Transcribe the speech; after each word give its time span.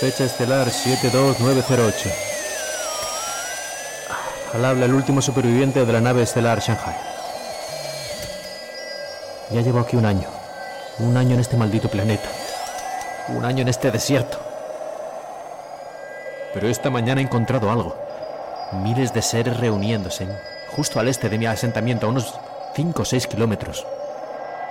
Fecha 0.00 0.24
estelar 0.24 0.70
72908. 0.70 2.10
Al 4.54 4.64
habla 4.64 4.86
el 4.86 4.94
último 4.94 5.20
superviviente 5.20 5.84
de 5.84 5.92
la 5.92 6.00
nave 6.00 6.22
estelar 6.22 6.58
Shanghai. 6.58 6.96
Ya 9.50 9.60
llevo 9.60 9.78
aquí 9.80 9.96
un 9.96 10.06
año. 10.06 10.26
Un 11.00 11.18
año 11.18 11.34
en 11.34 11.40
este 11.40 11.58
maldito 11.58 11.90
planeta. 11.90 12.30
Un 13.28 13.44
año 13.44 13.60
en 13.60 13.68
este 13.68 13.90
desierto. 13.90 14.38
Pero 16.54 16.68
esta 16.68 16.88
mañana 16.88 17.20
he 17.20 17.24
encontrado 17.24 17.70
algo. 17.70 17.94
Miles 18.82 19.12
de 19.12 19.20
seres 19.20 19.58
reuniéndose 19.58 20.26
justo 20.70 20.98
al 20.98 21.08
este 21.08 21.28
de 21.28 21.36
mi 21.36 21.44
asentamiento, 21.44 22.06
a 22.06 22.08
unos 22.08 22.40
5 22.74 23.02
o 23.02 23.04
6 23.04 23.26
kilómetros. 23.26 23.86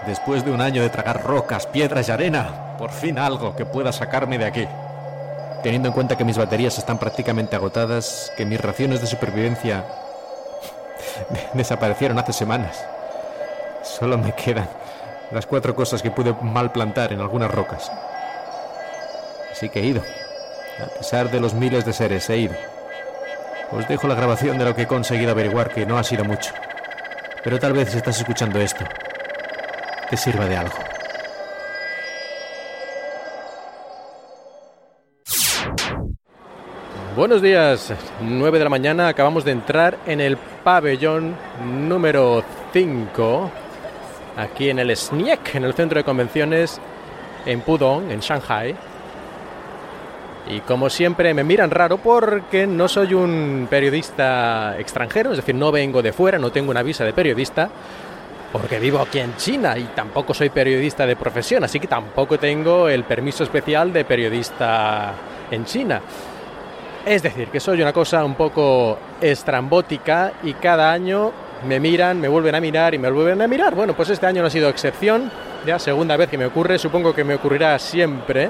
Después 0.08 0.44
de 0.44 0.52
un 0.52 0.62
año 0.62 0.82
de 0.82 0.90
tragar 0.90 1.24
rocas, 1.24 1.68
piedras 1.68 2.08
y 2.08 2.12
arena, 2.12 2.76
por 2.80 2.90
fin 2.90 3.20
algo 3.20 3.56
que 3.56 3.66
pueda 3.66 3.92
sacarme 3.92 4.40
de 4.40 4.46
aquí. 4.46 4.68
Teniendo 5.64 5.90
en 5.90 5.94
cuenta 5.94 6.18
que 6.18 6.24
mis 6.24 6.38
baterías 6.38 6.78
están 6.78 6.98
prácticamente 6.98 7.56
agotadas, 7.56 8.32
que 8.38 8.46
mis 8.46 8.62
raciones 8.62 9.02
de 9.02 9.08
supervivencia 9.08 9.86
desaparecieron 11.54 12.18
hace 12.18 12.34
semanas. 12.34 12.86
Solo 13.84 14.18
me 14.18 14.34
quedan 14.34 14.70
las 15.32 15.46
cuatro 15.46 15.76
cosas 15.76 16.02
que 16.02 16.12
pude 16.12 16.34
mal 16.42 16.72
plantar 16.72 17.14
en 17.14 17.20
algunas 17.20 17.52
rocas. 17.52 17.92
Así 19.52 19.70
que 19.70 19.82
he 19.82 19.86
ido. 19.86 20.02
A 20.82 20.98
pesar 20.98 21.30
de 21.30 21.40
los 21.40 21.54
miles 21.54 21.86
de 21.86 21.94
seres, 21.94 22.30
he 22.30 22.38
ido. 22.38 22.56
Os 23.72 23.88
dejo 23.88 24.08
la 24.08 24.16
grabación 24.16 24.58
de 24.58 24.66
lo 24.66 24.76
que 24.76 24.84
he 24.84 24.88
conseguido 24.88 25.32
averiguar, 25.32 25.70
que 25.70 25.86
no 25.86 25.98
ha 25.98 26.04
sido 26.04 26.24
mucho. 26.24 26.54
Pero 27.44 27.60
tal 27.60 27.74
vez 27.74 27.94
estás 27.94 28.18
escuchando 28.18 28.60
esto, 28.60 28.84
te 30.10 30.18
sirva 30.18 30.46
de 30.46 30.58
algo. 30.58 30.89
Buenos 37.20 37.42
días, 37.42 37.94
9 38.22 38.60
de 38.60 38.64
la 38.64 38.70
mañana, 38.70 39.10
acabamos 39.10 39.44
de 39.44 39.52
entrar 39.52 39.98
en 40.06 40.22
el 40.22 40.38
pabellón 40.38 41.36
número 41.66 42.42
5, 42.72 43.52
aquí 44.38 44.70
en 44.70 44.80
el 44.80 44.96
SNIEC, 44.96 45.56
en 45.56 45.66
el 45.66 45.74
centro 45.74 45.98
de 45.98 46.06
convenciones 46.06 46.80
en 47.46 47.60
Pudong, 47.60 48.10
en 48.10 48.22
Shanghai. 48.22 48.74
Y 50.48 50.62
como 50.62 50.90
siempre 50.90 51.34
me 51.34 51.44
miran 51.44 51.72
raro 51.72 51.98
porque 51.98 52.66
no 52.66 52.88
soy 52.88 53.14
un 53.14 53.68
periodista 53.70 54.80
extranjero, 54.80 55.32
es 55.32 55.38
decir, 55.40 55.56
no 55.56 55.74
vengo 55.74 56.02
de 56.02 56.14
fuera, 56.14 56.40
no 56.40 56.54
tengo 56.54 56.72
una 56.72 56.84
visa 56.84 57.04
de 57.04 57.12
periodista, 57.12 57.70
porque 58.54 58.80
vivo 58.80 59.00
aquí 59.00 59.20
en 59.20 59.36
China 59.36 59.78
y 59.78 59.84
tampoco 59.94 60.34
soy 60.34 60.52
periodista 60.52 61.06
de 61.06 61.18
profesión, 61.18 61.66
así 61.66 61.82
que 61.82 61.88
tampoco 61.88 62.40
tengo 62.40 62.88
el 62.88 63.04
permiso 63.04 63.44
especial 63.44 63.92
de 63.92 64.06
periodista 64.06 65.16
en 65.52 65.66
China. 65.66 66.02
Es 67.06 67.24
decir, 67.24 67.48
que 67.48 67.60
soy 67.60 67.82
una 67.82 67.94
cosa 67.94 68.24
un 68.24 68.36
poco 68.36 68.98
estrambótica 69.22 70.34
y 70.44 70.54
cada 70.54 70.92
año 70.92 71.32
me 71.68 71.80
miran, 71.80 72.20
me 72.20 72.28
vuelven 72.28 72.56
a 72.56 72.62
mirar 72.62 72.94
y 72.94 73.00
me 73.00 73.10
vuelven 73.10 73.42
a 73.42 73.48
mirar. 73.48 73.74
Bueno, 73.74 73.96
pues 73.96 74.10
este 74.10 74.26
año 74.26 74.42
no 74.42 74.48
ha 74.48 74.52
sido 74.52 74.70
excepción, 74.70 75.32
ya 75.66 75.80
segunda 75.80 76.18
vez 76.18 76.30
que 76.30 76.38
me 76.38 76.46
ocurre, 76.46 76.78
supongo 76.78 77.14
que 77.14 77.24
me 77.24 77.36
ocurrirá 77.36 77.80
siempre. 77.80 78.50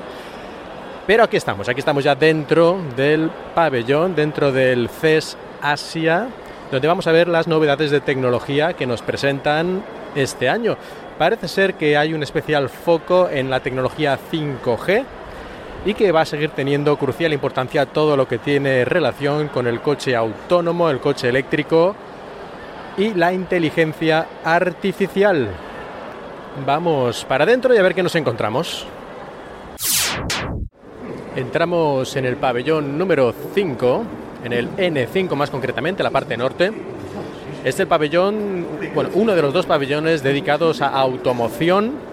Pero 1.07 1.23
aquí 1.23 1.37
estamos, 1.37 1.69
aquí 1.69 1.79
estamos 1.79 2.03
ya 2.03 2.15
dentro 2.15 2.79
del 2.95 3.31
pabellón, 3.55 4.15
dentro 4.15 4.51
del 4.51 4.89
CES 4.89 5.37
Asia, 5.61 6.27
donde 6.71 6.87
vamos 6.87 7.07
a 7.07 7.11
ver 7.11 7.27
las 7.27 7.47
novedades 7.47 7.91
de 7.91 7.99
tecnología 7.99 8.73
que 8.73 8.85
nos 8.85 9.01
presentan 9.01 9.83
este 10.15 10.49
año. 10.49 10.77
Parece 11.17 11.47
ser 11.47 11.73
que 11.75 11.97
hay 11.97 12.13
un 12.13 12.23
especial 12.23 12.69
foco 12.69 13.27
en 13.29 13.49
la 13.49 13.59
tecnología 13.59 14.17
5G, 14.31 15.03
y 15.85 15.93
que 15.93 16.11
va 16.11 16.21
a 16.21 16.25
seguir 16.25 16.51
teniendo 16.51 16.97
crucial 16.97 17.33
importancia 17.33 17.85
todo 17.85 18.17
lo 18.17 18.27
que 18.27 18.37
tiene 18.37 18.85
relación 18.85 19.47
con 19.47 19.67
el 19.67 19.81
coche 19.81 20.15
autónomo, 20.15 20.89
el 20.89 20.99
coche 20.99 21.29
eléctrico 21.29 21.95
y 22.97 23.13
la 23.13 23.31
inteligencia 23.31 24.27
artificial. 24.43 25.49
Vamos 26.65 27.25
para 27.25 27.45
adentro 27.45 27.73
y 27.73 27.77
a 27.77 27.81
ver 27.81 27.95
qué 27.95 28.03
nos 28.03 28.15
encontramos. 28.15 28.85
Entramos 31.35 32.15
en 32.15 32.25
el 32.25 32.35
pabellón 32.35 32.97
número 32.97 33.33
5, 33.53 34.03
en 34.43 34.53
el 34.53 34.69
N5 34.75 35.35
más 35.35 35.49
concretamente, 35.49 36.03
la 36.03 36.11
parte 36.11 36.35
norte. 36.35 36.73
Es 37.63 37.79
el 37.79 37.87
pabellón, 37.87 38.65
bueno, 38.93 39.11
uno 39.13 39.35
de 39.35 39.41
los 39.41 39.53
dos 39.53 39.65
pabellones 39.65 40.23
dedicados 40.23 40.81
a 40.81 40.89
automoción 40.89 42.08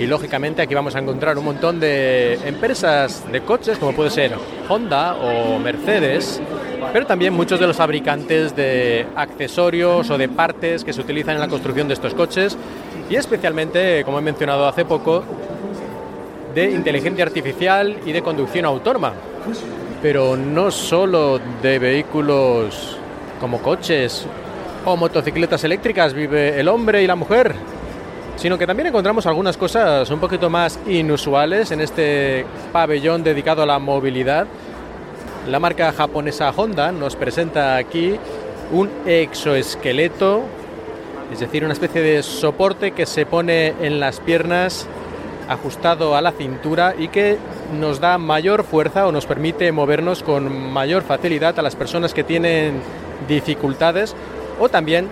y 0.00 0.06
lógicamente 0.06 0.62
aquí 0.62 0.74
vamos 0.74 0.96
a 0.96 0.98
encontrar 0.98 1.36
un 1.36 1.44
montón 1.44 1.78
de 1.78 2.34
empresas 2.46 3.30
de 3.30 3.42
coches, 3.42 3.76
como 3.76 3.92
puede 3.92 4.08
ser 4.08 4.32
Honda 4.66 5.14
o 5.16 5.58
Mercedes, 5.58 6.40
pero 6.90 7.04
también 7.04 7.34
muchos 7.34 7.60
de 7.60 7.66
los 7.66 7.76
fabricantes 7.76 8.56
de 8.56 9.04
accesorios 9.14 10.08
o 10.08 10.16
de 10.16 10.26
partes 10.30 10.84
que 10.84 10.94
se 10.94 11.02
utilizan 11.02 11.34
en 11.34 11.40
la 11.40 11.48
construcción 11.48 11.86
de 11.86 11.92
estos 11.92 12.14
coches 12.14 12.56
y 13.10 13.16
especialmente, 13.16 14.02
como 14.06 14.18
he 14.18 14.22
mencionado 14.22 14.66
hace 14.66 14.86
poco, 14.86 15.22
de 16.54 16.70
inteligencia 16.70 17.22
artificial 17.22 17.98
y 18.06 18.12
de 18.12 18.22
conducción 18.22 18.64
autónoma. 18.64 19.12
Pero 20.00 20.34
no 20.34 20.70
solo 20.70 21.38
de 21.60 21.78
vehículos 21.78 22.96
como 23.38 23.60
coches 23.60 24.24
o 24.86 24.96
motocicletas 24.96 25.62
eléctricas 25.64 26.14
vive 26.14 26.58
el 26.58 26.68
hombre 26.68 27.02
y 27.02 27.06
la 27.06 27.16
mujer, 27.16 27.54
sino 28.36 28.58
que 28.58 28.66
también 28.66 28.88
encontramos 28.88 29.26
algunas 29.26 29.56
cosas 29.56 30.10
un 30.10 30.20
poquito 30.20 30.48
más 30.48 30.78
inusuales 30.86 31.70
en 31.70 31.80
este 31.80 32.46
pabellón 32.72 33.22
dedicado 33.22 33.62
a 33.62 33.66
la 33.66 33.78
movilidad. 33.78 34.46
La 35.48 35.58
marca 35.58 35.92
japonesa 35.92 36.50
Honda 36.50 36.92
nos 36.92 37.16
presenta 37.16 37.76
aquí 37.76 38.18
un 38.72 38.90
exoesqueleto, 39.06 40.42
es 41.32 41.40
decir, 41.40 41.64
una 41.64 41.72
especie 41.72 42.00
de 42.02 42.22
soporte 42.22 42.92
que 42.92 43.06
se 43.06 43.26
pone 43.26 43.74
en 43.80 44.00
las 44.00 44.20
piernas 44.20 44.86
ajustado 45.48 46.14
a 46.14 46.22
la 46.22 46.32
cintura 46.32 46.94
y 46.96 47.08
que 47.08 47.36
nos 47.78 48.00
da 48.00 48.18
mayor 48.18 48.64
fuerza 48.64 49.06
o 49.06 49.12
nos 49.12 49.26
permite 49.26 49.72
movernos 49.72 50.22
con 50.22 50.72
mayor 50.72 51.02
facilidad 51.02 51.58
a 51.58 51.62
las 51.62 51.76
personas 51.76 52.14
que 52.14 52.24
tienen 52.24 52.80
dificultades 53.28 54.14
o 54.60 54.68
también 54.68 55.08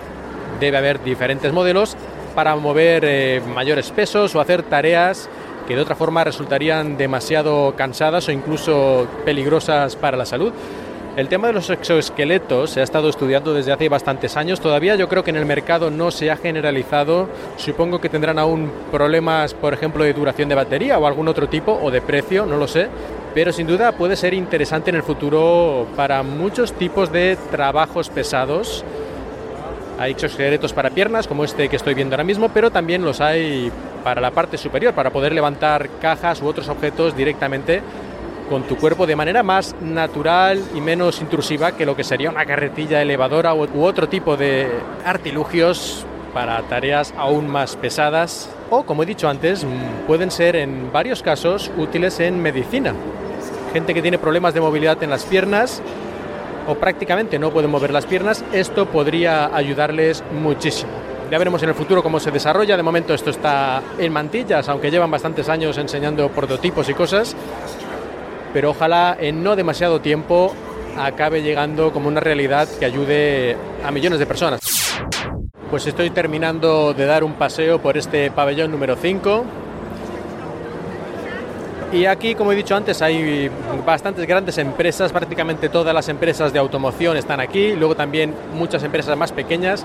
debe 0.59 0.77
haber 0.77 1.03
diferentes 1.03 1.51
modelos 1.51 1.95
para 2.29 2.55
mover 2.55 3.03
eh, 3.05 3.41
mayores 3.53 3.91
pesos 3.91 4.35
o 4.35 4.41
hacer 4.41 4.63
tareas 4.63 5.29
que 5.67 5.75
de 5.75 5.81
otra 5.81 5.95
forma 5.95 6.23
resultarían 6.23 6.97
demasiado 6.97 7.75
cansadas 7.75 8.27
o 8.27 8.31
incluso 8.31 9.07
peligrosas 9.23 9.95
para 9.95 10.17
la 10.17 10.25
salud. 10.25 10.51
El 11.15 11.27
tema 11.27 11.47
de 11.47 11.53
los 11.53 11.69
exoesqueletos 11.69 12.69
se 12.69 12.79
ha 12.79 12.83
estado 12.83 13.09
estudiando 13.09 13.53
desde 13.53 13.71
hace 13.71 13.89
bastantes 13.89 14.37
años. 14.37 14.61
Todavía 14.61 14.95
yo 14.95 15.09
creo 15.09 15.23
que 15.23 15.31
en 15.31 15.35
el 15.35 15.45
mercado 15.45 15.91
no 15.91 16.11
se 16.11 16.31
ha 16.31 16.37
generalizado. 16.37 17.27
Supongo 17.57 17.99
que 17.99 18.09
tendrán 18.09 18.39
aún 18.39 18.71
problemas, 18.91 19.53
por 19.53 19.73
ejemplo, 19.73 20.03
de 20.03 20.13
duración 20.13 20.49
de 20.49 20.55
batería 20.55 20.97
o 20.97 21.05
algún 21.05 21.27
otro 21.27 21.49
tipo, 21.49 21.77
o 21.81 21.91
de 21.91 22.01
precio, 22.01 22.45
no 22.45 22.57
lo 22.57 22.67
sé. 22.67 22.87
Pero 23.33 23.51
sin 23.51 23.67
duda 23.67 23.91
puede 23.91 24.15
ser 24.15 24.33
interesante 24.33 24.91
en 24.91 24.95
el 24.95 25.03
futuro 25.03 25.87
para 25.95 26.23
muchos 26.23 26.73
tipos 26.73 27.11
de 27.11 27.37
trabajos 27.51 28.09
pesados 28.09 28.85
hay 29.99 30.11
exoesqueletos 30.11 30.71
para 30.71 30.89
piernas, 30.91 31.27
como 31.27 31.43
este 31.43 31.67
que 31.67 31.75
estoy 31.75 31.93
viendo 31.93 32.15
ahora 32.15 32.23
mismo, 32.23 32.49
pero 32.49 32.71
también 32.71 33.03
los 33.03 33.19
hay 33.19 33.69
para 34.01 34.21
la 34.21 34.31
parte 34.31 34.57
superior, 34.57 34.93
para 34.93 35.11
poder 35.11 35.33
levantar 35.33 35.89
cajas 36.01 36.41
u 36.41 36.47
otros 36.47 36.69
objetos 36.69 37.17
directamente 37.17 37.81
con 38.49 38.63
tu 38.63 38.77
cuerpo 38.77 39.05
de 39.05 39.17
manera 39.17 39.43
más 39.43 39.75
natural 39.81 40.63
y 40.73 40.79
menos 40.79 41.19
intrusiva 41.19 41.73
que 41.73 41.85
lo 41.85 41.97
que 41.97 42.05
sería 42.05 42.29
una 42.29 42.45
carretilla 42.45 43.01
elevadora 43.01 43.53
u 43.53 43.83
otro 43.83 44.07
tipo 44.07 44.37
de 44.37 44.71
artilugios 45.05 46.05
para 46.33 46.61
tareas 46.63 47.13
aún 47.17 47.47
más 47.47 47.75
pesadas 47.75 48.49
o, 48.69 48.83
como 48.83 49.03
he 49.03 49.05
dicho 49.05 49.27
antes, 49.27 49.65
pueden 50.07 50.31
ser 50.31 50.55
en 50.55 50.93
varios 50.93 51.21
casos 51.21 51.69
útiles 51.77 52.21
en 52.21 52.41
medicina. 52.41 52.93
Gente 53.73 53.93
que 53.93 54.01
tiene 54.01 54.17
problemas 54.17 54.53
de 54.53 54.61
movilidad 54.61 55.03
en 55.03 55.09
las 55.09 55.25
piernas 55.25 55.81
o 56.67 56.75
prácticamente 56.75 57.39
no 57.39 57.51
pueden 57.51 57.71
mover 57.71 57.91
las 57.91 58.05
piernas, 58.05 58.43
esto 58.53 58.85
podría 58.87 59.55
ayudarles 59.55 60.23
muchísimo. 60.31 60.91
Ya 61.31 61.37
veremos 61.37 61.61
en 61.61 61.69
el 61.69 61.75
futuro 61.75 62.01
cómo 62.01 62.19
se 62.19 62.31
desarrolla. 62.31 62.75
De 62.75 62.81
momento 62.81 63.13
esto 63.13 63.29
está 63.29 63.83
en 63.99 64.11
mantillas, 64.11 64.67
aunque 64.67 64.89
llevan 64.89 65.11
bastantes 65.11 65.47
años 65.47 65.77
enseñando 65.77 66.29
prototipos 66.29 66.89
y 66.89 66.93
cosas. 66.95 67.35
Pero 68.51 68.71
ojalá 68.71 69.15
en 69.19 69.43
no 69.43 69.55
demasiado 69.55 70.01
tiempo 70.01 70.55
acabe 70.97 71.43
llegando 71.43 71.93
como 71.93 72.07
una 72.07 72.19
realidad 72.19 72.67
que 72.79 72.85
ayude 72.85 73.55
a 73.85 73.91
millones 73.91 74.17
de 74.17 74.25
personas. 74.25 74.59
Pues 75.69 75.85
estoy 75.85 76.09
terminando 76.09 76.95
de 76.95 77.05
dar 77.05 77.23
un 77.23 77.33
paseo 77.33 77.79
por 77.79 77.95
este 77.95 78.31
pabellón 78.31 78.71
número 78.71 78.95
5 78.95 79.45
y 81.91 82.05
aquí, 82.05 82.35
como 82.35 82.51
he 82.51 82.55
dicho 82.55 82.75
antes, 82.75 83.01
hay 83.01 83.49
bastantes 83.85 84.27
grandes 84.27 84.57
empresas, 84.59 85.11
prácticamente 85.11 85.69
todas 85.69 85.93
las 85.93 86.07
empresas 86.07 86.53
de 86.53 86.59
automoción 86.59 87.17
están 87.17 87.39
aquí, 87.39 87.73
luego 87.75 87.95
también 87.95 88.33
muchas 88.53 88.83
empresas 88.83 89.17
más 89.17 89.31
pequeñas, 89.31 89.83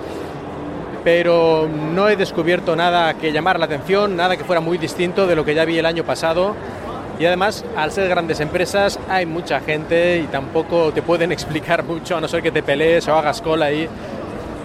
pero 1.02 1.66
no 1.68 2.08
he 2.08 2.16
descubierto 2.16 2.76
nada 2.76 3.14
que 3.14 3.32
llamar 3.32 3.58
la 3.58 3.66
atención, 3.66 4.16
nada 4.16 4.36
que 4.36 4.44
fuera 4.44 4.60
muy 4.60 4.76
distinto 4.76 5.26
de 5.26 5.34
lo 5.34 5.44
que 5.44 5.54
ya 5.54 5.64
vi 5.64 5.78
el 5.78 5.86
año 5.86 6.04
pasado. 6.04 6.54
Y 7.18 7.26
además, 7.26 7.64
al 7.76 7.92
ser 7.92 8.08
grandes 8.08 8.40
empresas, 8.40 8.98
hay 9.08 9.24
mucha 9.24 9.60
gente 9.60 10.18
y 10.18 10.26
tampoco 10.26 10.92
te 10.92 11.00
pueden 11.00 11.32
explicar 11.32 11.84
mucho, 11.84 12.16
a 12.16 12.20
no 12.20 12.28
ser 12.28 12.42
que 12.42 12.50
te 12.50 12.62
pelees 12.62 13.08
o 13.08 13.14
hagas 13.14 13.40
cola 13.40 13.66
ahí 13.66 13.88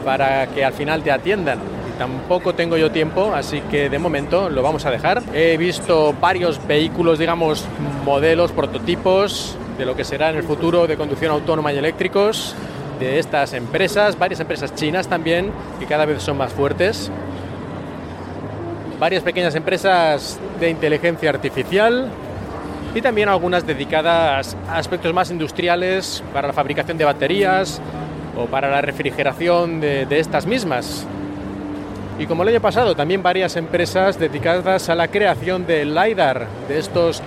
para 0.04 0.48
que 0.48 0.66
al 0.66 0.74
final 0.74 1.04
te 1.04 1.12
atiendan. 1.12 1.79
Tampoco 2.00 2.56
tengo 2.56 2.78
yo 2.78 2.90
tiempo, 2.92 3.34
así 3.36 3.60
que 3.70 3.90
de 3.90 4.00
momento 4.00 4.50
lo 4.50 4.64
vamos 4.64 4.86
a 4.86 4.90
dejar. 4.90 5.22
He 5.34 5.58
visto 5.58 6.14
varios 6.14 6.66
vehículos, 6.66 7.20
digamos, 7.20 7.66
modelos, 8.06 8.54
prototipos 8.54 9.58
de 9.78 9.86
lo 9.86 9.98
que 9.98 10.06
será 10.06 10.30
en 10.30 10.38
el 10.38 10.44
futuro 10.44 10.88
de 10.88 10.96
conducción 10.96 11.34
autónoma 11.34 11.74
y 11.74 11.78
eléctricos 11.78 12.56
de 13.02 13.20
estas 13.20 13.52
empresas, 13.52 14.18
varias 14.18 14.40
empresas 14.40 14.74
chinas 14.76 15.10
también, 15.10 15.52
que 15.78 15.86
cada 15.88 16.06
vez 16.06 16.24
son 16.24 16.38
más 16.38 16.54
fuertes. 16.54 17.12
Varias 18.98 19.22
pequeñas 19.22 19.54
empresas 19.56 20.40
de 20.58 20.70
inteligencia 20.70 21.30
artificial, 21.30 22.10
y 22.96 23.02
también 23.02 23.28
algunas 23.28 23.68
dedicadas 23.68 24.56
a 24.70 24.78
aspectos 24.78 25.14
más 25.14 25.32
industriales 25.32 26.24
para 26.34 26.48
la 26.48 26.54
fabricación 26.54 26.98
de 26.98 27.04
baterías 27.04 27.82
o 28.38 28.46
para 28.46 28.70
la 28.70 28.82
refrigeración 28.82 29.82
de, 29.82 30.06
de, 30.06 30.20
estas 30.20 30.46
mismas. 30.46 31.06
Y 32.20 32.28
como 32.28 32.44
el 32.44 32.50
año 32.50 32.62
pasado, 32.62 32.96
también 32.96 33.24
varias 33.24 33.56
empresas 33.56 34.20
dedicadas 34.20 34.90
a 34.90 34.96
la 34.96 35.08
creación 35.08 35.66
de 35.66 35.86
LiDAR, 35.86 36.48
de 36.68 36.78
estos 36.78 37.24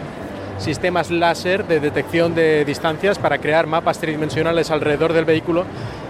sistemas 0.58 1.10
láser 1.10 1.66
de 1.66 1.80
detección 1.80 2.34
de 2.34 2.64
distancias 2.64 3.18
para 3.18 3.38
crear 3.38 3.66
mapas 3.66 3.98
tridimensionales 3.98 4.70
alrededor 4.70 5.12
del 5.12 5.24
vehículo 5.24 5.64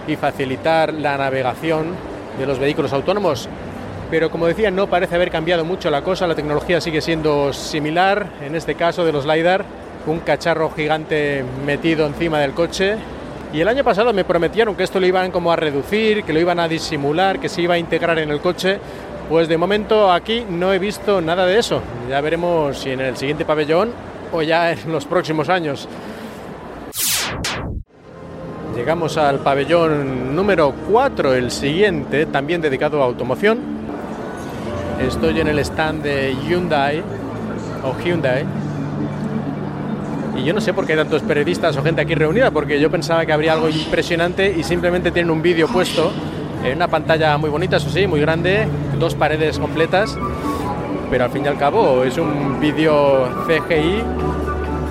y 0.05 0.17
facilitar 0.17 0.93
la 0.93 1.17
navegación 1.17 1.87
de 2.37 2.45
los 2.45 2.59
vehículos 2.59 2.93
autónomos 2.93 3.49
pero 4.13 4.29
como 4.29 4.45
decía, 4.45 4.69
no 4.69 4.85
parece 4.85 5.15
haber 5.15 5.31
cambiado 5.31 5.65
mucho 5.65 5.89
la 5.89 6.03
cosa, 6.03 6.27
la 6.27 6.35
tecnología 6.35 6.79
sigue 6.79 7.01
siendo 7.01 7.51
similar, 7.51 8.27
en 8.45 8.55
este 8.55 8.75
caso 8.75 9.05
de 9.05 9.11
los 9.11 9.25
LiDAR, 9.25 9.65
un 10.05 10.19
cacharro 10.19 10.69
gigante 10.69 11.43
metido 11.65 12.05
encima 12.05 12.39
del 12.39 12.51
coche. 12.51 12.97
Y 13.53 13.61
el 13.61 13.67
año 13.67 13.83
pasado 13.83 14.11
me 14.13 14.25
prometieron 14.25 14.75
que 14.75 14.81
esto 14.81 14.99
lo 14.99 15.05
iban 15.05 15.29
como 15.29 15.51
a 15.51 15.55
reducir, 15.55 16.23
que 16.23 16.33
lo 16.33 16.39
iban 16.39 16.59
a 16.59 16.67
disimular, 16.67 17.39
que 17.39 17.49
se 17.49 17.61
iba 17.61 17.75
a 17.75 17.77
integrar 17.77 18.17
en 18.17 18.31
el 18.31 18.39
coche. 18.39 18.79
Pues 19.29 19.47
de 19.47 19.59
momento 19.59 20.11
aquí 20.11 20.43
no 20.49 20.73
he 20.73 20.79
visto 20.79 21.21
nada 21.21 21.45
de 21.45 21.59
eso. 21.59 21.79
Ya 22.09 22.19
veremos 22.19 22.79
si 22.79 22.89
en 22.89 23.01
el 23.01 23.15
siguiente 23.15 23.45
pabellón 23.45 23.91
o 24.31 24.41
ya 24.41 24.71
en 24.71 24.91
los 24.91 25.05
próximos 25.05 25.49
años. 25.49 25.87
Llegamos 28.75 29.17
al 29.17 29.37
pabellón 29.37 30.35
número 30.35 30.73
4, 30.89 31.35
el 31.35 31.51
siguiente, 31.51 32.25
también 32.25 32.59
dedicado 32.59 33.03
a 33.03 33.05
automoción. 33.05 33.59
Estoy 34.99 35.39
en 35.39 35.47
el 35.47 35.59
stand 35.59 36.01
de 36.01 36.35
Hyundai 36.47 37.03
o 37.83 37.95
Hyundai. 38.03 38.62
Y 40.35 40.43
yo 40.43 40.53
no 40.53 40.61
sé 40.61 40.73
por 40.73 40.85
qué 40.85 40.93
hay 40.93 40.99
tantos 40.99 41.21
periodistas 41.21 41.77
o 41.77 41.83
gente 41.83 42.01
aquí 42.01 42.15
reunida, 42.15 42.51
porque 42.51 42.79
yo 42.79 42.89
pensaba 42.89 43.25
que 43.25 43.33
habría 43.33 43.53
algo 43.53 43.69
impresionante 43.69 44.53
y 44.57 44.63
simplemente 44.63 45.11
tienen 45.11 45.31
un 45.31 45.41
vídeo 45.41 45.67
puesto 45.67 46.11
en 46.63 46.77
una 46.77 46.87
pantalla 46.87 47.37
muy 47.37 47.49
bonita, 47.49 47.77
eso 47.77 47.89
sí, 47.89 48.07
muy 48.07 48.19
grande, 48.19 48.67
dos 48.97 49.15
paredes 49.15 49.59
completas, 49.59 50.17
pero 51.09 51.25
al 51.25 51.29
fin 51.29 51.45
y 51.45 51.47
al 51.47 51.57
cabo 51.57 52.03
es 52.03 52.17
un 52.17 52.59
vídeo 52.59 53.27
CGI 53.45 54.01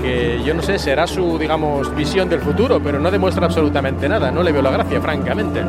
que 0.02 0.42
yo 0.44 0.52
no 0.52 0.62
sé, 0.62 0.78
será 0.78 1.06
su, 1.06 1.38
digamos, 1.38 1.94
visión 1.94 2.28
del 2.28 2.40
futuro, 2.40 2.80
pero 2.82 2.98
no 2.98 3.10
demuestra 3.10 3.46
absolutamente 3.46 4.08
nada, 4.08 4.30
no 4.30 4.42
le 4.42 4.52
veo 4.52 4.60
la 4.60 4.70
gracia, 4.70 5.00
francamente. 5.00 5.62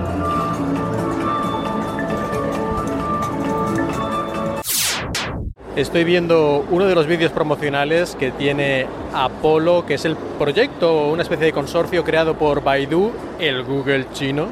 Estoy 5.76 6.04
viendo 6.04 6.64
uno 6.70 6.86
de 6.86 6.94
los 6.94 7.08
vídeos 7.08 7.32
promocionales 7.32 8.16
que 8.16 8.30
tiene 8.30 8.86
Apollo, 9.12 9.88
que 9.88 9.96
es 9.96 10.06
el 10.06 10.16
proyecto, 10.16 11.08
una 11.08 11.24
especie 11.24 11.48
de 11.48 11.52
consorcio 11.52 12.04
creado 12.04 12.36
por 12.36 12.64
Baidu, 12.64 13.12
el 13.40 13.64
Google 13.64 14.06
chino, 14.14 14.46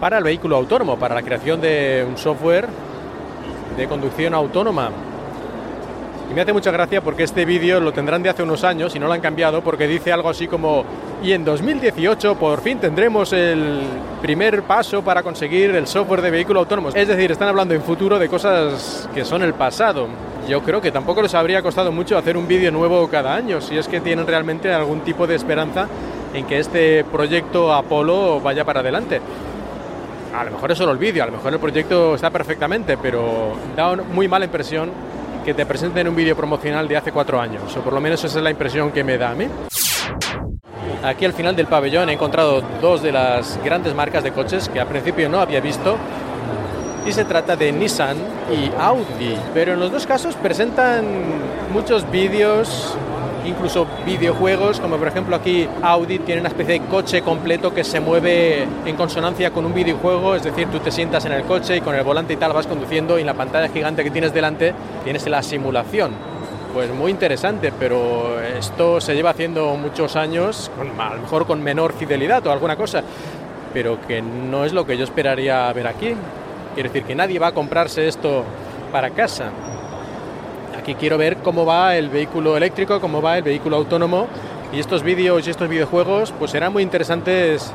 para 0.00 0.18
el 0.18 0.24
vehículo 0.24 0.56
autónomo, 0.56 0.98
para 0.98 1.14
la 1.14 1.22
creación 1.22 1.62
de 1.62 2.04
un 2.06 2.18
software 2.18 2.68
de 3.74 3.88
conducción 3.88 4.34
autónoma. 4.34 4.90
Y 6.32 6.34
me 6.34 6.40
hace 6.40 6.54
mucha 6.54 6.70
gracia 6.70 7.02
porque 7.02 7.24
este 7.24 7.44
vídeo 7.44 7.78
lo 7.78 7.92
tendrán 7.92 8.22
de 8.22 8.30
hace 8.30 8.42
unos 8.42 8.64
años 8.64 8.96
y 8.96 8.98
no 8.98 9.06
lo 9.06 9.12
han 9.12 9.20
cambiado 9.20 9.60
porque 9.60 9.86
dice 9.86 10.14
algo 10.14 10.30
así 10.30 10.48
como 10.48 10.82
y 11.22 11.32
en 11.32 11.44
2018 11.44 12.36
por 12.36 12.62
fin 12.62 12.78
tendremos 12.78 13.34
el 13.34 13.80
primer 14.22 14.62
paso 14.62 15.02
para 15.02 15.22
conseguir 15.22 15.74
el 15.74 15.86
software 15.86 16.22
de 16.22 16.30
vehículo 16.30 16.60
autónomo. 16.60 16.88
Es 16.88 17.06
decir, 17.06 17.32
están 17.32 17.48
hablando 17.48 17.74
en 17.74 17.82
futuro 17.82 18.18
de 18.18 18.30
cosas 18.30 19.10
que 19.12 19.26
son 19.26 19.42
el 19.42 19.52
pasado. 19.52 20.08
Yo 20.48 20.62
creo 20.62 20.80
que 20.80 20.90
tampoco 20.90 21.20
les 21.20 21.34
habría 21.34 21.60
costado 21.60 21.92
mucho 21.92 22.16
hacer 22.16 22.38
un 22.38 22.48
vídeo 22.48 22.70
nuevo 22.70 23.06
cada 23.08 23.34
año, 23.34 23.60
si 23.60 23.76
es 23.76 23.86
que 23.86 24.00
tienen 24.00 24.26
realmente 24.26 24.72
algún 24.72 25.00
tipo 25.00 25.26
de 25.26 25.34
esperanza 25.34 25.86
en 26.32 26.46
que 26.46 26.60
este 26.60 27.04
proyecto 27.04 27.74
Apolo 27.74 28.40
vaya 28.40 28.64
para 28.64 28.80
adelante. 28.80 29.20
A 30.34 30.44
lo 30.44 30.52
mejor 30.52 30.72
es 30.72 30.78
solo 30.78 30.92
el 30.92 30.98
vídeo, 30.98 31.24
a 31.24 31.26
lo 31.26 31.32
mejor 31.32 31.52
el 31.52 31.60
proyecto 31.60 32.14
está 32.14 32.30
perfectamente, 32.30 32.96
pero 32.96 33.52
da 33.76 33.96
muy 33.96 34.28
mala 34.28 34.46
impresión 34.46 35.12
que 35.44 35.54
te 35.54 35.66
presenten 35.66 36.08
un 36.08 36.16
vídeo 36.16 36.36
promocional 36.36 36.86
de 36.88 36.96
hace 36.96 37.12
cuatro 37.12 37.40
años, 37.40 37.76
o 37.76 37.80
por 37.80 37.92
lo 37.92 38.00
menos 38.00 38.22
esa 38.24 38.38
es 38.38 38.44
la 38.44 38.50
impresión 38.50 38.90
que 38.92 39.04
me 39.04 39.18
da 39.18 39.30
a 39.30 39.34
mí. 39.34 39.46
Aquí 41.02 41.24
al 41.24 41.32
final 41.32 41.56
del 41.56 41.66
pabellón 41.66 42.08
he 42.10 42.12
encontrado 42.12 42.62
dos 42.80 43.02
de 43.02 43.10
las 43.10 43.58
grandes 43.64 43.94
marcas 43.94 44.22
de 44.22 44.32
coches 44.32 44.68
que 44.68 44.78
al 44.78 44.86
principio 44.86 45.28
no 45.28 45.40
había 45.40 45.60
visto 45.60 45.96
y 47.04 47.12
se 47.12 47.24
trata 47.24 47.56
de 47.56 47.72
Nissan 47.72 48.16
y 48.52 48.70
Audi. 48.80 49.36
Pero 49.52 49.72
en 49.72 49.80
los 49.80 49.90
dos 49.90 50.06
casos 50.06 50.36
presentan 50.36 51.04
muchos 51.72 52.08
vídeos, 52.10 52.96
incluso 53.44 53.86
videojuegos, 54.06 54.80
como 54.80 54.96
por 54.96 55.08
ejemplo 55.08 55.36
aquí 55.36 55.68
Audi 55.82 56.18
tiene 56.20 56.40
una 56.40 56.48
especie 56.48 56.80
de 56.80 56.86
coche 56.86 57.22
completo 57.22 57.74
que 57.74 57.84
se 57.84 58.00
mueve 58.00 58.66
en 58.84 58.96
consonancia 58.96 59.50
con 59.50 59.64
un 59.64 59.74
videojuego, 59.74 60.34
es 60.34 60.42
decir, 60.42 60.68
tú 60.68 60.78
te 60.78 60.90
sientas 60.90 61.24
en 61.24 61.32
el 61.32 61.42
coche 61.44 61.76
y 61.76 61.80
con 61.80 61.94
el 61.94 62.04
volante 62.04 62.32
y 62.32 62.36
tal 62.36 62.52
vas 62.52 62.66
conduciendo 62.66 63.18
y 63.18 63.22
en 63.22 63.26
la 63.26 63.34
pantalla 63.34 63.68
gigante 63.68 64.04
que 64.04 64.10
tienes 64.10 64.32
delante 64.32 64.74
tienes 65.04 65.26
la 65.26 65.42
simulación 65.42 66.12
pues 66.72 66.90
muy 66.90 67.10
interesante, 67.10 67.72
pero 67.78 68.40
esto 68.40 69.00
se 69.00 69.14
lleva 69.14 69.30
haciendo 69.30 69.76
muchos 69.76 70.16
años, 70.16 70.70
a 70.98 71.14
lo 71.14 71.20
mejor 71.20 71.46
con 71.46 71.62
menor 71.62 71.92
fidelidad 71.92 72.46
o 72.46 72.52
alguna 72.52 72.76
cosa, 72.76 73.02
pero 73.74 74.00
que 74.06 74.22
no 74.22 74.64
es 74.64 74.72
lo 74.72 74.86
que 74.86 74.96
yo 74.96 75.04
esperaría 75.04 75.70
ver 75.72 75.86
aquí. 75.86 76.14
Quiero 76.74 76.88
decir 76.88 77.04
que 77.04 77.14
nadie 77.14 77.38
va 77.38 77.48
a 77.48 77.52
comprarse 77.52 78.08
esto 78.08 78.44
para 78.90 79.10
casa. 79.10 79.50
Aquí 80.82 80.96
quiero 80.96 81.16
ver 81.16 81.36
cómo 81.36 81.64
va 81.64 81.94
el 81.94 82.08
vehículo 82.08 82.56
eléctrico, 82.56 83.00
cómo 83.00 83.22
va 83.22 83.38
el 83.38 83.44
vehículo 83.44 83.76
autónomo 83.76 84.26
y 84.72 84.80
estos 84.80 85.04
vídeos 85.04 85.46
y 85.46 85.50
estos 85.50 85.68
videojuegos 85.68 86.34
pues 86.36 86.50
serán 86.50 86.72
muy 86.72 86.82
interesantes 86.82 87.72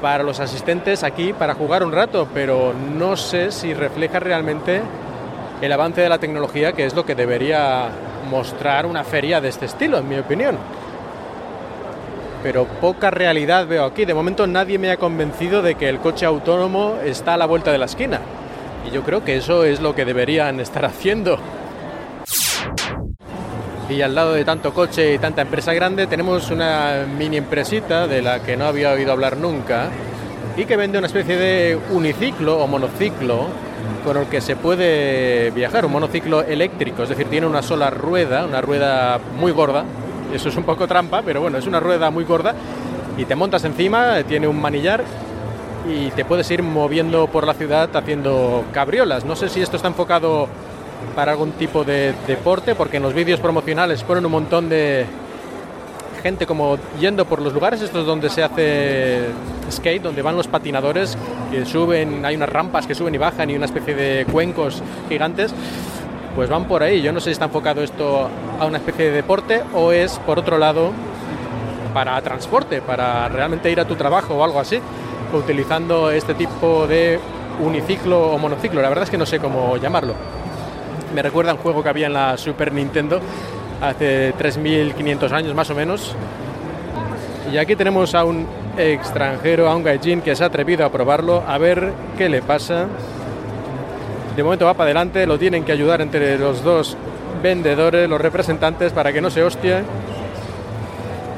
para 0.00 0.22
los 0.22 0.38
asistentes 0.38 1.02
aquí 1.02 1.32
para 1.32 1.54
jugar 1.54 1.82
un 1.82 1.90
rato, 1.90 2.28
pero 2.32 2.72
no 2.72 3.16
sé 3.16 3.50
si 3.50 3.74
refleja 3.74 4.20
realmente 4.20 4.80
el 5.60 5.72
avance 5.72 6.00
de 6.00 6.08
la 6.08 6.18
tecnología, 6.18 6.72
que 6.72 6.86
es 6.86 6.94
lo 6.94 7.04
que 7.04 7.16
debería 7.16 7.88
mostrar 8.30 8.86
una 8.86 9.02
feria 9.02 9.40
de 9.40 9.48
este 9.48 9.66
estilo, 9.66 9.98
en 9.98 10.08
mi 10.08 10.18
opinión. 10.20 10.56
Pero 12.44 12.64
poca 12.80 13.10
realidad 13.10 13.66
veo 13.66 13.84
aquí. 13.84 14.04
De 14.04 14.14
momento 14.14 14.46
nadie 14.46 14.78
me 14.78 14.92
ha 14.92 14.98
convencido 14.98 15.62
de 15.62 15.74
que 15.74 15.88
el 15.88 15.98
coche 15.98 16.26
autónomo 16.26 16.94
está 17.04 17.34
a 17.34 17.36
la 17.36 17.46
vuelta 17.46 17.72
de 17.72 17.78
la 17.78 17.86
esquina. 17.86 18.20
Y 18.86 18.92
yo 18.92 19.02
creo 19.02 19.24
que 19.24 19.36
eso 19.36 19.64
es 19.64 19.80
lo 19.80 19.96
que 19.96 20.04
deberían 20.04 20.60
estar 20.60 20.84
haciendo. 20.84 21.40
Y 23.88 24.02
al 24.02 24.14
lado 24.14 24.34
de 24.34 24.44
tanto 24.44 24.74
coche 24.74 25.14
y 25.14 25.18
tanta 25.18 25.42
empresa 25.42 25.72
grande 25.72 26.06
tenemos 26.06 26.50
una 26.50 27.06
mini 27.06 27.38
empresita 27.38 28.06
de 28.06 28.20
la 28.20 28.42
que 28.42 28.56
no 28.56 28.66
había 28.66 28.92
oído 28.92 29.12
hablar 29.12 29.38
nunca 29.38 29.88
y 30.56 30.66
que 30.66 30.76
vende 30.76 30.98
una 30.98 31.06
especie 31.06 31.36
de 31.36 31.78
uniciclo 31.92 32.58
o 32.58 32.66
monociclo 32.66 33.46
con 34.04 34.16
el 34.18 34.26
que 34.26 34.40
se 34.40 34.56
puede 34.56 35.50
viajar, 35.52 35.86
un 35.86 35.92
monociclo 35.92 36.42
eléctrico, 36.42 37.02
es 37.02 37.08
decir, 37.08 37.28
tiene 37.28 37.46
una 37.46 37.62
sola 37.62 37.90
rueda, 37.90 38.44
una 38.44 38.60
rueda 38.60 39.18
muy 39.38 39.52
gorda, 39.52 39.84
eso 40.32 40.50
es 40.50 40.56
un 40.56 40.64
poco 40.64 40.86
trampa, 40.86 41.22
pero 41.22 41.40
bueno, 41.40 41.58
es 41.58 41.66
una 41.66 41.80
rueda 41.80 42.10
muy 42.10 42.24
gorda. 42.24 42.54
Y 43.16 43.24
te 43.24 43.34
montas 43.34 43.64
encima, 43.64 44.22
tiene 44.24 44.46
un 44.46 44.60
manillar 44.60 45.02
y 45.88 46.10
te 46.10 46.24
puedes 46.24 46.50
ir 46.50 46.62
moviendo 46.62 47.26
por 47.28 47.46
la 47.46 47.54
ciudad 47.54 47.94
haciendo 47.96 48.64
cabriolas. 48.72 49.24
No 49.24 49.34
sé 49.34 49.48
si 49.48 49.60
esto 49.60 49.76
está 49.76 49.88
enfocado 49.88 50.48
para 51.14 51.32
algún 51.32 51.52
tipo 51.52 51.84
de 51.84 52.14
deporte, 52.26 52.74
porque 52.74 52.98
en 52.98 53.02
los 53.02 53.14
vídeos 53.14 53.40
promocionales 53.40 54.02
ponen 54.02 54.26
un 54.26 54.32
montón 54.32 54.68
de, 54.68 55.06
gente 56.18 56.46
como 56.46 56.78
yendo 57.00 57.24
por 57.24 57.40
los 57.40 57.52
lugares 57.52 57.80
estos 57.80 58.06
donde 58.06 58.28
se 58.28 58.42
hace 58.42 59.26
skate, 59.70 60.02
donde 60.02 60.22
van 60.22 60.36
los 60.36 60.48
patinadores, 60.48 61.16
que 61.50 61.64
suben, 61.64 62.24
hay 62.24 62.36
unas 62.36 62.48
rampas 62.48 62.86
que 62.86 62.94
suben 62.94 63.14
y 63.14 63.18
bajan 63.18 63.50
y 63.50 63.56
una 63.56 63.66
especie 63.66 63.94
de 63.94 64.26
cuencos 64.30 64.82
gigantes, 65.08 65.54
pues 66.34 66.48
van 66.48 66.64
por 66.66 66.82
ahí. 66.82 67.02
Yo 67.02 67.12
no 67.12 67.20
sé 67.20 67.26
si 67.26 67.32
está 67.32 67.46
enfocado 67.46 67.82
esto 67.82 68.28
a 68.60 68.66
una 68.66 68.78
especie 68.78 69.06
de 69.06 69.12
deporte 69.12 69.62
o 69.74 69.92
es, 69.92 70.18
por 70.20 70.38
otro 70.38 70.58
lado, 70.58 70.92
para 71.94 72.20
transporte, 72.22 72.82
para 72.82 73.28
realmente 73.28 73.70
ir 73.70 73.80
a 73.80 73.86
tu 73.86 73.94
trabajo 73.94 74.34
o 74.34 74.44
algo 74.44 74.60
así, 74.60 74.78
utilizando 75.32 76.10
este 76.10 76.34
tipo 76.34 76.86
de 76.86 77.18
uniciclo 77.60 78.32
o 78.32 78.38
monociclo. 78.38 78.82
La 78.82 78.88
verdad 78.88 79.04
es 79.04 79.10
que 79.10 79.18
no 79.18 79.26
sé 79.26 79.38
cómo 79.38 79.76
llamarlo. 79.76 80.14
Me 81.14 81.22
recuerda 81.22 81.54
un 81.54 81.58
juego 81.58 81.82
que 81.82 81.88
había 81.88 82.06
en 82.06 82.12
la 82.12 82.36
Super 82.36 82.72
Nintendo 82.72 83.20
hace 83.80 84.34
3.500 84.34 85.32
años 85.32 85.54
más 85.54 85.70
o 85.70 85.74
menos. 85.74 86.14
Y 87.52 87.56
aquí 87.56 87.76
tenemos 87.76 88.14
a 88.14 88.24
un 88.24 88.46
extranjero, 88.76 89.68
a 89.68 89.74
un 89.74 89.82
gaijin 89.82 90.20
que 90.20 90.36
se 90.36 90.44
ha 90.44 90.48
atrevido 90.48 90.84
a 90.84 90.92
probarlo, 90.92 91.42
a 91.46 91.56
ver 91.58 91.92
qué 92.16 92.28
le 92.28 92.42
pasa. 92.42 92.86
De 94.36 94.42
momento 94.42 94.66
va 94.66 94.74
para 94.74 94.84
adelante, 94.84 95.26
lo 95.26 95.38
tienen 95.38 95.64
que 95.64 95.72
ayudar 95.72 96.00
entre 96.00 96.38
los 96.38 96.62
dos 96.62 96.96
vendedores, 97.42 98.08
los 98.08 98.20
representantes, 98.20 98.92
para 98.92 99.12
que 99.12 99.20
no 99.20 99.30
se 99.30 99.42
hostie. 99.42 99.82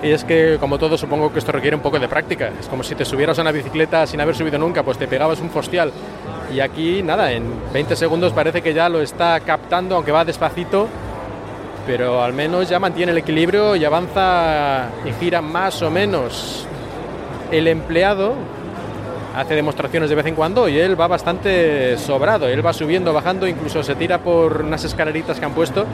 Y 0.03 0.13
es 0.13 0.25
que, 0.25 0.57
como 0.59 0.79
todo, 0.79 0.97
supongo 0.97 1.31
que 1.33 1.39
esto 1.39 1.53
requiere 1.53 1.77
un 1.77 1.83
poco 1.83 1.99
de 1.99 2.09
práctica. 2.09 2.51
Es 2.59 2.69
como 2.69 2.83
si 2.83 2.95
te 2.95 3.05
subieras 3.05 3.39
a 3.39 3.43
una 3.43 3.53
bicicleta 3.53 4.07
sin 4.07 4.21
haber 4.21 4.35
subido 4.35 4.59
nunca, 4.59 4.83
pues 4.83 4.97
te 4.97 5.07
pegabas 5.07 5.41
un 5.41 5.51
fostial. 5.51 5.93
Y 6.53 6.61
aquí, 6.61 7.03
nada, 7.03 7.31
en 7.33 7.45
20 7.73 7.95
segundos 7.97 8.33
parece 8.33 8.63
que 8.63 8.73
ya 8.73 8.89
lo 8.89 9.03
está 9.03 9.39
captando, 9.41 9.97
aunque 9.97 10.11
va 10.11 10.25
despacito, 10.25 10.89
pero 11.87 12.23
al 12.23 12.33
menos 12.33 12.69
ya 12.69 12.79
mantiene 12.79 13.13
el 13.13 13.19
equilibrio 13.19 13.77
y 13.77 13.85
avanza 13.85 14.89
y 15.05 15.13
gira 15.23 15.43
más 15.43 15.83
o 15.83 15.91
menos. 15.91 16.67
El 17.51 17.69
empleado 17.69 18.35
hace 19.37 19.55
demostraciones 19.55 20.09
de 20.09 20.17
vez 20.17 20.27
en 20.27 20.35
cuando 20.35 20.69
y 20.69 20.79
él 20.79 20.99
va 20.99 21.09
bastante 21.09 21.99
sobrado. 21.99 22.49
Él 22.49 22.65
va 22.65 22.73
subiendo, 22.73 23.13
bajando, 23.13 23.47
incluso 23.47 23.83
se 23.83 23.95
tira 23.97 24.19
por 24.19 24.63
unas 24.63 24.83
escaleritas 24.83 25.39
que 25.39 25.45
han 25.45 25.53
puesto 25.53 25.85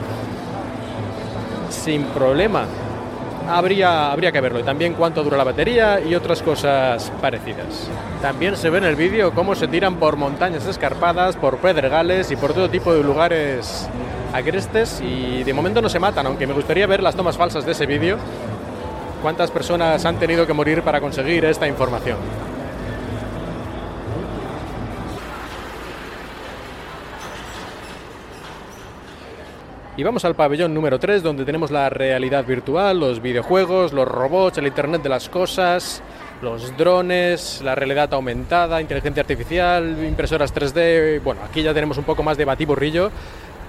sin 1.69 2.03
problema 2.05 2.65
habría, 3.47 4.11
habría 4.11 4.31
que 4.31 4.41
verlo. 4.41 4.59
Y 4.59 4.63
también 4.63 4.93
cuánto 4.93 5.23
dura 5.23 5.37
la 5.37 5.43
batería 5.43 5.99
y 5.99 6.15
otras 6.15 6.41
cosas 6.41 7.11
parecidas. 7.21 7.89
También 8.21 8.55
se 8.55 8.69
ve 8.69 8.79
en 8.79 8.85
el 8.85 8.95
vídeo 8.95 9.33
cómo 9.33 9.55
se 9.55 9.67
tiran 9.67 9.95
por 9.95 10.17
montañas 10.17 10.65
escarpadas, 10.65 11.35
por 11.35 11.57
pedregales 11.57 12.31
y 12.31 12.35
por 12.35 12.53
todo 12.53 12.69
tipo 12.69 12.93
de 12.93 13.03
lugares 13.03 13.87
agrestes 14.33 15.01
y 15.01 15.43
de 15.43 15.53
momento 15.53 15.81
no 15.81 15.89
se 15.89 15.99
matan, 15.99 16.25
aunque 16.27 16.45
me 16.45 16.53
gustaría 16.53 16.85
ver 16.87 17.01
las 17.01 17.15
tomas 17.15 17.37
falsas 17.37 17.65
de 17.65 17.71
ese 17.71 17.85
vídeo. 17.85 18.17
¿Cuántas 19.21 19.49
personas 19.51 20.05
han 20.05 20.17
tenido 20.17 20.45
que 20.45 20.53
morir 20.53 20.83
para 20.83 21.01
conseguir 21.01 21.45
esta 21.45 21.67
información? 21.67 22.17
Y 29.97 30.03
vamos 30.03 30.23
al 30.25 30.35
pabellón 30.35 30.75
número 30.75 30.99
3, 30.99 31.23
donde 31.23 31.43
tenemos 31.43 31.71
la 31.71 31.89
realidad 31.89 32.45
virtual, 32.45 32.99
los 32.99 33.19
videojuegos, 33.19 33.93
los 33.93 34.07
robots, 34.07 34.59
el 34.59 34.67
Internet 34.67 35.01
de 35.01 35.09
las 35.09 35.27
Cosas, 35.27 36.03
los 36.43 36.77
drones, 36.77 37.63
la 37.63 37.73
realidad 37.73 38.13
aumentada, 38.13 38.79
inteligencia 38.79 39.21
artificial, 39.21 40.05
impresoras 40.05 40.53
3D. 40.53 41.19
Bueno, 41.23 41.41
aquí 41.43 41.63
ya 41.63 41.73
tenemos 41.73 41.97
un 41.97 42.03
poco 42.03 42.21
más 42.21 42.37
de 42.37 42.45
batiburrillo. 42.45 43.09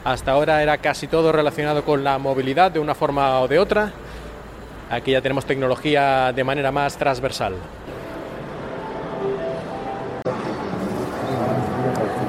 Hasta 0.05 0.33
ahora 0.33 0.63
era 0.63 0.77
casi 0.77 1.07
todo 1.07 1.33
relacionado 1.33 1.83
con 1.83 2.05
la 2.05 2.19
movilidad 2.19 2.73
de 2.73 2.79
una 2.79 2.95
forma 2.95 3.41
o 3.41 3.49
de 3.49 3.59
otra. 3.59 3.91
Aquí 4.91 5.13
ya 5.13 5.23
tenemos 5.23 5.47
tecnología 5.47 6.31
de 6.35 6.45
manera 6.45 6.71
más 6.71 6.99
transversal. 6.99 7.55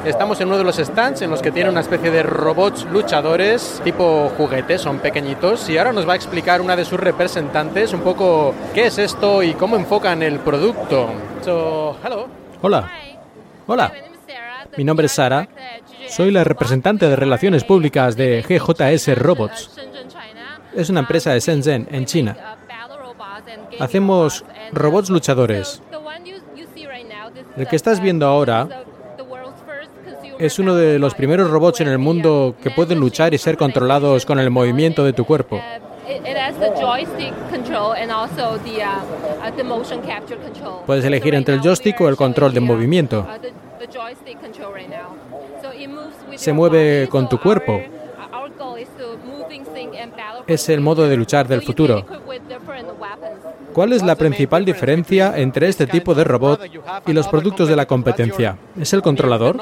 Estamos 0.10 0.42
en 0.42 0.48
uno 0.48 0.58
de 0.58 0.64
los 0.64 0.78
stands 0.78 1.22
en 1.22 1.30
los 1.30 1.40
que 1.40 1.52
tiene 1.52 1.70
una 1.70 1.82
especie 1.82 2.10
de 2.10 2.24
robots 2.24 2.84
luchadores 2.92 3.80
tipo 3.84 4.32
juguetes, 4.36 4.82
son 4.82 4.98
pequeñitos, 4.98 5.70
y 5.70 5.78
ahora 5.78 5.94
nos 5.94 6.10
va 6.10 6.14
a 6.14 6.16
explicar 6.16 6.62
una 6.62 6.76
de 6.76 6.84
sus 6.84 7.00
representantes 7.00 7.94
un 7.94 8.02
poco 8.02 8.56
qué 8.74 8.88
es 8.88 8.98
esto 8.98 9.44
y 9.44 9.54
cómo 9.54 9.76
enfocan 9.76 10.24
el 10.24 10.40
producto. 10.40 11.10
So, 11.46 11.96
hello. 12.04 12.28
Hola. 12.60 12.92
Hola. 13.68 13.94
Mi 14.78 14.84
nombre 14.84 15.06
es 15.06 15.12
Sara. 15.12 15.48
Soy 16.08 16.32
la 16.32 16.44
representante 16.44 17.08
de 17.08 17.16
relaciones 17.16 17.64
públicas 17.64 18.18
de 18.18 18.42
GJS 18.42 19.16
Robots. 19.16 19.70
Es 20.76 20.90
una 20.90 21.02
empresa 21.02 21.34
de 21.34 21.40
Shenzhen, 21.40 21.88
en 21.92 22.06
China. 22.08 22.58
Hacemos 23.80 24.44
robots 24.72 25.12
luchadores. 25.12 25.84
El 27.56 27.68
que 27.68 27.76
estás 27.76 28.00
viendo 28.00 28.26
ahora 28.26 28.86
es 30.40 30.58
uno 30.58 30.74
de 30.74 30.98
los 31.00 31.14
primeros 31.14 31.52
robots 31.52 31.82
en 31.82 31.90
el 31.90 31.98
mundo 31.98 32.56
que 32.64 32.72
pueden 32.72 33.00
luchar 33.00 33.34
y 33.34 33.38
ser 33.38 33.58
controlados 33.58 34.26
con 34.26 34.40
el 34.40 34.50
movimiento 34.50 35.04
de 35.04 35.12
tu 35.12 35.26
cuerpo. 35.26 35.62
Puedes 40.86 41.06
elegir 41.06 41.36
entre 41.36 41.56
el 41.56 41.62
joystick 41.62 42.00
o 42.02 42.10
el 42.10 42.16
control 42.16 42.54
de 42.54 42.60
movimiento. 42.62 43.28
Se 46.36 46.54
mueve 46.54 47.08
con 47.10 47.28
tu 47.28 47.38
cuerpo. 47.38 47.82
Es 50.48 50.70
el 50.70 50.80
modo 50.80 51.08
de 51.08 51.18
luchar 51.18 51.48
del 51.48 51.62
futuro. 51.62 52.06
¿Cuál 53.80 53.94
es 53.94 54.04
la 54.04 54.18
principal 54.18 54.66
diferencia 54.66 55.38
entre 55.38 55.70
este 55.70 55.88
tipo 55.88 56.14
de 56.14 56.26
robot 56.26 56.60
y 57.08 57.14
los 57.14 57.30
productos 57.30 57.70
de 57.70 57.78
la 57.78 57.86
competencia? 57.86 58.58
¿Es 58.78 58.92
el 58.92 59.02
controlador? 59.02 59.56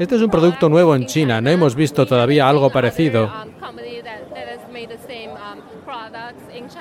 Este 0.00 0.16
es 0.16 0.22
un 0.22 0.28
producto 0.28 0.68
nuevo 0.68 0.96
en 0.96 1.06
China, 1.06 1.40
no 1.40 1.50
hemos 1.50 1.76
visto 1.76 2.04
todavía 2.04 2.48
algo 2.48 2.68
parecido. 2.68 3.30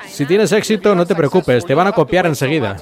Si 0.08 0.26
tienes 0.26 0.52
éxito, 0.52 0.96
no 0.96 1.06
te 1.06 1.14
preocupes, 1.14 1.64
te 1.64 1.76
van 1.76 1.86
a 1.86 1.92
copiar 1.92 2.26
enseguida. 2.26 2.78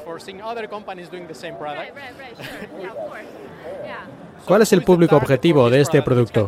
¿Cuál 4.45 4.61
es 4.61 4.71
el 4.71 4.83
público 4.83 5.17
objetivo 5.17 5.69
de 5.69 5.81
este 5.81 6.01
producto? 6.01 6.47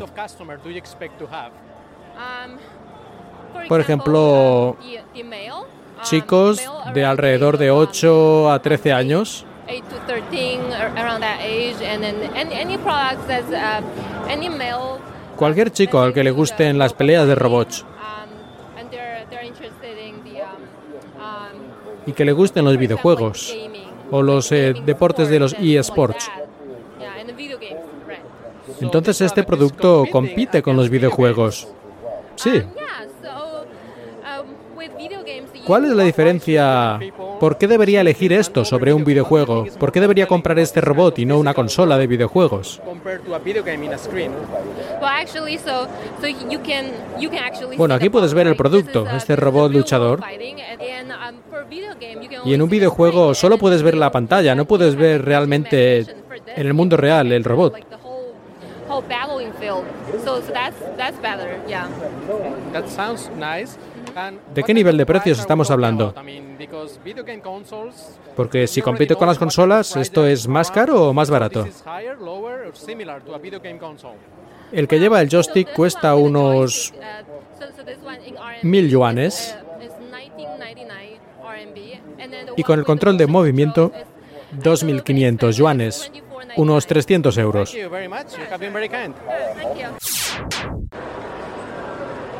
Por 3.68 3.82
ejemplo, 3.82 4.78
chicos 6.04 6.62
de 6.94 7.06
alrededor 7.06 7.58
de 7.58 7.72
8 7.72 8.52
a 8.52 8.62
13 8.62 8.94
años. 8.94 9.46
Cualquier 15.36 15.72
chico 15.72 16.00
al 16.00 16.14
que 16.14 16.24
le 16.24 16.32
gusten 16.32 16.78
las 16.78 16.94
peleas 16.94 17.28
de 17.28 17.36
robots 17.36 17.86
y 22.06 22.14
que 22.14 22.26
le 22.26 22.32
gusten 22.32 22.66
los 22.66 22.78
videojuegos 22.78 23.56
o 24.12 24.22
los 24.22 24.52
eh, 24.52 24.74
deportes 24.86 25.30
de 25.30 25.40
los 25.40 25.56
eSports. 25.60 26.30
Entonces 28.80 29.22
este 29.22 29.44
producto 29.44 30.06
compite 30.12 30.62
con 30.62 30.76
los 30.76 30.90
videojuegos. 30.90 31.68
Sí. 32.36 32.62
¿Cuál 35.66 35.86
es 35.86 35.92
la 35.92 36.04
diferencia? 36.04 37.00
¿Por 37.40 37.58
qué 37.58 37.68
debería 37.68 38.02
elegir 38.02 38.32
esto 38.34 38.64
sobre 38.64 38.94
un 38.94 39.04
videojuego? 39.04 39.66
¿Por 39.80 39.92
qué 39.92 40.00
debería 40.00 40.28
comprar 40.28 40.60
este 40.60 40.80
robot 40.82 41.20
y 41.20 41.26
no 41.26 41.40
una 41.40 41.54
consola 41.54 41.98
de 41.98 42.08
videojuegos? 42.08 42.82
Bueno, 47.78 47.96
aquí 47.96 48.10
puedes 48.10 48.34
ver 48.34 48.48
el 48.48 48.56
producto, 48.56 49.08
este 49.10 49.36
robot 49.36 49.72
luchador. 49.72 50.22
Y 52.46 52.54
en 52.54 52.62
un 52.62 52.70
videojuego 52.70 53.34
solo 53.34 53.58
puedes 53.58 53.82
ver 53.82 53.96
la 53.98 54.12
pantalla, 54.12 54.56
no 54.56 54.66
puedes 54.66 54.96
ver 54.96 55.26
realmente 55.26 56.00
en 56.00 56.68
el 56.68 56.74
mundo 56.74 56.96
real 56.96 57.32
el 57.32 57.44
robot. 57.44 57.76
¿De 64.54 64.64
qué 64.64 64.74
nivel 64.74 64.98
de 64.98 65.06
precios 65.06 65.40
estamos 65.40 65.70
hablando? 65.72 66.14
Porque 68.36 68.68
si 68.68 68.82
compite 68.82 69.16
con 69.16 69.28
las 69.28 69.38
consolas, 69.38 69.96
¿esto 69.98 70.26
es 70.26 70.48
más 70.48 70.72
caro 70.72 71.10
o 71.10 71.14
más 71.14 71.30
barato? 71.30 71.68
El 74.72 74.88
que 74.88 75.00
lleva 75.00 75.22
el 75.22 75.30
joystick 75.30 75.74
cuesta 75.74 76.16
unos 76.16 76.94
mil 78.64 78.90
yuanes 78.90 79.58
y 82.56 82.64
con 82.64 82.80
el 82.80 82.86
control 82.86 83.18
de 83.18 83.28
movimiento 83.28 83.92
2.500 84.62 85.52
yuanes 85.52 86.12
unos 86.58 86.88
300 86.88 87.38
euros. 87.38 87.76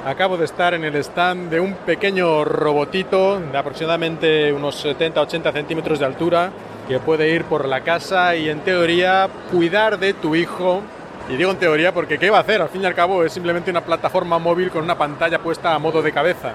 Acabo 0.06 0.38
de 0.38 0.46
estar 0.46 0.76
en 0.76 0.84
el 0.84 0.96
stand 0.98 1.50
de 1.50 1.60
un 1.60 1.74
pequeño 1.74 2.46
robotito 2.46 3.40
de 3.40 3.58
aproximadamente 3.58 4.54
unos 4.54 4.86
70-80 4.86 5.52
centímetros 5.52 5.98
de 5.98 6.06
altura 6.06 6.52
que 6.88 7.00
puede 7.00 7.32
ir 7.32 7.46
por 7.46 7.68
la 7.68 7.82
casa 7.82 8.36
y 8.36 8.48
en 8.48 8.60
teoría 8.60 9.28
cuidar 9.52 9.98
de 9.98 10.14
tu 10.14 10.36
hijo. 10.36 10.84
Y 11.28 11.38
digo 11.38 11.50
en 11.50 11.58
teoría 11.58 11.92
porque 11.92 12.20
¿qué 12.20 12.30
va 12.30 12.38
a 12.38 12.42
hacer? 12.42 12.62
Al 12.62 12.70
fin 12.70 12.84
y 12.84 12.86
al 12.86 12.94
cabo 12.94 13.24
es 13.24 13.34
simplemente 13.34 13.72
una 13.72 13.82
plataforma 13.82 14.38
móvil 14.38 14.70
con 14.70 14.84
una 14.84 14.96
pantalla 14.96 15.40
puesta 15.40 15.74
a 15.74 15.80
modo 15.80 16.04
de 16.04 16.12
cabeza. 16.12 16.52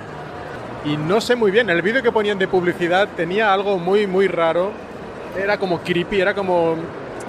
Y 0.84 0.96
no 0.96 1.20
sé 1.20 1.34
muy 1.34 1.50
bien, 1.50 1.70
el 1.70 1.82
vídeo 1.82 2.04
que 2.04 2.12
ponían 2.12 2.38
de 2.38 2.46
publicidad 2.46 3.08
tenía 3.16 3.52
algo 3.52 3.78
muy 3.78 4.06
muy 4.06 4.28
raro. 4.28 4.70
Era 5.36 5.58
como 5.58 5.80
creepy, 5.80 6.20
era 6.20 6.34
como 6.34 6.76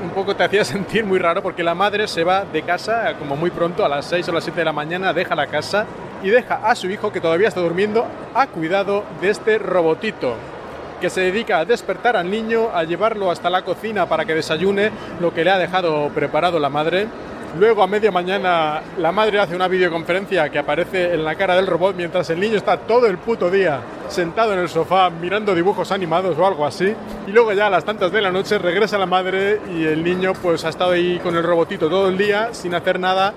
un 0.02 0.10
poco 0.10 0.36
te 0.36 0.44
hacía 0.44 0.66
sentir 0.66 1.06
muy 1.06 1.20
raro 1.20 1.42
porque 1.42 1.64
la 1.64 1.76
madre 1.76 2.08
se 2.08 2.24
va 2.24 2.44
de 2.46 2.64
casa 2.64 3.16
como 3.18 3.36
muy 3.36 3.52
pronto, 3.52 3.86
a 3.86 3.90
las 3.90 4.06
6 4.06 4.30
o 4.30 4.32
las 4.32 4.44
7 4.44 4.60
de 4.60 4.66
la 4.66 4.74
mañana, 4.74 5.14
deja 5.14 5.36
la 5.36 5.48
casa 5.48 5.86
y 6.24 6.30
deja 6.30 6.56
a 6.56 6.76
su 6.76 6.90
hijo, 6.90 7.12
que 7.12 7.22
todavía 7.22 7.48
está 7.48 7.62
durmiendo, 7.62 8.06
a 8.34 8.48
cuidado 8.48 9.04
de 9.22 9.30
este 9.30 9.58
robotito 9.58 10.36
que 11.02 11.10
se 11.10 11.22
dedica 11.22 11.58
a 11.58 11.66
despertar 11.66 12.16
al 12.16 12.30
niño, 12.30 12.70
a 12.74 12.84
llevarlo 12.84 13.32
hasta 13.32 13.50
la 13.50 13.64
cocina 13.64 14.06
para 14.06 14.24
que 14.24 14.36
desayune 14.36 14.92
lo 15.20 15.34
que 15.34 15.44
le 15.44 15.50
ha 15.50 15.58
dejado 15.58 16.10
preparado 16.10 16.60
la 16.60 16.70
madre. 16.70 17.08
Luego 17.60 17.84
a 17.84 17.88
media 17.88 18.12
mañana 18.12 18.82
la 18.98 19.12
madre 19.12 19.38
hace 19.40 19.56
una 19.56 19.68
videoconferencia 19.68 20.50
que 20.50 20.58
aparece 20.58 21.14
en 21.14 21.26
la 21.26 21.36
cara 21.36 21.54
del 21.54 21.68
robot 21.68 21.98
mientras 21.98 22.30
el 22.30 22.40
niño 22.40 22.56
está 22.56 22.78
todo 22.78 23.08
el 23.08 23.18
puto 23.18 23.52
día 23.52 23.82
sentado 24.08 24.54
en 24.54 24.60
el 24.60 24.70
sofá 24.70 25.10
mirando 25.10 25.54
dibujos 25.54 25.92
animados 25.92 26.38
o 26.38 26.48
algo 26.48 26.66
así. 26.66 26.94
Y 27.28 27.32
luego 27.32 27.52
ya 27.52 27.68
a 27.68 27.70
las 27.70 27.84
tantas 27.84 28.14
de 28.14 28.22
la 28.22 28.32
noche 28.32 28.58
regresa 28.58 28.98
la 28.98 29.06
madre 29.06 29.60
y 29.76 29.84
el 29.84 30.02
niño 30.02 30.32
pues 30.42 30.64
ha 30.64 30.70
estado 30.70 30.92
ahí 30.92 31.20
con 31.20 31.36
el 31.36 31.44
robotito 31.44 31.90
todo 31.90 32.08
el 32.08 32.18
día 32.18 32.54
sin 32.54 32.74
hacer 32.74 32.98
nada 33.02 33.34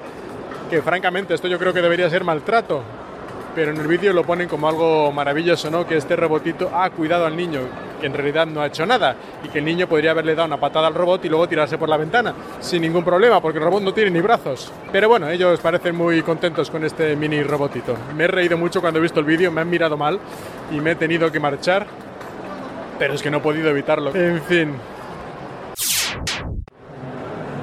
que 0.71 0.81
francamente 0.81 1.35
esto 1.35 1.49
yo 1.49 1.59
creo 1.59 1.73
que 1.73 1.83
debería 1.83 2.09
ser 2.09 2.23
maltrato. 2.23 2.83
Pero 3.55 3.71
en 3.71 3.77
el 3.79 3.87
vídeo 3.87 4.13
lo 4.13 4.25
ponen 4.25 4.49
como 4.49 4.69
algo 4.69 5.13
maravilloso, 5.13 5.71
¿no? 5.71 5.87
Que 5.87 5.97
este 5.97 6.17
robotito 6.17 6.71
ha 6.75 6.91
cuidado 6.91 7.25
al 7.25 7.37
niño, 7.37 7.61
que 8.01 8.07
en 8.07 8.13
realidad 8.13 8.47
no 8.47 8.61
ha 8.61 8.67
hecho 8.67 8.85
nada, 8.85 9.15
y 9.45 9.49
que 9.49 9.61
el 9.61 9.65
niño 9.65 9.87
podría 9.87 10.11
haberle 10.11 10.35
dado 10.35 10.49
una 10.49 10.59
patada 10.59 10.89
al 10.89 10.95
robot 10.95 11.25
y 11.25 11.29
luego 11.29 11.49
tirarse 11.49 11.79
por 11.79 11.89
la 11.89 11.97
ventana, 11.97 12.35
sin 12.61 12.83
ningún 12.83 13.05
problema, 13.05 13.41
porque 13.41 13.59
el 13.59 13.65
robot 13.65 13.83
no 13.83 13.95
tiene 13.95 14.11
ni 14.11 14.21
brazos. 14.21 14.73
Pero 14.91 15.09
bueno, 15.09 15.29
ellos 15.29 15.61
parecen 15.61 15.95
muy 15.95 16.23
contentos 16.23 16.69
con 16.69 16.85
este 16.85 17.15
mini 17.15 17.43
robotito. 17.45 17.97
Me 18.17 18.25
he 18.25 18.29
reído 18.29 18.59
mucho 18.59 18.81
cuando 18.81 18.99
he 18.99 19.03
visto 19.03 19.21
el 19.21 19.27
vídeo, 19.27 19.53
me 19.53 19.61
han 19.61 19.71
mirado 19.71 19.97
mal 19.97 20.19
y 20.73 20.81
me 20.81 20.93
he 20.93 20.97
tenido 20.97 21.31
que 21.31 21.39
marchar, 21.39 21.87
pero 22.99 23.15
es 23.15 23.23
que 23.23 23.31
no 23.31 23.37
he 23.37 23.41
podido 23.41 23.71
evitarlo. 23.71 24.15
En 24.17 24.43
fin, 24.43 24.75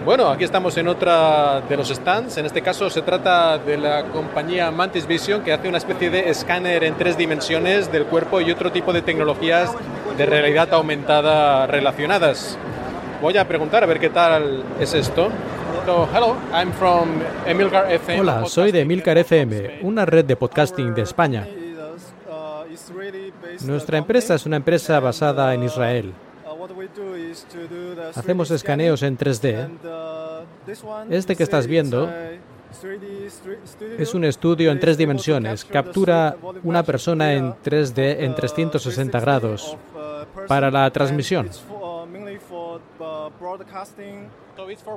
bueno, 0.06 0.30
aquí 0.30 0.44
estamos 0.44 0.76
en 0.78 0.88
otra 0.88 1.62
de 1.62 1.78
los 1.78 1.90
stands. 1.90 2.38
En 2.38 2.46
este 2.46 2.62
caso 2.62 2.90
se 2.90 3.02
trata 3.02 3.58
de 3.58 3.78
la 3.78 4.06
compañía 4.06 4.72
Mantis 4.72 5.06
Vision 5.06 5.44
que 5.44 5.54
hace 5.54 5.68
una 5.70 5.78
especie 5.78 6.10
de 6.10 6.30
escáner 6.30 6.84
en 6.84 6.96
tres 6.96 7.18
dimensiones 7.18 7.92
del 7.92 8.06
cuerpo 8.06 8.42
y 8.42 8.52
otro 8.52 8.72
tipo 8.72 8.94
de 8.94 9.02
tecnologías 9.02 9.72
de 10.18 10.26
realidad 10.26 10.74
aumentada 10.74 11.68
relacionadas. 11.68 12.58
Voy 13.22 13.38
a 13.38 13.48
preguntar 13.48 13.84
a 13.84 13.88
ver 13.88 14.00
qué 14.00 14.10
tal 14.10 14.64
es 14.80 14.94
esto. 14.94 15.30
Hola, 18.20 18.46
soy 18.46 18.72
de 18.72 18.82
Emilcar 18.82 19.18
FM, 19.18 19.80
una 19.84 20.06
red 20.06 20.26
de 20.26 20.36
podcasting 20.36 20.94
de 20.94 21.02
España. 21.04 21.48
Nuestra 23.66 23.98
empresa 23.98 24.36
es 24.36 24.46
una 24.46 24.58
empresa 24.58 25.00
basada 25.00 25.54
en 25.54 25.64
Israel. 25.64 26.14
Hacemos 28.16 28.52
escaneos 28.52 29.04
en 29.04 29.18
3D. 29.18 29.70
Este 31.10 31.36
que 31.36 31.44
estás 31.44 31.68
viendo 31.68 32.10
es 33.98 34.14
un 34.14 34.24
estudio 34.24 34.72
en 34.72 34.80
tres 34.80 34.98
dimensiones. 34.98 35.66
Captura 35.66 36.36
una 36.64 36.84
persona 36.84 37.34
en 37.34 37.54
3D 37.54 38.24
en 38.24 38.36
360 38.36 39.20
grados 39.20 39.78
para 40.48 40.72
la 40.72 40.90
transmisión. 40.92 41.50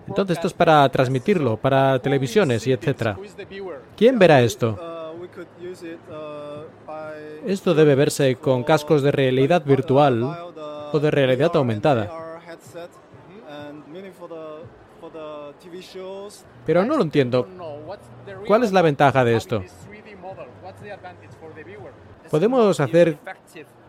Entonces 0.07 0.37
esto 0.37 0.47
es 0.47 0.53
para 0.53 0.89
transmitirlo, 0.89 1.57
para 1.57 1.99
televisiones 1.99 2.67
y 2.67 2.73
etcétera. 2.73 3.17
¿Quién 3.97 4.19
verá 4.19 4.43
esto? 4.43 4.79
Esto 7.47 7.75
debe 7.75 7.95
verse 7.95 8.37
con 8.37 8.63
cascos 8.63 9.03
de 9.03 9.11
realidad 9.11 9.65
virtual 9.65 10.37
de 11.01 11.11
realidad 11.11 11.51
aumentada. 11.55 12.11
Pero 16.67 16.85
no 16.85 16.97
lo 16.97 17.03
entiendo. 17.03 17.47
¿Cuál 18.47 18.65
es 18.65 18.73
la 18.73 18.83
ventaja 18.83 19.25
de 19.25 19.37
esto? 19.37 19.63
Podemos 22.31 22.81
hacer, 22.81 23.19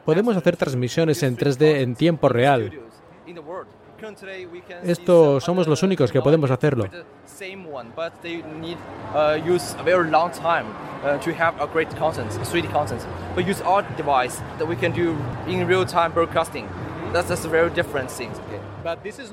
podemos 0.05 0.37
hacer 0.37 0.57
transmisiones 0.57 1.23
en 1.23 1.37
3D 1.37 1.81
en 1.81 1.95
tiempo 1.95 2.29
real. 2.29 2.71
Esto 4.83 5.39
somos 5.39 5.67
los 5.67 5.81
únicos 5.81 6.11
que 6.11 6.21
podemos 6.21 6.51
hacerlo. 6.51 6.85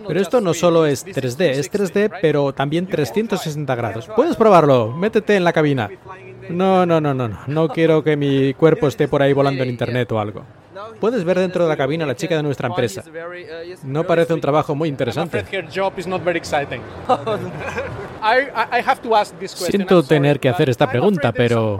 Pero 0.08 0.20
esto 0.20 0.40
no 0.40 0.54
solo 0.54 0.86
es 0.86 1.06
3D, 1.06 1.50
es 1.50 1.70
3D, 1.70 2.18
pero 2.20 2.52
también 2.52 2.86
360 2.86 3.74
grados. 3.74 4.08
Puedes 4.14 4.36
probarlo, 4.36 4.92
métete 4.92 5.36
en 5.36 5.44
la 5.44 5.52
cabina. 5.52 5.90
No, 6.48 6.86
no, 6.86 7.00
no, 7.00 7.14
no, 7.14 7.28
no. 7.28 7.38
No 7.46 7.68
quiero 7.68 8.02
que 8.02 8.16
mi 8.16 8.54
cuerpo 8.54 8.88
esté 8.88 9.08
por 9.08 9.22
ahí 9.22 9.32
volando 9.32 9.62
en 9.62 9.70
internet 9.70 10.10
o 10.12 10.20
algo. 10.20 10.44
Puedes 11.00 11.24
ver 11.24 11.38
dentro 11.38 11.64
de 11.64 11.68
la 11.68 11.76
cabina 11.76 12.04
a 12.04 12.06
la 12.06 12.16
chica 12.16 12.36
de 12.36 12.42
nuestra 12.42 12.68
empresa. 12.68 13.02
No 13.82 14.04
parece 14.04 14.34
un 14.34 14.40
trabajo 14.40 14.74
muy 14.74 14.88
interesante. 14.88 15.44
Siento 19.46 20.02
tener 20.02 20.40
que 20.40 20.48
hacer 20.48 20.70
esta 20.70 20.88
pregunta, 20.88 21.32
pero 21.32 21.78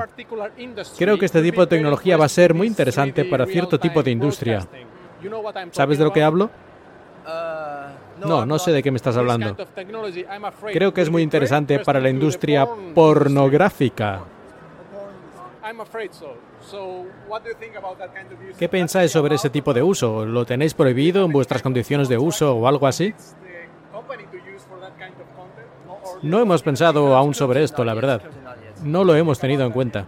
creo 0.99 1.19
que 1.19 1.27
este 1.27 1.43
tipo 1.43 1.61
de 1.63 1.67
tecnología 1.69 2.17
va 2.17 2.27
a 2.27 2.29
ser 2.29 2.55
muy 2.55 2.67
interesante 2.67 3.25
para 3.25 3.47
cierto 3.47 3.79
tipo 3.79 4.03
de 4.03 4.11
industria. 4.11 4.67
¿Sabes 5.71 5.99
de 5.99 6.05
lo 6.05 6.13
que 6.13 6.23
hablo? 6.23 6.51
Uh, 7.25 8.27
no, 8.27 8.47
no 8.47 8.59
sé 8.59 8.73
de 8.73 8.83
qué 8.83 8.91
me 8.91 8.97
estás 8.97 9.17
hablando. 9.17 9.57
Creo 10.73 10.93
que 10.93 11.03
es 11.03 11.11
muy 11.11 11.23
interesante 11.23 11.79
para 11.81 12.01
la 12.01 12.11
industria 12.11 12.67
pornográfica. 12.95 14.23
¿Qué 18.59 18.69
pensáis 18.69 19.11
sobre 19.11 19.37
ese 19.37 19.51
tipo 19.51 19.73
de 19.73 19.83
uso? 19.83 20.27
¿Lo 20.27 20.45
tenéis 20.45 20.75
prohibido 20.75 21.25
en 21.25 21.33
vuestras 21.33 21.63
condiciones 21.63 22.09
de 22.09 22.19
uso 22.19 22.55
o 22.55 22.67
algo 22.67 22.87
así? 22.87 23.15
No 26.23 26.39
hemos 26.41 26.63
pensado 26.63 27.17
aún 27.17 27.35
sobre 27.35 27.63
esto, 27.63 27.85
la 27.85 27.95
verdad. 27.95 28.23
No 28.83 29.05
lo 29.05 29.15
hemos 29.15 29.39
tenido 29.39 29.65
en 29.65 29.73
cuenta. 29.73 30.07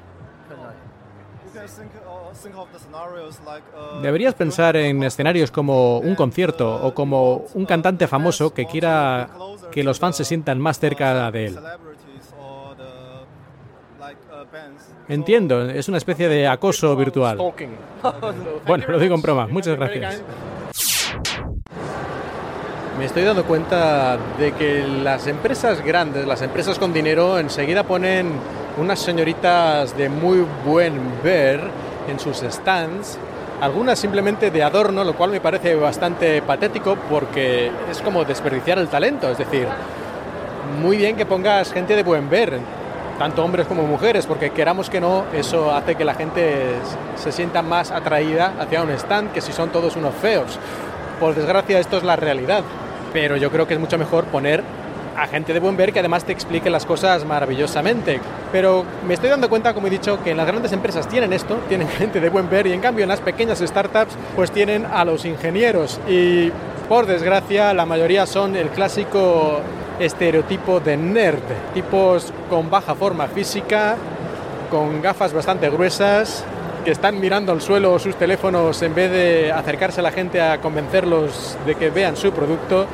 Deberías 4.02 4.34
pensar 4.34 4.76
en 4.76 5.02
escenarios 5.02 5.50
como 5.50 5.98
un 5.98 6.14
concierto 6.14 6.84
o 6.84 6.94
como 6.94 7.44
un 7.54 7.64
cantante 7.66 8.06
famoso 8.06 8.52
que 8.52 8.66
quiera 8.66 9.30
que 9.70 9.82
los 9.82 9.98
fans 9.98 10.16
se 10.16 10.24
sientan 10.24 10.60
más 10.60 10.78
cerca 10.78 11.30
de 11.30 11.46
él. 11.46 11.58
Entiendo, 15.08 15.68
es 15.68 15.88
una 15.88 15.98
especie 15.98 16.28
de 16.28 16.46
acoso 16.46 16.96
virtual. 16.96 17.38
Bueno, 18.66 18.84
lo 18.88 18.98
digo 18.98 19.14
en 19.14 19.22
broma. 19.22 19.46
Muchas 19.46 19.76
gracias. 19.76 20.22
Me 22.98 23.06
estoy 23.06 23.24
dando 23.24 23.44
cuenta 23.44 24.16
de 24.38 24.52
que 24.52 24.86
las 24.86 25.26
empresas 25.26 25.84
grandes, 25.84 26.26
las 26.26 26.42
empresas 26.42 26.78
con 26.78 26.92
dinero, 26.92 27.40
enseguida 27.40 27.82
ponen 27.82 28.30
unas 28.78 29.00
señoritas 29.00 29.96
de 29.96 30.08
muy 30.08 30.46
buen 30.64 30.94
ver 31.22 31.60
en 32.08 32.20
sus 32.20 32.36
stands, 32.38 33.18
algunas 33.60 33.98
simplemente 33.98 34.50
de 34.50 34.62
adorno, 34.62 35.04
lo 35.04 35.14
cual 35.14 35.30
me 35.30 35.40
parece 35.40 35.74
bastante 35.74 36.42
patético 36.42 36.96
porque 37.08 37.70
es 37.90 38.00
como 38.00 38.24
desperdiciar 38.24 38.78
el 38.78 38.88
talento, 38.88 39.30
es 39.30 39.38
decir, 39.38 39.66
muy 40.80 40.96
bien 40.96 41.16
que 41.16 41.26
pongas 41.26 41.72
gente 41.72 41.94
de 41.96 42.02
buen 42.02 42.28
ver, 42.28 42.58
tanto 43.18 43.44
hombres 43.44 43.66
como 43.66 43.84
mujeres, 43.84 44.26
porque 44.26 44.50
queramos 44.50 44.90
que 44.90 45.00
no, 45.00 45.24
eso 45.32 45.72
hace 45.72 45.94
que 45.94 46.04
la 46.04 46.14
gente 46.14 46.74
se 47.16 47.32
sienta 47.32 47.62
más 47.62 47.90
atraída 47.90 48.54
hacia 48.58 48.82
un 48.82 48.90
stand 48.90 49.32
que 49.32 49.40
si 49.40 49.52
son 49.52 49.70
todos 49.70 49.96
unos 49.96 50.14
feos. 50.14 50.58
Por 51.20 51.34
desgracia 51.34 51.78
esto 51.78 51.96
es 51.96 52.02
la 52.02 52.16
realidad, 52.16 52.62
pero 53.12 53.36
yo 53.36 53.50
creo 53.50 53.68
que 53.68 53.74
es 53.74 53.80
mucho 53.80 53.98
mejor 53.98 54.24
poner 54.24 54.64
a 55.16 55.26
gente 55.26 55.52
de 55.52 55.60
buen 55.60 55.76
ver 55.76 55.92
que 55.92 56.00
además 56.00 56.24
te 56.24 56.32
explique 56.32 56.70
las 56.70 56.86
cosas 56.86 57.24
maravillosamente. 57.24 58.20
Pero 58.52 58.84
me 59.06 59.14
estoy 59.14 59.30
dando 59.30 59.48
cuenta, 59.48 59.74
como 59.74 59.86
he 59.86 59.90
dicho, 59.90 60.22
que 60.22 60.30
en 60.30 60.36
las 60.36 60.46
grandes 60.46 60.72
empresas 60.72 61.08
tienen 61.08 61.32
esto, 61.32 61.58
tienen 61.68 61.88
gente 61.98 62.20
de 62.20 62.28
buen 62.28 62.48
ver 62.48 62.66
y 62.66 62.72
en 62.72 62.80
cambio 62.80 63.04
en 63.04 63.08
las 63.08 63.20
pequeñas 63.20 63.58
startups 63.58 64.14
pues 64.36 64.50
tienen 64.50 64.86
a 64.86 65.04
los 65.04 65.24
ingenieros. 65.24 66.00
Y 66.08 66.50
por 66.88 67.06
desgracia 67.06 67.72
la 67.74 67.86
mayoría 67.86 68.26
son 68.26 68.56
el 68.56 68.68
clásico 68.68 69.60
estereotipo 69.98 70.80
de 70.80 70.96
nerd, 70.96 71.42
tipos 71.72 72.32
con 72.50 72.68
baja 72.68 72.94
forma 72.94 73.26
física, 73.28 73.96
con 74.70 75.00
gafas 75.00 75.32
bastante 75.32 75.70
gruesas, 75.70 76.44
que 76.84 76.90
están 76.90 77.18
mirando 77.18 77.52
al 77.52 77.62
suelo 77.62 77.98
sus 77.98 78.16
teléfonos 78.16 78.82
en 78.82 78.94
vez 78.94 79.10
de 79.10 79.52
acercarse 79.52 80.00
a 80.00 80.02
la 80.02 80.10
gente 80.10 80.40
a 80.40 80.60
convencerlos 80.60 81.56
de 81.64 81.76
que 81.76 81.88
vean 81.90 82.16
su 82.16 82.30
producto 82.32 82.86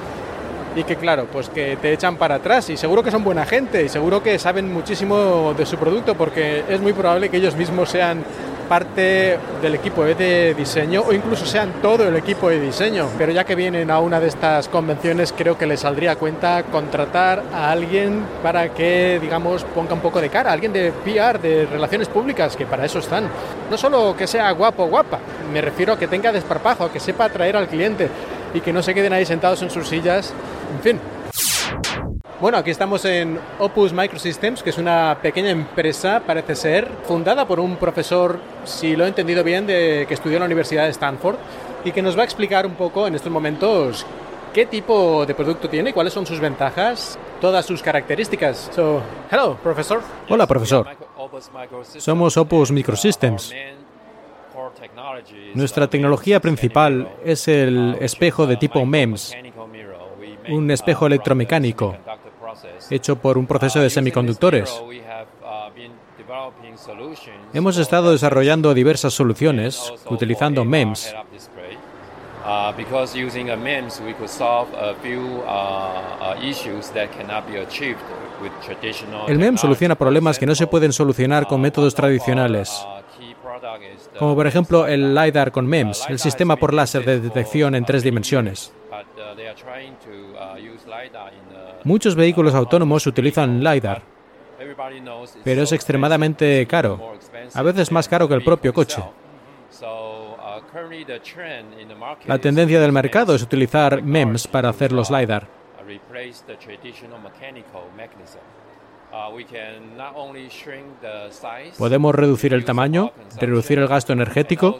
y 0.76 0.84
que 0.84 0.96
claro, 0.96 1.26
pues 1.32 1.48
que 1.48 1.76
te 1.76 1.92
echan 1.92 2.16
para 2.16 2.36
atrás 2.36 2.70
y 2.70 2.76
seguro 2.76 3.02
que 3.02 3.10
son 3.10 3.24
buena 3.24 3.44
gente 3.44 3.84
y 3.84 3.88
seguro 3.88 4.22
que 4.22 4.38
saben 4.38 4.72
muchísimo 4.72 5.54
de 5.56 5.66
su 5.66 5.76
producto 5.76 6.14
porque 6.14 6.64
es 6.68 6.80
muy 6.80 6.92
probable 6.92 7.28
que 7.28 7.38
ellos 7.38 7.56
mismos 7.56 7.90
sean 7.90 8.24
parte 8.70 9.36
del 9.60 9.74
equipo 9.74 10.04
de 10.04 10.54
diseño 10.54 11.02
o 11.04 11.12
incluso 11.12 11.44
sean 11.44 11.72
todo 11.82 12.06
el 12.06 12.14
equipo 12.14 12.48
de 12.50 12.60
diseño. 12.60 13.08
Pero 13.18 13.32
ya 13.32 13.42
que 13.42 13.56
vienen 13.56 13.90
a 13.90 13.98
una 13.98 14.20
de 14.20 14.28
estas 14.28 14.68
convenciones, 14.68 15.34
creo 15.36 15.58
que 15.58 15.66
les 15.66 15.80
saldría 15.80 16.12
a 16.12 16.16
cuenta 16.16 16.62
contratar 16.70 17.42
a 17.52 17.72
alguien 17.72 18.24
para 18.44 18.72
que, 18.72 19.18
digamos, 19.20 19.64
ponga 19.64 19.94
un 19.94 19.98
poco 19.98 20.20
de 20.20 20.28
cara, 20.28 20.52
alguien 20.52 20.72
de 20.72 20.92
PR, 20.92 21.40
de 21.40 21.66
relaciones 21.66 22.06
públicas, 22.06 22.54
que 22.54 22.64
para 22.64 22.84
eso 22.84 23.00
están. 23.00 23.24
No 23.68 23.76
solo 23.76 24.14
que 24.16 24.28
sea 24.28 24.48
guapo 24.52 24.84
o 24.84 24.86
guapa, 24.86 25.18
me 25.52 25.60
refiero 25.60 25.94
a 25.94 25.98
que 25.98 26.06
tenga 26.06 26.30
desparpajo, 26.30 26.92
que 26.92 27.00
sepa 27.00 27.24
atraer 27.24 27.56
al 27.56 27.66
cliente 27.66 28.08
y 28.54 28.60
que 28.60 28.72
no 28.72 28.82
se 28.82 28.94
queden 28.94 29.12
ahí 29.12 29.24
sentados 29.24 29.62
en 29.62 29.70
sus 29.70 29.88
sillas. 29.88 30.32
En 30.76 30.82
fin, 30.82 31.00
bueno, 32.40 32.56
aquí 32.56 32.70
estamos 32.70 33.04
en 33.04 33.38
Opus 33.58 33.92
Microsystems, 33.92 34.62
que 34.62 34.70
es 34.70 34.78
una 34.78 35.18
pequeña 35.20 35.50
empresa, 35.50 36.22
parece 36.26 36.56
ser, 36.56 36.88
fundada 37.04 37.46
por 37.46 37.60
un 37.60 37.76
profesor, 37.76 38.38
si 38.64 38.96
lo 38.96 39.04
he 39.04 39.08
entendido 39.08 39.44
bien, 39.44 39.66
de, 39.66 40.06
que 40.08 40.14
estudió 40.14 40.36
en 40.36 40.40
la 40.40 40.46
Universidad 40.46 40.84
de 40.84 40.90
Stanford 40.90 41.36
y 41.84 41.92
que 41.92 42.00
nos 42.00 42.16
va 42.16 42.22
a 42.22 42.24
explicar 42.24 42.64
un 42.64 42.76
poco 42.76 43.06
en 43.06 43.14
estos 43.14 43.30
momentos 43.30 44.06
qué 44.54 44.64
tipo 44.64 45.26
de 45.26 45.34
producto 45.34 45.68
tiene, 45.68 45.92
cuáles 45.92 46.14
son 46.14 46.24
sus 46.24 46.40
ventajas, 46.40 47.18
todas 47.42 47.66
sus 47.66 47.82
características. 47.82 48.70
So, 48.74 49.02
hello, 49.30 49.58
profesor. 49.62 50.00
Hola, 50.30 50.46
profesor. 50.46 50.88
Somos 51.98 52.38
Opus 52.38 52.70
Microsystems. 52.70 53.52
Nuestra 55.54 55.88
tecnología 55.88 56.40
principal 56.40 57.08
es 57.24 57.48
el 57.48 57.96
espejo 58.00 58.46
de 58.46 58.56
tipo 58.56 58.84
MEMS, 58.86 59.36
un 60.48 60.70
espejo 60.70 61.06
electromecánico 61.06 61.96
hecho 62.90 63.16
por 63.16 63.38
un 63.38 63.46
proceso 63.46 63.80
de 63.80 63.90
semiconductores. 63.90 64.82
Hemos 67.52 67.78
estado 67.78 68.12
desarrollando 68.12 68.74
diversas 68.74 69.12
soluciones 69.12 69.92
utilizando 70.08 70.64
MEMS. 70.64 71.14
El 79.28 79.38
MEMS 79.38 79.60
soluciona 79.60 79.94
problemas 79.94 80.38
que 80.38 80.46
no 80.46 80.54
se 80.54 80.66
pueden 80.66 80.92
solucionar 80.92 81.46
con 81.46 81.60
métodos 81.60 81.94
tradicionales, 81.94 82.86
como 84.18 84.34
por 84.34 84.46
ejemplo 84.46 84.86
el 84.86 85.14
LiDAR 85.14 85.52
con 85.52 85.66
MEMS, 85.66 86.06
el 86.08 86.18
sistema 86.18 86.56
por 86.56 86.74
láser 86.74 87.04
de 87.04 87.20
detección 87.20 87.74
en 87.74 87.84
tres 87.84 88.02
dimensiones. 88.02 88.72
Muchos 91.84 92.14
vehículos 92.14 92.54
autónomos 92.54 93.06
utilizan 93.06 93.62
LiDAR, 93.62 94.02
pero 95.44 95.62
es 95.62 95.72
extremadamente 95.72 96.66
caro, 96.66 97.14
a 97.54 97.62
veces 97.62 97.90
más 97.90 98.08
caro 98.08 98.28
que 98.28 98.34
el 98.34 98.44
propio 98.44 98.72
coche. 98.72 99.02
La 102.26 102.38
tendencia 102.38 102.80
del 102.80 102.92
mercado 102.92 103.34
es 103.34 103.42
utilizar 103.42 104.02
MEMS 104.02 104.46
para 104.46 104.68
hacer 104.68 104.92
los 104.92 105.10
LiDAR. 105.10 105.46
Podemos 111.78 112.14
reducir 112.14 112.54
el 112.54 112.64
tamaño, 112.64 113.12
reducir 113.38 113.78
el 113.78 113.88
gasto 113.88 114.12
energético 114.12 114.78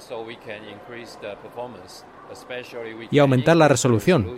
y 3.10 3.18
aumentar 3.18 3.56
la 3.56 3.68
resolución. 3.68 4.36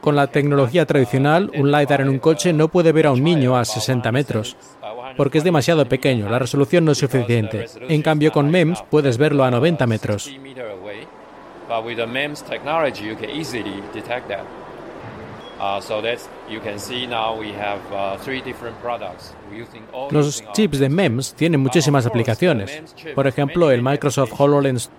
Con 0.00 0.16
la 0.16 0.26
tecnología 0.28 0.86
tradicional, 0.86 1.50
un 1.54 1.70
LiDAR 1.70 2.00
en 2.00 2.08
un 2.08 2.18
coche 2.18 2.52
no 2.52 2.68
puede 2.68 2.92
ver 2.92 3.06
a 3.06 3.12
un 3.12 3.22
niño 3.22 3.56
a 3.56 3.64
60 3.64 4.10
metros, 4.12 4.56
porque 5.16 5.38
es 5.38 5.44
demasiado 5.44 5.84
pequeño, 5.86 6.28
la 6.28 6.38
resolución 6.38 6.84
no 6.84 6.92
es 6.92 6.98
suficiente. 6.98 7.66
En 7.88 8.02
cambio, 8.02 8.32
con 8.32 8.50
MEMS 8.50 8.82
puedes 8.90 9.18
verlo 9.18 9.44
a 9.44 9.50
90 9.50 9.86
metros. 9.86 10.30
Los 20.10 20.44
chips 20.52 20.78
de 20.78 20.88
MEMS 20.88 21.34
tienen 21.34 21.60
muchísimas 21.60 22.06
aplicaciones. 22.06 22.82
Por 23.14 23.26
ejemplo, 23.26 23.70
el 23.70 23.82
Microsoft 23.82 24.32
HoloLens 24.38 24.90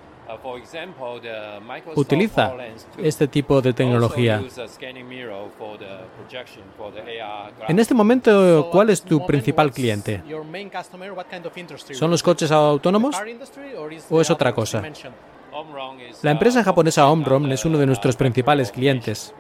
utiliza 1.96 2.54
este 2.98 3.28
tipo 3.28 3.62
de 3.62 3.74
tecnología. 3.74 4.42
En 7.68 7.80
este 7.80 7.94
momento, 7.94 8.70
¿cuál 8.72 8.90
es 8.90 9.02
tu 9.02 9.26
principal 9.26 9.72
cliente? 9.72 10.22
¿Son 11.92 12.12
los 12.12 12.24
coches 12.24 12.52
autónomos 12.52 13.16
o 14.10 14.22
es 14.22 14.30
otra 14.30 14.54
cosa? 14.54 14.84
La 16.22 16.32
empresa 16.32 16.64
japonesa 16.64 17.10
Omron 17.10 17.52
es 17.52 17.66
uno 17.66 17.78
de 17.78 17.86
nuestros 17.86 18.16
principales 18.16 18.72
clientes. 18.72 19.34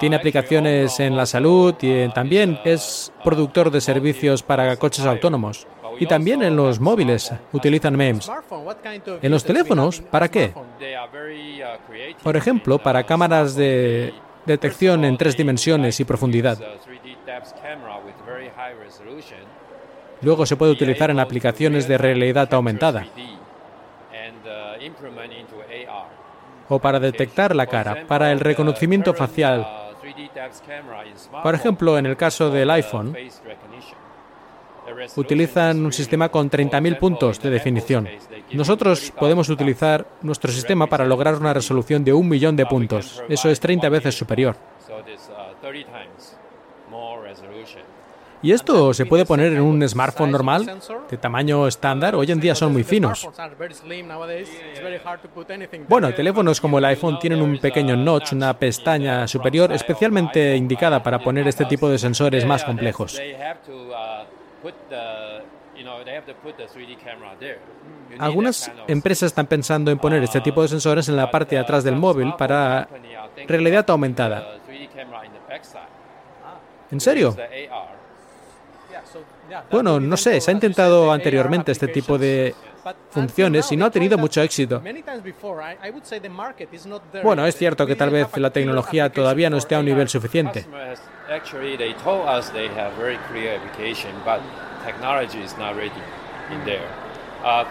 Tiene 0.00 0.16
aplicaciones 0.16 0.98
en 0.98 1.14
la 1.14 1.26
salud 1.26 1.74
y 1.82 2.08
también 2.08 2.58
es 2.64 3.12
productor 3.22 3.70
de 3.70 3.82
servicios 3.82 4.42
para 4.42 4.74
coches 4.76 5.04
autónomos. 5.04 5.66
Y 5.98 6.06
también 6.06 6.42
en 6.42 6.56
los 6.56 6.80
móviles 6.80 7.30
utilizan 7.52 7.94
MEMS. 7.96 8.30
¿En 9.20 9.30
los 9.30 9.44
teléfonos? 9.44 10.00
¿Para 10.00 10.30
qué? 10.30 10.54
Por 12.22 12.36
ejemplo, 12.36 12.78
para 12.78 13.04
cámaras 13.04 13.54
de 13.54 14.14
detección 14.46 15.04
en 15.04 15.18
tres 15.18 15.36
dimensiones 15.36 16.00
y 16.00 16.04
profundidad. 16.04 16.58
Luego 20.22 20.46
se 20.46 20.56
puede 20.56 20.72
utilizar 20.72 21.10
en 21.10 21.20
aplicaciones 21.20 21.86
de 21.86 21.98
realidad 21.98 22.52
aumentada 22.54 23.06
o 26.70 26.78
para 26.78 27.00
detectar 27.00 27.54
la 27.54 27.66
cara, 27.66 28.06
para 28.06 28.30
el 28.32 28.40
reconocimiento 28.40 29.12
facial. 29.12 29.66
Por 31.42 31.54
ejemplo, 31.54 31.98
en 31.98 32.06
el 32.06 32.16
caso 32.16 32.50
del 32.50 32.70
iPhone, 32.70 33.16
utilizan 35.16 35.84
un 35.84 35.92
sistema 35.92 36.28
con 36.28 36.50
30.000 36.50 36.98
puntos 36.98 37.40
de 37.40 37.50
definición. 37.50 38.08
Nosotros 38.52 39.12
podemos 39.18 39.48
utilizar 39.48 40.06
nuestro 40.22 40.50
sistema 40.50 40.86
para 40.86 41.04
lograr 41.04 41.34
una 41.36 41.54
resolución 41.54 42.04
de 42.04 42.12
un 42.12 42.28
millón 42.28 42.56
de 42.56 42.66
puntos. 42.66 43.22
Eso 43.28 43.48
es 43.48 43.60
30 43.60 43.88
veces 43.88 44.16
superior. 44.16 44.56
¿Y 48.42 48.52
esto 48.52 48.94
se 48.94 49.04
puede 49.04 49.26
poner 49.26 49.52
en 49.52 49.60
un 49.60 49.86
smartphone 49.86 50.30
normal, 50.30 50.80
de 51.10 51.16
tamaño 51.18 51.66
estándar? 51.66 52.14
Hoy 52.14 52.30
en 52.30 52.40
día 52.40 52.54
son 52.54 52.72
muy 52.72 52.84
finos. 52.84 53.28
Bueno, 55.88 56.14
teléfonos 56.14 56.60
como 56.60 56.78
el 56.78 56.84
iPhone 56.86 57.18
tienen 57.18 57.42
un 57.42 57.58
pequeño 57.58 57.96
notch, 57.96 58.32
una 58.32 58.58
pestaña 58.58 59.28
superior 59.28 59.72
especialmente 59.72 60.56
indicada 60.56 61.02
para 61.02 61.18
poner 61.18 61.46
este 61.48 61.66
tipo 61.66 61.88
de 61.88 61.98
sensores 61.98 62.46
más 62.46 62.64
complejos. 62.64 63.20
Algunas 68.18 68.72
empresas 68.88 69.26
están 69.28 69.46
pensando 69.46 69.90
en 69.90 69.98
poner 69.98 70.22
este 70.22 70.40
tipo 70.40 70.62
de 70.62 70.68
sensores 70.68 71.08
en 71.08 71.16
la 71.16 71.30
parte 71.30 71.56
de 71.56 71.60
atrás 71.60 71.84
del 71.84 71.96
móvil 71.96 72.32
para 72.38 72.88
realidad 73.46 73.88
aumentada. 73.90 74.56
¿En 76.90 77.00
serio? 77.00 77.36
Bueno, 79.70 79.98
no 80.00 80.16
sé, 80.16 80.40
se 80.40 80.50
ha 80.50 80.54
intentado 80.54 81.12
anteriormente 81.12 81.72
este 81.72 81.88
tipo 81.88 82.18
de 82.18 82.54
funciones 83.10 83.70
y 83.72 83.76
no 83.76 83.86
ha 83.86 83.90
tenido 83.90 84.16
mucho 84.16 84.42
éxito. 84.42 84.82
Bueno, 87.22 87.46
es 87.46 87.56
cierto 87.56 87.86
que 87.86 87.96
tal 87.96 88.10
vez 88.10 88.36
la 88.36 88.50
tecnología 88.50 89.10
todavía 89.10 89.50
no 89.50 89.56
esté 89.56 89.74
a 89.74 89.80
un 89.80 89.86
nivel 89.86 90.08
suficiente. 90.08 90.66
Uh, 97.42 97.64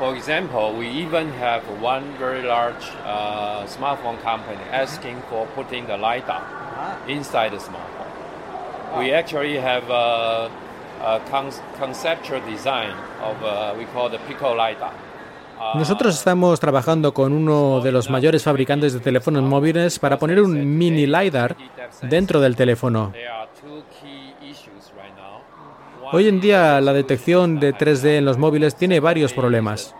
uh, 3.06 3.68
smartphone 3.68 4.18
inside 7.08 7.52
the 7.52 7.60
smartphone. 7.60 8.08
We 8.98 9.14
actually 9.14 9.58
have 9.58 9.92
uh, 9.92 10.50
nosotros 15.76 16.16
estamos 16.16 16.60
trabajando 16.60 17.14
con 17.14 17.34
uno 17.34 17.82
de 17.82 17.92
los 17.92 18.10
mayores 18.10 18.44
fabricantes 18.44 18.94
de 18.94 19.00
teléfonos 19.00 19.44
móviles 19.44 20.00
para 20.00 20.18
poner 20.18 20.42
un 20.42 20.78
mini 20.78 21.06
LiDAR 21.06 21.56
dentro 22.02 22.40
del 22.40 22.56
teléfono. 22.56 23.12
Hoy 26.12 26.28
en 26.28 26.40
día 26.40 26.80
la 26.82 26.94
detección 26.94 27.60
de 27.60 27.76
3D 27.76 28.18
en 28.18 28.26
los 28.26 28.38
móviles 28.38 28.76
tiene 28.76 29.00
varios 29.00 29.34
problemas. 29.34 29.94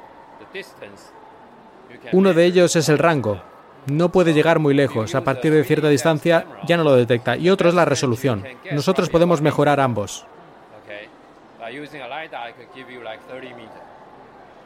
Uno 2.14 2.34
de 2.34 2.46
ellos 2.46 2.76
es 2.76 2.90
el 2.90 2.98
rango. 2.98 3.42
No 3.86 4.10
puede 4.10 4.34
llegar 4.34 4.60
muy 4.60 4.74
lejos. 4.74 5.14
A 5.14 5.24
partir 5.24 5.54
de 5.54 5.64
cierta 5.64 5.90
distancia 5.90 6.46
ya 6.66 6.78
no 6.78 6.84
lo 6.84 6.96
detecta. 6.96 7.38
Y 7.38 7.50
otro 7.50 7.70
es 7.70 7.76
la 7.76 7.86
resolución. 7.86 8.46
Nosotros 8.72 9.10
podemos 9.10 9.42
mejorar 9.42 9.80
ambos. 9.80 10.26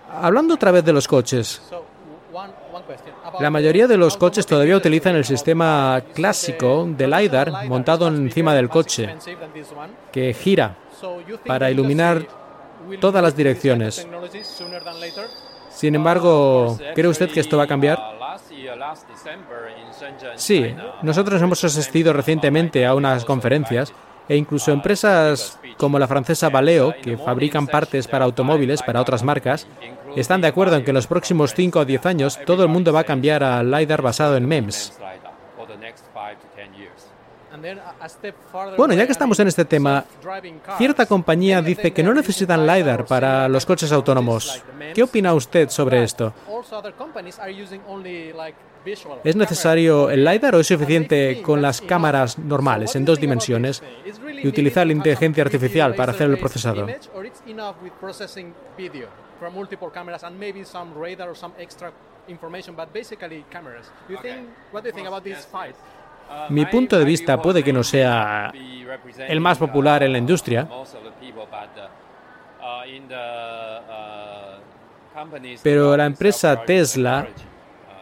Hablando 0.09 0.53
otra 0.53 0.71
vez 0.71 0.83
de 0.83 0.93
los 0.93 1.07
coches, 1.07 1.61
la 3.39 3.49
mayoría 3.49 3.87
de 3.87 3.97
los 3.97 4.17
coches 4.17 4.45
todavía 4.45 4.75
utilizan 4.75 5.15
el 5.15 5.25
sistema 5.25 6.01
clásico 6.13 6.87
de 6.89 7.07
LiDAR 7.07 7.67
montado 7.67 8.07
encima 8.07 8.53
del 8.53 8.69
coche, 8.69 9.15
que 10.11 10.33
gira 10.33 10.75
para 11.45 11.69
iluminar 11.69 12.25
todas 12.99 13.21
las 13.21 13.35
direcciones. 13.35 14.07
Sin 15.69 15.95
embargo, 15.95 16.77
¿cree 16.93 17.07
usted 17.07 17.31
que 17.31 17.39
esto 17.39 17.57
va 17.57 17.63
a 17.63 17.67
cambiar? 17.67 17.99
Sí, 20.35 20.75
nosotros 21.01 21.41
hemos 21.41 21.63
asistido 21.63 22.13
recientemente 22.13 22.85
a 22.85 22.95
unas 22.95 23.25
conferencias 23.25 23.93
e 24.29 24.36
incluso 24.36 24.71
empresas 24.71 25.59
como 25.77 25.99
la 25.99 26.07
francesa 26.07 26.49
Valeo, 26.49 26.93
que 27.01 27.17
fabrican 27.17 27.67
partes 27.67 28.07
para 28.07 28.25
automóviles 28.25 28.81
para 28.81 29.01
otras 29.01 29.23
marcas, 29.23 29.67
están 30.15 30.41
de 30.41 30.47
acuerdo 30.47 30.75
en 30.75 30.83
que 30.83 30.91
en 30.91 30.95
los 30.95 31.07
próximos 31.07 31.53
5 31.53 31.79
o 31.79 31.86
10 31.86 32.05
años 32.05 32.39
todo 32.45 32.63
el 32.63 32.69
mundo 32.69 32.93
va 32.93 33.01
a 33.01 33.03
cambiar 33.03 33.43
a 33.43 33.63
LiDAR 33.63 34.01
basado 34.01 34.38
en 34.38 34.47
MEMS. 34.47 34.93
Bueno, 38.77 38.93
ya 38.93 39.05
que 39.05 39.12
estamos 39.12 39.39
en 39.39 39.47
este 39.47 39.63
tema, 39.65 40.05
cierta 40.77 41.05
compañía 41.05 41.62
dice 41.62 41.93
que 41.93 42.03
no 42.03 42.13
necesitan 42.13 42.65
LiDAR 42.65 43.05
para 43.05 43.47
los 43.47 43.65
coches 43.65 43.91
autónomos. 43.91 44.63
¿Qué 44.93 45.03
opina 45.03 45.33
usted 45.33 45.69
sobre 45.69 46.03
esto? 46.03 46.33
¿Es 49.24 49.36
necesario 49.36 50.10
el 50.10 50.26
LiDAR 50.26 50.56
o 50.56 50.60
es 50.60 50.67
suficiente 50.67 51.41
con 51.41 51.62
las 51.62 51.82
cámaras 51.82 52.38
normales 52.38 52.96
en 52.96 53.06
dos 53.06 53.19
dimensiones 53.19 53.82
y 54.41 54.48
utilizar 54.48 54.86
la 54.86 54.93
inteligencia 54.93 55.43
artificial 55.43 55.96
para 55.96 56.12
hacer 56.12 56.30
el 56.30 56.38
procesado? 56.38 56.88
Mi 66.50 66.65
punto 66.65 67.00
de 67.00 67.06
vista 67.06 67.41
puede 67.41 67.63
que 67.63 67.74
no 67.74 67.84
sea 67.84 68.54
el 69.28 69.39
más 69.39 69.58
popular 69.58 70.04
en 70.04 70.12
la 70.12 70.17
industria, 70.17 70.67
pero 75.62 75.98
la 75.98 76.06
empresa 76.06 76.63
Tesla 76.63 77.28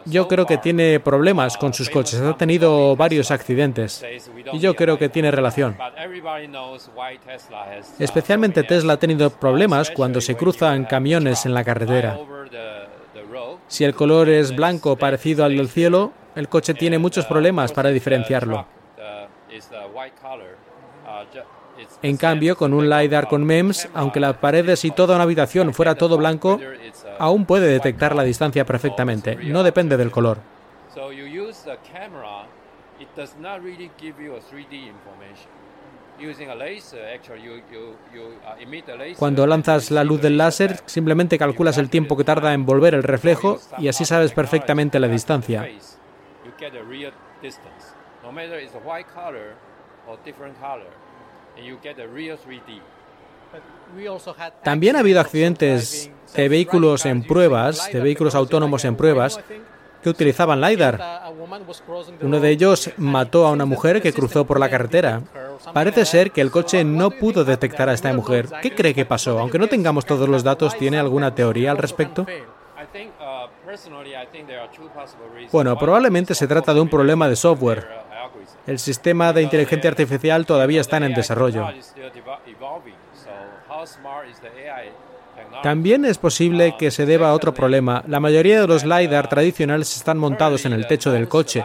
yo 0.05 0.27
creo 0.27 0.45
que 0.45 0.57
tiene 0.57 0.99
problemas 0.99 1.57
con 1.57 1.73
sus 1.73 1.89
coches. 1.89 2.21
Ha 2.21 2.37
tenido 2.37 2.95
varios 2.95 3.31
accidentes 3.31 4.03
y 4.53 4.59
yo 4.59 4.75
creo 4.75 4.97
que 4.97 5.09
tiene 5.09 5.31
relación. 5.31 5.77
Especialmente 7.99 8.63
Tesla 8.63 8.93
ha 8.93 8.97
tenido 8.97 9.29
problemas 9.29 9.91
cuando 9.91 10.21
se 10.21 10.35
cruzan 10.35 10.85
camiones 10.85 11.45
en 11.45 11.53
la 11.53 11.63
carretera. 11.63 12.17
Si 13.67 13.83
el 13.85 13.95
color 13.95 14.29
es 14.29 14.55
blanco 14.55 14.97
parecido 14.97 15.45
al 15.45 15.55
del 15.55 15.69
cielo, 15.69 16.11
el 16.35 16.49
coche 16.49 16.73
tiene 16.73 16.97
muchos 16.97 17.25
problemas 17.25 17.71
para 17.71 17.89
diferenciarlo. 17.89 18.65
En 22.01 22.17
cambio, 22.17 22.55
con 22.55 22.73
un 22.73 22.89
LiDAR 22.89 23.27
con 23.27 23.43
MEMS, 23.43 23.89
aunque 23.93 24.19
las 24.19 24.37
paredes 24.37 24.85
y 24.85 24.91
toda 24.91 25.15
una 25.15 25.23
habitación 25.23 25.73
fuera 25.73 25.95
todo 25.95 26.17
blanco, 26.17 26.59
aún 27.21 27.45
puede 27.45 27.67
detectar 27.67 28.15
la 28.15 28.23
distancia 28.23 28.65
perfectamente. 28.65 29.35
No 29.35 29.61
depende 29.61 29.95
del 29.95 30.09
color. 30.09 30.39
Cuando 39.17 39.47
lanzas 39.47 39.91
la 39.91 40.03
luz 40.03 40.21
del 40.21 40.37
láser, 40.37 40.79
simplemente 40.85 41.37
calculas 41.37 41.77
el 41.77 41.89
tiempo 41.89 42.17
que 42.17 42.23
tarda 42.23 42.53
en 42.53 42.65
volver 42.65 42.95
el 42.95 43.03
reflejo 43.03 43.59
y 43.77 43.87
así 43.87 44.03
sabes 44.03 44.31
perfectamente 44.31 44.99
la 44.99 45.07
distancia. 45.07 45.67
También 54.63 54.95
ha 54.95 54.99
habido 54.99 55.19
accidentes 55.19 56.11
de 56.35 56.49
vehículos 56.49 57.05
en 57.05 57.23
pruebas, 57.23 57.91
de 57.91 57.99
vehículos 57.99 58.35
autónomos 58.35 58.85
en 58.85 58.95
pruebas, 58.95 59.39
que 60.01 60.09
utilizaban 60.09 60.61
LiDAR. 60.61 60.99
Uno 62.21 62.39
de 62.39 62.49
ellos 62.49 62.91
mató 62.97 63.45
a 63.45 63.51
una 63.51 63.65
mujer 63.65 64.01
que 64.01 64.13
cruzó 64.13 64.45
por 64.45 64.59
la 64.59 64.69
carretera. 64.69 65.21
Parece 65.73 66.05
ser 66.05 66.31
que 66.31 66.41
el 66.41 66.51
coche 66.51 66.83
no 66.83 67.11
pudo 67.11 67.43
detectar 67.43 67.89
a 67.89 67.93
esta 67.93 68.11
mujer. 68.13 68.47
¿Qué 68.61 68.73
cree 68.73 68.93
que 68.93 69.05
pasó? 69.05 69.39
Aunque 69.39 69.59
no 69.59 69.67
tengamos 69.67 70.05
todos 70.05 70.27
los 70.27 70.43
datos, 70.43 70.75
¿tiene 70.77 70.97
alguna 70.97 71.35
teoría 71.35 71.71
al 71.71 71.77
respecto? 71.77 72.25
Bueno, 75.51 75.77
probablemente 75.77 76.35
se 76.35 76.47
trata 76.47 76.73
de 76.73 76.81
un 76.81 76.89
problema 76.89 77.29
de 77.29 77.35
software. 77.35 77.87
El 78.67 78.79
sistema 78.79 79.33
de 79.33 79.43
inteligencia 79.43 79.89
artificial 79.89 80.45
todavía 80.45 80.81
está 80.81 80.97
en 80.97 81.13
desarrollo. 81.13 81.67
También 85.63 86.05
es 86.05 86.17
posible 86.17 86.75
que 86.77 86.91
se 86.91 87.05
deba 87.05 87.29
a 87.29 87.33
otro 87.33 87.53
problema. 87.53 88.03
La 88.07 88.19
mayoría 88.19 88.61
de 88.61 88.67
los 88.67 88.83
LiDAR 88.83 89.29
tradicionales 89.29 89.95
están 89.95 90.17
montados 90.17 90.65
en 90.65 90.73
el 90.73 90.87
techo 90.87 91.11
del 91.11 91.27
coche 91.27 91.63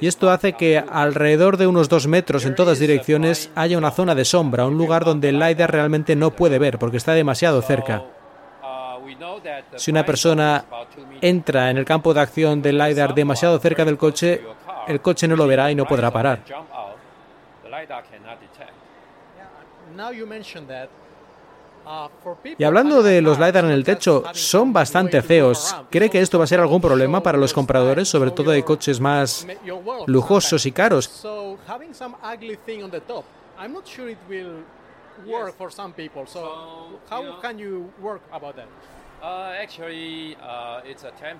y 0.00 0.06
esto 0.06 0.30
hace 0.30 0.52
que 0.52 0.78
alrededor 0.78 1.56
de 1.56 1.66
unos 1.66 1.88
dos 1.88 2.06
metros 2.06 2.44
en 2.44 2.54
todas 2.54 2.78
direcciones 2.78 3.50
haya 3.54 3.78
una 3.78 3.90
zona 3.90 4.14
de 4.14 4.24
sombra, 4.24 4.66
un 4.66 4.78
lugar 4.78 5.04
donde 5.04 5.30
el 5.30 5.38
LiDAR 5.38 5.70
realmente 5.70 6.14
no 6.14 6.30
puede 6.30 6.58
ver 6.58 6.78
porque 6.78 6.98
está 6.98 7.12
demasiado 7.12 7.60
cerca. 7.62 8.04
Si 9.76 9.90
una 9.90 10.04
persona 10.04 10.64
entra 11.20 11.70
en 11.70 11.78
el 11.78 11.84
campo 11.84 12.12
de 12.14 12.20
acción 12.20 12.62
del 12.62 12.78
LiDAR 12.78 13.14
demasiado 13.14 13.58
cerca 13.58 13.84
del 13.84 13.98
coche, 13.98 14.42
el 14.86 15.00
coche 15.00 15.26
no 15.26 15.36
lo 15.36 15.46
verá 15.46 15.70
y 15.70 15.74
no 15.74 15.86
podrá 15.86 16.10
parar. 16.10 16.40
Y 22.58 22.64
hablando 22.64 23.02
de 23.02 23.22
los 23.22 23.38
LiDAR 23.38 23.64
en 23.64 23.70
el 23.70 23.84
techo, 23.84 24.24
son 24.32 24.72
bastante 24.72 25.22
feos. 25.22 25.74
¿Cree 25.90 26.10
que 26.10 26.20
esto 26.20 26.38
va 26.38 26.44
a 26.44 26.46
ser 26.46 26.60
algún 26.60 26.80
problema 26.80 27.22
para 27.22 27.38
los 27.38 27.52
compradores, 27.52 28.08
sobre 28.08 28.30
todo 28.30 28.50
de 28.50 28.62
coches 28.64 29.00
más 29.00 29.46
lujosos 30.06 30.66
y 30.66 30.72
caros? 30.72 31.26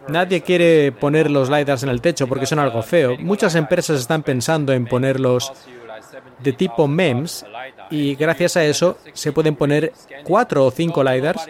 Nadie 0.09 0.43
quiere 0.43 0.93
poner 0.93 1.31
los 1.31 1.49
LiDARs 1.49 1.83
en 1.85 1.89
el 1.91 2.01
techo 2.01 2.27
porque 2.27 2.47
son 2.47 2.59
algo 2.59 2.83
feo. 2.83 3.17
Muchas 3.19 3.55
empresas 3.55 4.01
están 4.01 4.23
pensando 4.23 4.73
en 4.73 4.87
ponerlos 4.87 5.53
de 6.39 6.53
tipo 6.53 6.87
MEMS 6.87 7.45
y 7.91 8.15
gracias 8.15 8.57
a 8.57 8.65
eso 8.65 8.99
se 9.13 9.33
pueden 9.33 9.57
poner 9.57 9.93
cuatro 10.25 10.67
o 10.67 10.71
cinco 10.71 11.03
LiDARs 11.03 11.47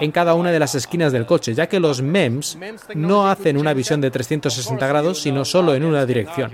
en 0.00 0.10
cada 0.10 0.34
una 0.34 0.50
de 0.50 0.58
las 0.58 0.74
esquinas 0.74 1.12
del 1.12 1.26
coche, 1.26 1.54
ya 1.54 1.68
que 1.68 1.80
los 1.80 2.02
MEMS 2.02 2.58
no 2.94 3.28
hacen 3.28 3.56
una 3.56 3.72
visión 3.72 4.00
de 4.00 4.10
360 4.10 4.86
grados, 4.86 5.20
sino 5.20 5.44
solo 5.44 5.74
en 5.74 5.84
una 5.84 6.04
dirección. 6.04 6.52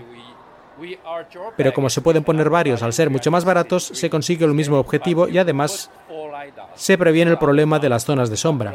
Pero 1.56 1.72
como 1.72 1.90
se 1.90 2.00
pueden 2.00 2.24
poner 2.24 2.50
varios 2.50 2.82
al 2.82 2.92
ser 2.92 3.10
mucho 3.10 3.30
más 3.30 3.44
baratos, 3.44 3.84
se 3.84 4.10
consigue 4.10 4.44
el 4.44 4.54
mismo 4.54 4.78
objetivo 4.78 5.28
y 5.28 5.38
además 5.38 5.90
se 6.74 6.98
previene 6.98 7.30
el 7.30 7.38
problema 7.38 7.78
de 7.78 7.88
las 7.88 8.04
zonas 8.04 8.30
de 8.30 8.36
sombra. 8.36 8.74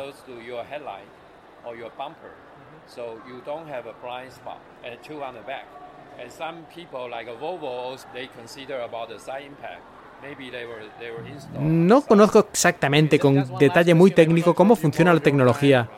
No 11.60 12.02
conozco 12.02 12.40
exactamente 12.52 13.20
con 13.20 13.58
detalle 13.58 13.94
muy 13.94 14.12
técnico 14.12 14.54
cómo 14.54 14.76
funciona 14.76 15.14
la 15.14 15.20
tecnología, 15.20 15.90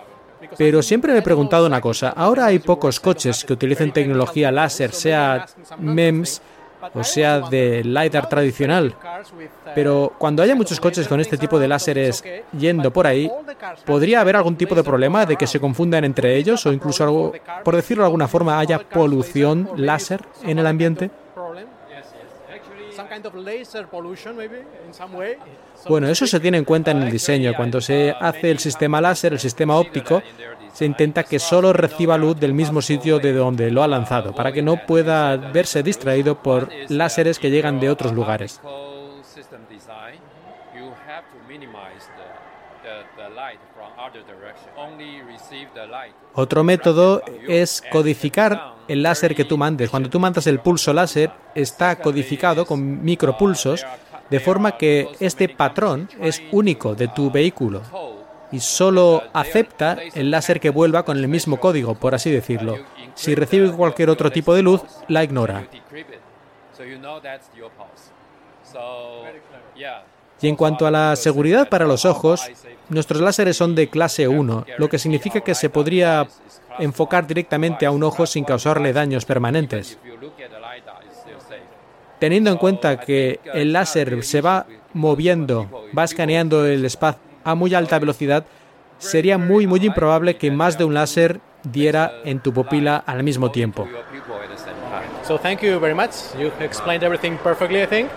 pero 0.57 0.81
siempre 0.81 1.13
me 1.13 1.19
he 1.19 1.21
preguntado 1.21 1.67
una 1.67 1.81
cosa. 1.81 2.09
Ahora 2.09 2.45
hay 2.45 2.59
pocos 2.59 2.99
coches 2.99 3.45
que 3.45 3.53
utilicen 3.53 3.91
tecnología 3.91 4.51
láser, 4.51 4.91
sea 4.91 5.45
MEMS 5.77 6.41
o 6.93 7.03
sea 7.03 7.39
de 7.41 7.83
LiDAR 7.83 8.27
tradicional. 8.29 8.95
Pero 9.75 10.13
cuando 10.17 10.43
haya 10.43 10.55
muchos 10.55 10.79
coches 10.79 11.07
con 11.07 11.19
este 11.19 11.37
tipo 11.37 11.59
de 11.59 11.67
láseres 11.67 12.23
yendo 12.57 12.91
por 12.91 13.07
ahí, 13.07 13.29
¿podría 13.85 14.21
haber 14.21 14.35
algún 14.35 14.55
tipo 14.55 14.75
de 14.75 14.83
problema 14.83 15.25
de 15.25 15.35
que 15.35 15.47
se 15.47 15.59
confundan 15.59 16.03
entre 16.03 16.35
ellos 16.35 16.65
o 16.65 16.73
incluso 16.73 17.03
algo, 17.03 17.33
por 17.63 17.75
decirlo 17.75 18.03
de 18.03 18.07
alguna 18.07 18.27
forma, 18.27 18.59
haya 18.59 18.79
polución 18.79 19.69
láser 19.75 20.21
en 20.43 20.59
el 20.59 20.67
ambiente? 20.67 21.11
Bueno, 25.87 26.07
eso 26.09 26.27
se 26.27 26.39
tiene 26.39 26.57
en 26.57 26.65
cuenta 26.65 26.91
en 26.91 27.01
el 27.01 27.11
diseño. 27.11 27.53
Cuando 27.55 27.79
se 27.81 28.13
hace 28.19 28.51
el 28.51 28.59
sistema 28.59 28.99
láser, 28.99 29.33
el 29.33 29.39
sistema 29.39 29.77
óptico, 29.77 30.21
se 30.73 30.85
intenta 30.85 31.23
que 31.23 31.39
solo 31.39 31.73
reciba 31.73 32.17
luz 32.17 32.39
del 32.39 32.53
mismo 32.53 32.81
sitio 32.81 33.19
de 33.19 33.33
donde 33.33 33.71
lo 33.71 33.83
ha 33.83 33.87
lanzado, 33.87 34.33
para 34.33 34.51
que 34.51 34.61
no 34.61 34.85
pueda 34.85 35.35
verse 35.35 35.83
distraído 35.83 36.41
por 36.41 36.69
láseres 36.89 37.39
que 37.39 37.49
llegan 37.49 37.79
de 37.79 37.89
otros 37.89 38.13
lugares. 38.13 38.61
Otro 46.33 46.63
método 46.63 47.21
es 47.47 47.83
codificar 47.91 48.75
el 48.87 49.03
láser 49.03 49.35
que 49.35 49.45
tú 49.45 49.57
mandes. 49.57 49.89
Cuando 49.89 50.09
tú 50.09 50.19
mandas 50.19 50.47
el 50.47 50.59
pulso 50.59 50.93
láser, 50.93 51.31
está 51.53 51.97
codificado 51.97 52.65
con 52.65 53.03
micropulsos, 53.03 53.85
de 54.29 54.39
forma 54.39 54.77
que 54.77 55.09
este 55.19 55.49
patrón 55.49 56.09
es 56.21 56.41
único 56.51 56.95
de 56.95 57.07
tu 57.07 57.31
vehículo 57.31 57.81
y 58.51 58.59
solo 58.59 59.23
acepta 59.33 59.97
el 60.15 60.31
láser 60.31 60.59
que 60.59 60.69
vuelva 60.69 61.03
con 61.03 61.17
el 61.17 61.27
mismo 61.27 61.59
código, 61.59 61.95
por 61.95 62.15
así 62.15 62.31
decirlo. 62.31 62.77
Si 63.13 63.35
recibe 63.35 63.71
cualquier 63.71 64.09
otro 64.09 64.31
tipo 64.31 64.53
de 64.53 64.63
luz, 64.63 64.81
la 65.07 65.23
ignora. 65.23 65.67
Y 70.41 70.47
en 70.47 70.55
cuanto 70.55 70.87
a 70.87 70.91
la 70.91 71.15
seguridad 71.15 71.67
para 71.67 71.85
los 71.85 72.05
ojos, 72.05 72.49
nuestros 72.87 73.21
láseres 73.21 73.57
son 73.57 73.75
de 73.75 73.89
clase 73.89 74.27
1, 74.27 74.65
lo 74.77 74.89
que 74.89 74.97
significa 74.97 75.41
que 75.41 75.53
se 75.53 75.69
podría 75.69 76.27
enfocar 76.79 77.27
directamente 77.27 77.85
a 77.85 77.91
un 77.91 78.03
ojo 78.03 78.25
sin 78.25 78.45
causarle 78.45 78.93
daños 78.93 79.25
permanentes. 79.25 79.99
Teniendo 82.19 82.51
en 82.51 82.57
cuenta 82.57 82.99
que 82.99 83.39
el 83.53 83.73
láser 83.73 84.23
se 84.23 84.41
va 84.41 84.65
moviendo, 84.93 85.87
va 85.97 86.03
escaneando 86.03 86.65
el 86.65 86.83
espacio 86.85 87.28
a 87.43 87.55
muy 87.55 87.73
alta 87.73 87.99
velocidad, 87.99 88.45
sería 88.97 89.37
muy 89.37 89.67
muy 89.67 89.85
improbable 89.85 90.37
que 90.37 90.51
más 90.51 90.77
de 90.77 90.85
un 90.85 90.93
láser 90.93 91.41
diera 91.63 92.11
en 92.25 92.39
tu 92.39 92.53
pupila 92.53 92.97
al 93.05 93.23
mismo 93.23 93.51
tiempo. 93.51 93.87
So 95.23 95.37
thank 95.37 95.61
you 95.61 95.79
very 95.79 95.93
much. 95.93 96.35
You 96.37 96.51
explained 96.59 97.03
everything 97.03 97.37
perfectly, 97.37 97.81
I 97.81 97.87
think. 97.87 98.09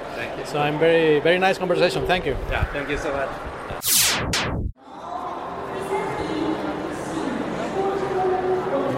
So 0.47 0.59
I'm 0.59 0.79
very 0.79 1.21
very 1.21 1.39
nice 1.39 1.59
conversation. 1.59 2.05
Thank 2.07 2.25
you. 2.25 2.35
Yeah, 2.51 2.65
thank 2.73 2.89
you 2.89 2.99
so 2.99 3.11
much. 3.13 3.29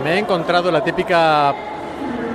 Me 0.04 0.16
he 0.16 0.18
encontrado 0.18 0.70
la 0.70 0.84
típica 0.84 1.54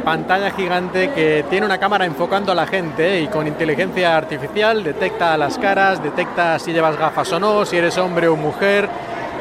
pantalla 0.10 0.50
gigante 0.50 1.12
que 1.12 1.46
tiene 1.52 1.68
una 1.68 1.78
cámara 1.78 2.04
enfocando 2.04 2.52
a 2.52 2.56
la 2.56 2.66
gente 2.66 3.22
y 3.22 3.28
con 3.28 3.46
inteligencia 3.46 4.18
artificial 4.18 4.84
detecta 4.84 5.38
las 5.38 5.60
caras, 5.60 6.02
detecta 6.02 6.58
si 6.58 6.74
llevas 6.74 6.98
gafas 6.98 7.32
o 7.32 7.40
no, 7.40 7.64
si 7.64 7.78
eres 7.78 7.96
hombre 8.00 8.28
o 8.28 8.36
mujer, 8.36 8.90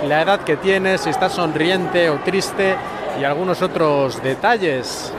la 0.07 0.21
edad 0.21 0.41
que 0.41 0.59
tienes, 0.59 1.01
si 1.01 1.09
estás 1.09 1.33
sonriente 1.33 2.11
o 2.11 2.17
triste 2.17 2.77
y 3.19 3.25
algunos 3.25 3.63
otros 3.63 4.23
detalles. 4.23 5.11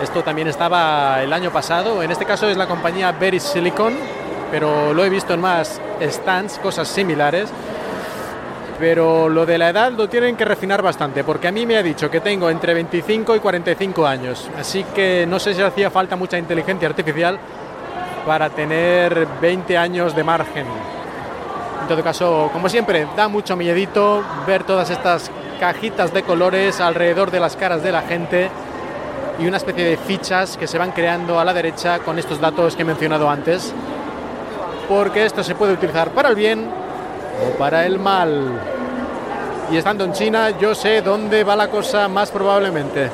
Esto 0.00 0.22
también 0.22 0.46
estaba 0.46 1.24
el 1.24 1.32
año 1.32 1.50
pasado, 1.50 2.00
en 2.04 2.12
este 2.12 2.24
caso 2.24 2.48
es 2.48 2.56
la 2.56 2.68
compañía 2.68 3.10
Very 3.10 3.40
Silicon, 3.40 3.94
pero 4.52 4.94
lo 4.94 5.04
he 5.04 5.08
visto 5.08 5.34
en 5.34 5.40
más 5.40 5.80
stands, 6.00 6.60
cosas 6.60 6.86
similares 6.86 7.48
pero 8.78 9.28
lo 9.28 9.44
de 9.44 9.58
la 9.58 9.70
edad 9.70 9.92
lo 9.92 10.08
tienen 10.08 10.36
que 10.36 10.44
refinar 10.44 10.82
bastante, 10.82 11.24
porque 11.24 11.48
a 11.48 11.52
mí 11.52 11.66
me 11.66 11.76
ha 11.76 11.82
dicho 11.82 12.10
que 12.10 12.20
tengo 12.20 12.48
entre 12.48 12.74
25 12.74 13.34
y 13.36 13.40
45 13.40 14.06
años, 14.06 14.48
así 14.58 14.84
que 14.94 15.26
no 15.28 15.38
sé 15.38 15.54
si 15.54 15.62
hacía 15.62 15.90
falta 15.90 16.16
mucha 16.16 16.38
inteligencia 16.38 16.88
artificial 16.88 17.38
para 18.24 18.50
tener 18.50 19.26
20 19.40 19.76
años 19.76 20.14
de 20.14 20.22
margen. 20.22 20.66
En 21.82 21.88
todo 21.88 22.02
caso, 22.04 22.50
como 22.52 22.68
siempre, 22.68 23.06
da 23.16 23.28
mucho 23.28 23.56
miedito 23.56 24.22
ver 24.46 24.64
todas 24.64 24.90
estas 24.90 25.30
cajitas 25.58 26.12
de 26.12 26.22
colores 26.22 26.80
alrededor 26.80 27.30
de 27.30 27.40
las 27.40 27.56
caras 27.56 27.82
de 27.82 27.90
la 27.90 28.02
gente 28.02 28.50
y 29.40 29.46
una 29.46 29.56
especie 29.56 29.84
de 29.84 29.96
fichas 29.96 30.56
que 30.56 30.66
se 30.66 30.78
van 30.78 30.92
creando 30.92 31.40
a 31.40 31.44
la 31.44 31.52
derecha 31.52 32.00
con 32.00 32.18
estos 32.18 32.40
datos 32.40 32.76
que 32.76 32.82
he 32.82 32.84
mencionado 32.84 33.28
antes, 33.28 33.72
porque 34.88 35.24
esto 35.24 35.42
se 35.42 35.54
puede 35.54 35.72
utilizar 35.72 36.10
para 36.10 36.28
el 36.28 36.34
bien 36.34 36.87
o 37.46 37.58
para 37.58 37.86
el 37.86 37.98
mal. 37.98 38.60
Y 39.70 39.76
estando 39.76 40.04
en 40.04 40.12
China, 40.12 40.50
yo 40.58 40.74
sé 40.74 41.02
dónde 41.02 41.44
va 41.44 41.54
la 41.54 41.68
cosa 41.68 42.08
más 42.08 42.30
probablemente. 42.30 43.10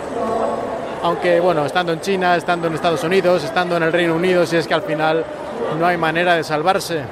Aunque, 1.03 1.41
bueno, 1.41 1.67
estando 1.67 1.93
en 1.93 2.01
China, 2.01 2.37
estando 2.37 2.69
en 2.69 2.75
Estados 2.75 3.03
Unidos, 3.03 3.45
estando 3.45 3.77
en 3.77 3.83
el 3.83 3.93
Reino 3.93 4.15
Unido, 4.15 4.47
si 4.47 4.57
es 4.57 4.67
que 4.67 4.75
al 4.75 4.83
final 4.83 5.25
no 5.79 5.87
hay 5.87 5.97
manera 5.97 6.35
de 6.35 6.45
salvarse. 6.45 7.03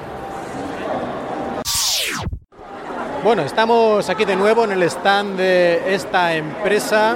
Bueno, 3.23 3.43
estamos 3.43 4.09
aquí 4.09 4.25
de 4.25 4.35
nuevo 4.35 4.65
en 4.65 4.71
el 4.71 4.83
stand 4.83 5.37
de 5.37 5.93
esta 5.93 6.33
empresa 6.35 7.15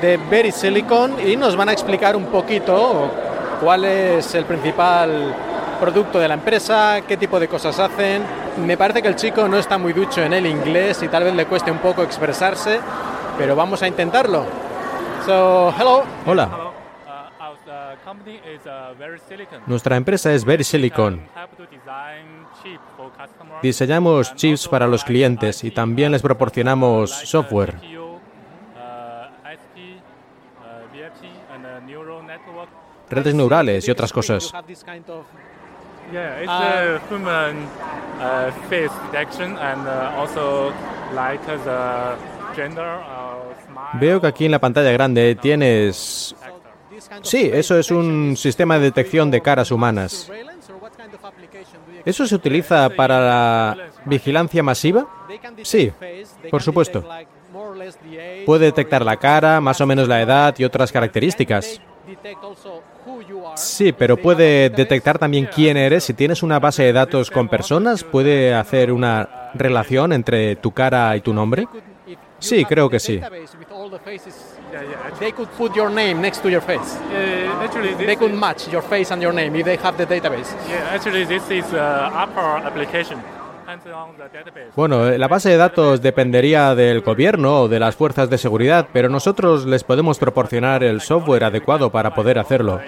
de 0.00 0.16
Very 0.16 0.52
Silicon 0.52 1.16
y 1.26 1.36
nos 1.36 1.54
van 1.54 1.68
a 1.68 1.72
explicar 1.72 2.16
un 2.16 2.26
poquito 2.26 3.10
cuál 3.60 3.84
es 3.84 4.34
el 4.34 4.44
principal 4.44 5.34
producto 5.78 6.18
de 6.18 6.28
la 6.28 6.34
empresa, 6.34 7.00
qué 7.06 7.16
tipo 7.16 7.38
de 7.38 7.48
cosas 7.48 7.78
hacen. 7.78 8.22
Me 8.58 8.76
parece 8.76 9.02
que 9.02 9.08
el 9.08 9.16
chico 9.16 9.48
no 9.48 9.56
está 9.56 9.78
muy 9.78 9.92
ducho 9.92 10.22
en 10.22 10.32
el 10.32 10.46
inglés 10.46 11.02
y 11.02 11.08
tal 11.08 11.24
vez 11.24 11.34
le 11.34 11.46
cueste 11.46 11.70
un 11.70 11.78
poco 11.78 12.02
expresarse, 12.02 12.80
pero 13.38 13.56
vamos 13.56 13.82
a 13.82 13.88
intentarlo. 13.88 14.44
So, 15.24 15.72
hello. 15.78 16.04
Hola. 16.26 16.72
Nuestra 19.66 19.96
empresa 19.96 20.32
es 20.32 20.44
Very 20.44 20.64
Silicon. 20.64 21.20
Diseñamos 23.62 24.34
chips 24.34 24.68
para 24.68 24.86
los 24.86 25.04
clientes 25.04 25.64
y 25.64 25.70
también 25.70 26.12
les 26.12 26.22
proporcionamos 26.22 27.10
software. 27.10 27.76
redes 33.12 33.34
neurales 33.34 33.86
y 33.86 33.90
otras 33.90 34.12
cosas. 34.12 34.52
Yeah, 36.12 36.40
it's 36.40 36.50
a 36.50 37.00
human 37.08 37.66
uh, 38.20 38.52
face 38.68 38.92
detection 39.10 39.56
and 39.56 39.88
uh, 39.88 40.12
also 40.18 40.72
like 41.14 41.40
the 41.46 42.16
gender 42.54 43.00
smile. 43.66 43.98
Veo 43.98 44.20
que 44.20 44.26
aquí 44.26 44.44
en 44.44 44.50
la 44.50 44.58
pantalla 44.58 44.92
grande 44.92 45.34
tienes... 45.36 46.36
Sí, 47.22 47.50
eso 47.52 47.78
es 47.78 47.90
un 47.90 48.36
sistema 48.36 48.76
de 48.76 48.82
detección 48.82 49.30
de 49.30 49.40
caras 49.40 49.70
humanas. 49.70 50.30
¿Eso 52.04 52.26
se 52.26 52.34
utiliza 52.34 52.90
para 52.90 53.20
la 53.20 53.76
vigilancia 54.04 54.62
masiva? 54.62 55.06
Sí, 55.62 55.92
por 56.50 56.62
supuesto. 56.62 57.04
Puede 58.44 58.66
detectar 58.66 59.04
la 59.04 59.16
cara, 59.16 59.60
más 59.60 59.80
o 59.80 59.86
menos 59.86 60.08
la 60.08 60.20
edad 60.20 60.54
y 60.58 60.64
otras 60.64 60.92
características. 60.92 61.80
Sí, 63.54 63.92
pero 63.92 64.16
puede 64.16 64.70
detectar 64.70 65.18
también 65.18 65.48
quién 65.52 65.76
eres. 65.76 66.04
Si 66.04 66.14
tienes 66.14 66.42
una 66.42 66.58
base 66.58 66.84
de 66.84 66.92
datos 66.92 67.30
con 67.30 67.48
personas, 67.48 68.04
¿puede 68.04 68.54
hacer 68.54 68.92
una 68.92 69.50
relación 69.54 70.12
entre 70.12 70.56
tu 70.56 70.72
cara 70.72 71.16
y 71.16 71.20
tu 71.20 71.32
nombre? 71.32 71.66
Sí, 72.38 72.64
creo 72.64 72.90
que 72.90 72.98
sí. 72.98 73.20
Bueno, 84.76 85.08
eh, 85.08 85.18
la 85.18 85.28
base 85.28 85.50
de 85.50 85.56
datos 85.56 86.02
dependería 86.02 86.74
del 86.74 87.00
gobierno 87.00 87.62
o 87.62 87.68
de 87.68 87.78
las 87.78 87.96
fuerzas 87.96 88.30
de 88.30 88.38
seguridad, 88.38 88.88
pero 88.92 89.08
nosotros 89.08 89.66
les 89.66 89.84
podemos 89.84 90.18
proporcionar 90.18 90.82
el 90.82 91.00
software 91.00 91.44
adecuado 91.44 91.90
para 91.90 92.14
poder 92.14 92.38
hacerlo. 92.38 92.80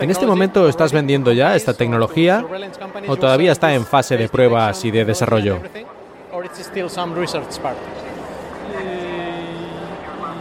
En 0.00 0.10
este 0.10 0.26
momento 0.26 0.68
estás 0.68 0.92
vendiendo 0.92 1.32
ya 1.32 1.54
esta 1.54 1.74
tecnología 1.74 2.44
o 3.06 3.16
todavía 3.16 3.52
está 3.52 3.74
en 3.74 3.84
fase 3.84 4.16
de 4.16 4.28
pruebas 4.28 4.84
y 4.84 4.90
de 4.90 5.04
desarrollo. 5.04 5.58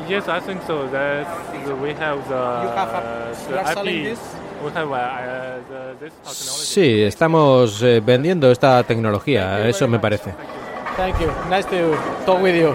Yes, 0.07 0.27
I 0.27 0.39
think 0.39 0.61
so. 0.67 0.87
That 0.91 1.27
we 1.81 1.93
have 1.93 2.27
the, 2.29 2.35
have 2.75 2.93
a, 2.93 3.33
the 3.49 3.89
IP. 3.89 4.03
This? 4.03 4.19
We 4.63 4.71
have, 4.71 4.91
uh, 4.91 5.57
the, 5.69 5.95
this 5.99 6.13
sí, 6.23 7.03
estamos 7.03 7.81
eh, 7.81 8.01
vendiendo 8.05 8.51
esta 8.51 8.83
tecnología, 8.83 9.67
eso 9.67 9.87
me 9.87 9.99
parece. 9.99 10.33
Thank 10.95 11.19
you. 11.19 11.27
Nice 11.49 11.65
to 11.69 11.95
talk 12.25 12.41
with 12.41 12.55
you. 12.55 12.73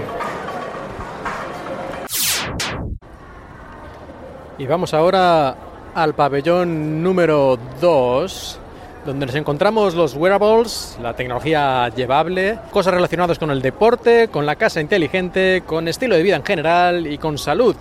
Y 4.59 4.66
vamos 4.66 4.92
ahora 4.92 5.57
al 5.94 6.14
pabellón 6.14 7.02
número 7.02 7.59
2 7.80 8.61
donde 9.05 9.26
nos 9.26 9.34
encontramos 9.34 9.94
los 9.94 10.14
wearables, 10.14 10.98
la 11.03 11.14
tecnología 11.14 11.88
llevable, 11.88 12.59
cosas 12.70 12.94
relacionadas 12.94 13.38
con 13.38 13.51
el 13.51 13.62
deporte, 13.62 14.28
con 14.28 14.46
la 14.46 14.57
casa 14.57 14.80
inteligente, 14.80 15.62
con 15.66 15.88
estilo 15.88 16.16
de 16.16 16.22
vida 16.22 16.36
en 16.36 16.44
general 16.44 17.07
y 17.07 17.18
con 17.18 17.38
salud. 17.38 17.74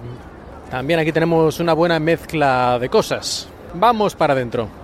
También 0.72 1.00
aquí 1.00 1.12
tenemos 1.12 1.60
una 1.60 1.74
buena 1.74 2.00
mezcla 2.00 2.78
de 2.80 2.90
cosas. 2.90 3.50
Vamos 3.74 4.16
para 4.16 4.34
adentro. 4.34 4.79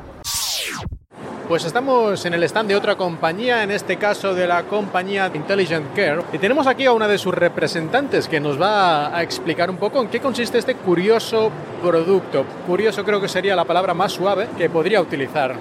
Pues 1.48 1.64
estamos 1.64 2.26
en 2.26 2.34
el 2.34 2.42
stand 2.44 2.70
de 2.70 2.76
otra 2.76 2.96
compañía, 2.96 3.62
en 3.62 3.70
este 3.70 3.98
caso 3.98 4.34
de 4.34 4.48
la 4.48 4.64
compañía 4.64 5.30
Intelligent 5.32 5.94
Care, 5.96 6.24
y 6.34 6.40
tenemos 6.40 6.66
aquí 6.66 6.86
a 6.86 6.92
una 6.92 7.08
de 7.08 7.20
sus 7.20 7.36
representantes 7.36 8.28
que 8.28 8.40
nos 8.40 8.60
va 8.60 9.16
a 9.16 9.22
explicar 9.22 9.70
un 9.70 9.78
poco 9.78 10.02
en 10.02 10.08
qué 10.08 10.20
consiste 10.20 10.58
este 10.58 10.74
curioso 10.74 11.52
producto. 11.84 12.46
Curioso 12.66 13.06
creo 13.06 13.22
que 13.22 13.28
sería 13.28 13.56
la 13.56 13.64
palabra 13.64 13.94
más 13.94 14.14
suave 14.14 14.48
que 14.58 14.72
podría 14.72 15.00
utilizar. 15.00 15.56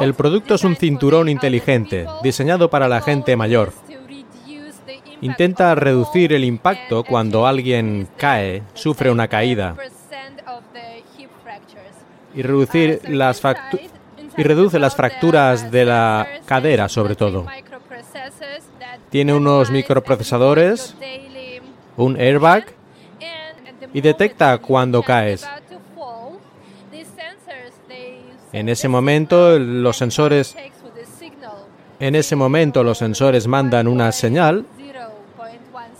El 0.00 0.14
producto 0.14 0.54
es 0.54 0.64
un 0.64 0.74
cinturón 0.74 1.28
inteligente, 1.28 2.06
diseñado 2.22 2.70
para 2.70 2.88
la 2.88 3.02
gente 3.02 3.36
mayor. 3.36 3.74
Intenta 5.20 5.74
reducir 5.74 6.32
el 6.32 6.44
impacto 6.44 7.04
cuando 7.04 7.46
alguien 7.46 8.08
cae, 8.16 8.62
sufre 8.72 9.10
una 9.10 9.28
caída 9.28 9.76
y 12.34 12.42
reducir 12.42 13.00
las 13.08 13.40
y 14.36 14.42
reduce 14.42 14.78
las 14.78 14.96
fracturas 14.96 15.70
de 15.70 15.84
la 15.84 16.26
cadera 16.46 16.88
sobre 16.88 17.14
todo. 17.14 17.46
Tiene 19.10 19.34
unos 19.34 19.70
microprocesadores, 19.70 20.96
un 21.96 22.20
airbag 22.20 22.66
y 23.92 24.00
detecta 24.00 24.58
cuando 24.58 25.02
caes. 25.02 25.46
En 28.52 28.68
ese 28.68 28.88
momento 28.88 29.58
los 29.58 29.96
sensores 29.96 30.56
en 32.00 32.16
ese 32.16 32.34
momento 32.34 32.82
los 32.82 32.98
sensores 32.98 33.46
mandan 33.46 33.86
una 33.86 34.10
señal 34.12 34.66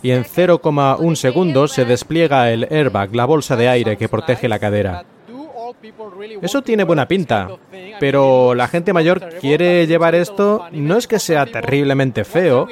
y 0.03 0.11
en 0.11 0.23
0,1 0.23 1.15
segundos 1.15 1.71
se 1.71 1.85
despliega 1.85 2.51
el 2.51 2.67
airbag, 2.69 3.15
la 3.15 3.25
bolsa 3.25 3.55
de 3.55 3.69
aire 3.69 3.97
que 3.97 4.09
protege 4.09 4.47
la 4.47 4.59
cadera. 4.59 5.03
Eso 6.41 6.61
tiene 6.61 6.83
buena 6.83 7.07
pinta, 7.07 7.49
pero 7.99 8.53
la 8.53 8.67
gente 8.67 8.93
mayor 8.93 9.29
quiere 9.39 9.87
llevar 9.87 10.15
esto, 10.15 10.65
no 10.71 10.97
es 10.97 11.07
que 11.07 11.19
sea 11.19 11.45
terriblemente 11.45 12.23
feo, 12.23 12.67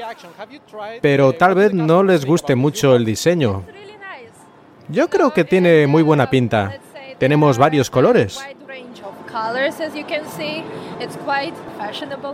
pero 1.02 1.34
tal 1.34 1.56
vez 1.56 1.74
no 1.74 2.04
les 2.04 2.26
guste 2.26 2.56
mucho 2.56 2.96
el 2.96 3.06
diseño. 3.06 3.64
Yo 4.90 5.10
creo 5.10 5.32
que 5.32 5.44
tiene 5.44 5.88
muy 5.88 6.04
buena 6.04 6.30
pinta. 6.30 6.78
Tenemos 7.18 7.58
varios 7.58 7.90
colores. 7.90 8.40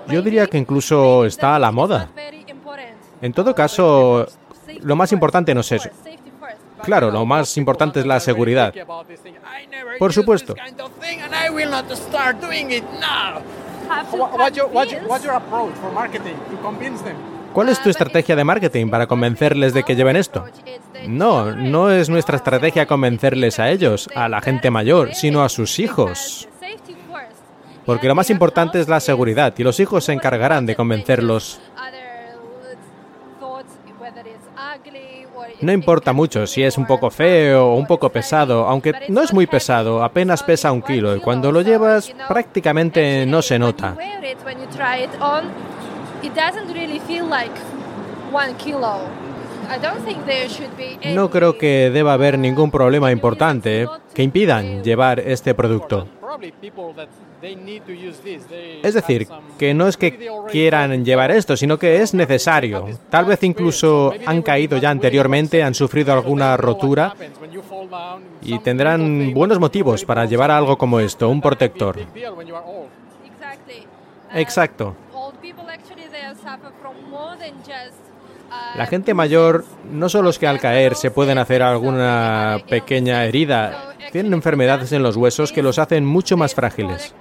Yo 0.07 0.21
diría 0.21 0.47
que 0.47 0.57
incluso 0.57 1.25
está 1.25 1.55
a 1.55 1.59
la 1.59 1.71
moda. 1.71 2.09
En 3.21 3.33
todo 3.33 3.53
caso, 3.53 4.25
lo 4.81 4.95
más 4.95 5.11
importante 5.11 5.53
no 5.53 5.61
es 5.61 5.71
eso. 5.71 5.89
Claro, 6.83 7.11
lo 7.11 7.25
más 7.25 7.57
importante 7.57 7.99
es 7.99 8.05
la 8.05 8.19
seguridad. 8.19 8.73
Por 9.97 10.13
supuesto. 10.13 10.55
¿Cuál 17.53 17.69
es 17.69 17.81
tu 17.81 17.89
estrategia 17.89 18.35
de 18.35 18.43
marketing 18.43 18.89
para 18.89 19.07
convencerles 19.07 19.73
de 19.73 19.83
que 19.83 19.95
lleven 19.95 20.15
esto? 20.15 20.45
No, 21.07 21.51
no 21.51 21.89
es 21.91 22.09
nuestra 22.09 22.37
estrategia 22.37 22.85
convencerles 22.85 23.59
a 23.59 23.69
ellos, 23.69 24.07
a 24.15 24.29
la 24.29 24.41
gente 24.41 24.69
mayor, 24.69 25.15
sino 25.15 25.43
a 25.43 25.49
sus 25.49 25.79
hijos. 25.79 26.47
Porque 27.85 28.07
lo 28.07 28.13
más 28.13 28.29
importante 28.29 28.79
es 28.79 28.87
la 28.87 28.99
seguridad 28.99 29.53
y 29.57 29.63
los 29.63 29.79
hijos 29.79 30.03
se 30.03 30.13
encargarán 30.13 30.67
de 30.67 30.75
convencerlos. 30.75 31.59
No 35.61 35.73
importa 35.73 36.13
mucho 36.13 36.47
si 36.47 36.63
es 36.63 36.77
un 36.77 36.85
poco 36.85 37.09
feo 37.09 37.67
o 37.67 37.75
un 37.75 37.85
poco 37.85 38.09
pesado, 38.09 38.65
aunque 38.65 38.93
no 39.09 39.21
es 39.21 39.33
muy 39.33 39.45
pesado, 39.45 40.03
apenas 40.03 40.41
pesa 40.43 40.71
un 40.71 40.81
kilo 40.81 41.15
y 41.15 41.19
cuando 41.19 41.51
lo 41.51 41.61
llevas 41.61 42.13
prácticamente 42.27 43.25
no 43.25 43.41
se 43.41 43.59
nota. 43.59 43.95
No 51.13 51.29
creo 51.29 51.57
que 51.57 51.91
deba 51.91 52.13
haber 52.13 52.39
ningún 52.39 52.71
problema 52.71 53.11
importante 53.11 53.87
que 54.13 54.23
impidan 54.23 54.83
llevar 54.83 55.19
este 55.19 55.53
producto. 55.53 56.07
Es 58.83 58.93
decir, 58.93 59.27
que 59.57 59.73
no 59.73 59.87
es 59.87 59.97
que 59.97 60.29
quieran 60.51 61.05
llevar 61.05 61.31
esto, 61.31 61.55
sino 61.55 61.77
que 61.77 62.01
es 62.01 62.13
necesario. 62.13 62.87
Tal 63.09 63.25
vez 63.25 63.41
incluso 63.43 64.13
han 64.25 64.41
caído 64.41 64.77
ya 64.77 64.89
anteriormente, 64.89 65.63
han 65.63 65.73
sufrido 65.73 66.13
alguna 66.13 66.57
rotura 66.57 67.15
y 68.41 68.59
tendrán 68.59 69.33
buenos 69.33 69.59
motivos 69.59 70.03
para 70.05 70.25
llevar 70.25 70.51
algo 70.51 70.77
como 70.77 70.99
esto, 70.99 71.29
un 71.29 71.41
protector. 71.41 71.97
Exacto. 74.33 74.95
La 78.75 78.85
gente 78.85 79.13
mayor 79.13 79.65
no 79.91 80.09
solo 80.09 80.29
es 80.29 80.39
que 80.39 80.47
al 80.47 80.59
caer 80.59 80.95
se 80.95 81.11
pueden 81.11 81.37
hacer 81.37 81.63
alguna 81.63 82.59
pequeña 82.69 83.25
herida, 83.25 83.95
tienen 84.11 84.33
enfermedades 84.33 84.91
en 84.91 85.03
los 85.03 85.15
huesos 85.15 85.51
que 85.51 85.63
los 85.63 85.79
hacen 85.79 86.05
mucho 86.05 86.37
más 86.37 86.53
frágiles. 86.53 87.13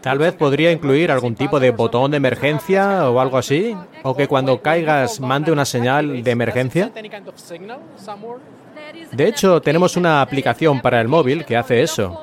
Tal 0.00 0.18
vez 0.18 0.34
podría 0.34 0.70
incluir 0.70 1.10
algún 1.10 1.34
tipo 1.34 1.58
de 1.58 1.70
botón 1.70 2.10
de 2.10 2.18
emergencia 2.18 3.08
o 3.08 3.20
algo 3.20 3.38
así, 3.38 3.76
o 4.02 4.14
que 4.14 4.28
cuando 4.28 4.60
caigas 4.60 5.20
mande 5.20 5.52
una 5.52 5.64
señal 5.64 6.22
de 6.22 6.30
emergencia. 6.30 6.92
De 9.12 9.28
hecho, 9.28 9.60
tenemos 9.60 9.96
una 9.96 10.20
aplicación 10.20 10.80
para 10.80 11.00
el 11.00 11.08
móvil 11.08 11.44
que 11.44 11.56
hace 11.56 11.82
eso. 11.82 12.20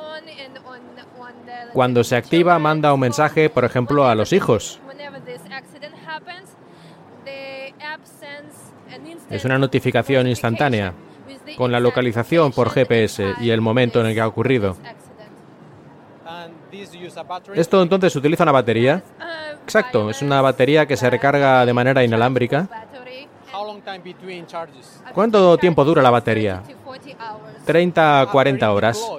Cuando 1.74 2.04
se 2.04 2.16
activa, 2.16 2.60
manda 2.60 2.94
un 2.94 3.00
mensaje, 3.00 3.50
por 3.50 3.66
ejemplo, 3.66 4.08
a 4.08 4.16
los 4.16 4.34
hijos. 4.34 4.80
Es 9.30 9.46
una 9.46 9.58
notificación 9.58 10.28
instantánea, 10.28 10.94
con 11.58 11.72
la 11.72 11.80
localización 11.80 12.52
por 12.52 12.70
GPS 12.70 13.36
y 13.40 13.50
el 13.50 13.62
momento 13.62 14.02
en 14.02 14.08
el 14.08 14.14
que 14.14 14.22
ha 14.22 14.28
ocurrido. 14.28 14.76
¿Esto 17.54 17.82
entonces 17.82 18.16
utiliza 18.16 18.44
una 18.44 18.52
batería? 18.52 19.04
Exacto, 19.64 20.10
es 20.10 20.22
una 20.22 20.42
batería 20.42 20.86
que 20.86 20.98
se 20.98 21.10
recarga 21.10 21.66
de 21.66 21.74
manera 21.74 22.04
inalámbrica. 22.04 22.68
¿Cuánto 25.14 25.58
tiempo 25.58 25.84
dura 25.84 26.02
la 26.02 26.10
batería? 26.10 26.62
30 27.66 28.22
a 28.22 28.26
40 28.32 28.72
horas. 28.72 29.12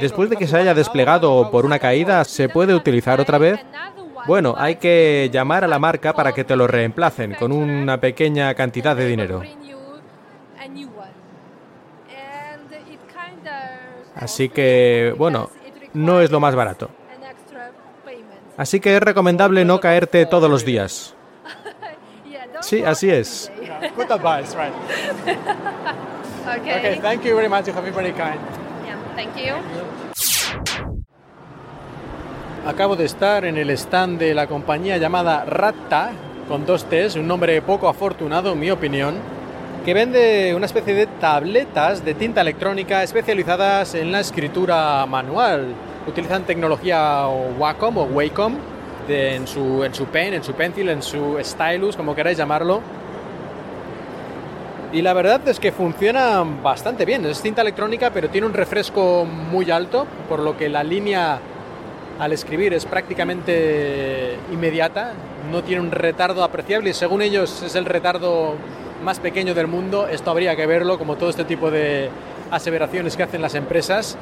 Después 0.00 0.30
de 0.30 0.36
que 0.36 0.46
se 0.46 0.56
haya 0.56 0.74
desplegado 0.74 1.50
por 1.50 1.64
una 1.64 1.78
caída, 1.78 2.24
¿se 2.24 2.48
puede 2.48 2.74
utilizar 2.74 3.20
otra 3.20 3.38
vez? 3.38 3.60
Bueno, 4.26 4.54
hay 4.56 4.76
que 4.76 5.30
llamar 5.32 5.64
a 5.64 5.68
la 5.68 5.78
marca 5.78 6.12
para 6.12 6.32
que 6.32 6.44
te 6.44 6.56
lo 6.56 6.66
reemplacen 6.66 7.34
con 7.34 7.52
una 7.52 8.00
pequeña 8.00 8.54
cantidad 8.54 8.96
de 8.96 9.06
dinero. 9.06 9.42
Así 14.14 14.48
que, 14.48 15.14
bueno, 15.18 15.50
no 15.94 16.20
es 16.20 16.30
lo 16.30 16.38
más 16.38 16.54
barato. 16.54 16.90
Así 18.56 18.80
que 18.80 18.96
es 18.96 19.02
recomendable 19.02 19.64
no 19.64 19.80
caerte 19.80 20.26
todos 20.26 20.50
los 20.50 20.64
días. 20.64 21.14
Sí, 22.60 22.84
así 22.84 23.10
es. 23.10 23.50
Good 23.96 24.12
advice, 24.12 24.56
right? 24.56 24.72
okay. 26.60 26.78
Okay, 26.78 27.00
thank 27.00 27.24
you 27.24 27.34
very 27.34 27.48
much. 27.48 27.66
You 27.66 27.72
have 27.72 27.82
been 27.84 27.94
very 27.94 28.12
kind. 28.12 28.38
Yeah, 28.86 28.96
thank 29.16 29.36
you. 29.36 29.54
Acabo 32.64 32.94
de 32.94 33.06
estar 33.06 33.44
en 33.44 33.56
el 33.56 33.70
stand 33.70 34.20
de 34.20 34.34
la 34.34 34.46
compañía 34.46 34.96
llamada 34.96 35.44
Ratta, 35.44 36.12
con 36.46 36.64
dos 36.64 36.84
T's, 36.84 37.16
un 37.16 37.26
nombre 37.26 37.60
poco 37.60 37.88
afortunado 37.88 38.52
en 38.52 38.60
mi 38.60 38.70
opinión, 38.70 39.16
que 39.84 39.92
vende 39.92 40.54
una 40.54 40.66
especie 40.66 40.94
de 40.94 41.08
tabletas 41.08 42.04
de 42.04 42.14
tinta 42.14 42.40
electrónica 42.40 43.02
especializadas 43.02 43.96
en 43.96 44.12
la 44.12 44.20
escritura 44.20 45.04
manual. 45.06 45.74
Utilizan 46.06 46.44
tecnología 46.44 47.26
Wacom 47.58 47.98
o 47.98 48.04
Wacom 48.04 48.54
en, 49.08 49.48
su, 49.48 49.82
en 49.82 49.92
su 49.92 50.04
pen, 50.06 50.34
en 50.34 50.44
su 50.44 50.52
pencil, 50.52 50.88
en 50.88 51.02
su 51.02 51.38
stylus, 51.42 51.96
como 51.96 52.14
queráis 52.14 52.38
llamarlo. 52.38 52.80
Y 54.92 55.02
la 55.02 55.14
verdad 55.14 55.48
es 55.48 55.58
que 55.58 55.72
funciona 55.72 56.44
bastante 56.62 57.04
bien. 57.04 57.26
Es 57.26 57.42
cinta 57.42 57.62
electrónica, 57.62 58.10
pero 58.10 58.28
tiene 58.28 58.46
un 58.46 58.54
refresco 58.54 59.24
muy 59.24 59.68
alto, 59.72 60.06
por 60.28 60.38
lo 60.38 60.56
que 60.56 60.68
la 60.68 60.84
línea 60.84 61.40
al 62.22 62.32
escribir 62.32 62.72
es 62.72 62.86
prácticamente 62.86 64.36
inmediata. 64.52 65.12
No 65.50 65.64
tiene 65.64 65.82
un 65.82 65.90
retardo 65.90 66.44
apreciable 66.44 66.90
y 66.90 66.94
según 66.94 67.20
ellos 67.20 67.62
es 67.64 67.74
el 67.74 67.84
retardo 67.84 68.54
más 69.02 69.18
pequeño 69.18 69.54
del 69.54 69.66
mundo. 69.66 70.06
Esto 70.06 70.30
habría 70.30 70.54
que 70.54 70.64
verlo, 70.66 70.98
como 70.98 71.16
todo 71.16 71.30
este 71.30 71.44
tipo 71.44 71.68
de 71.72 72.10
aseveraciones 72.52 73.16
que 73.16 73.24
hacen 73.24 73.42
las 73.42 73.56
empresas. 73.56 74.16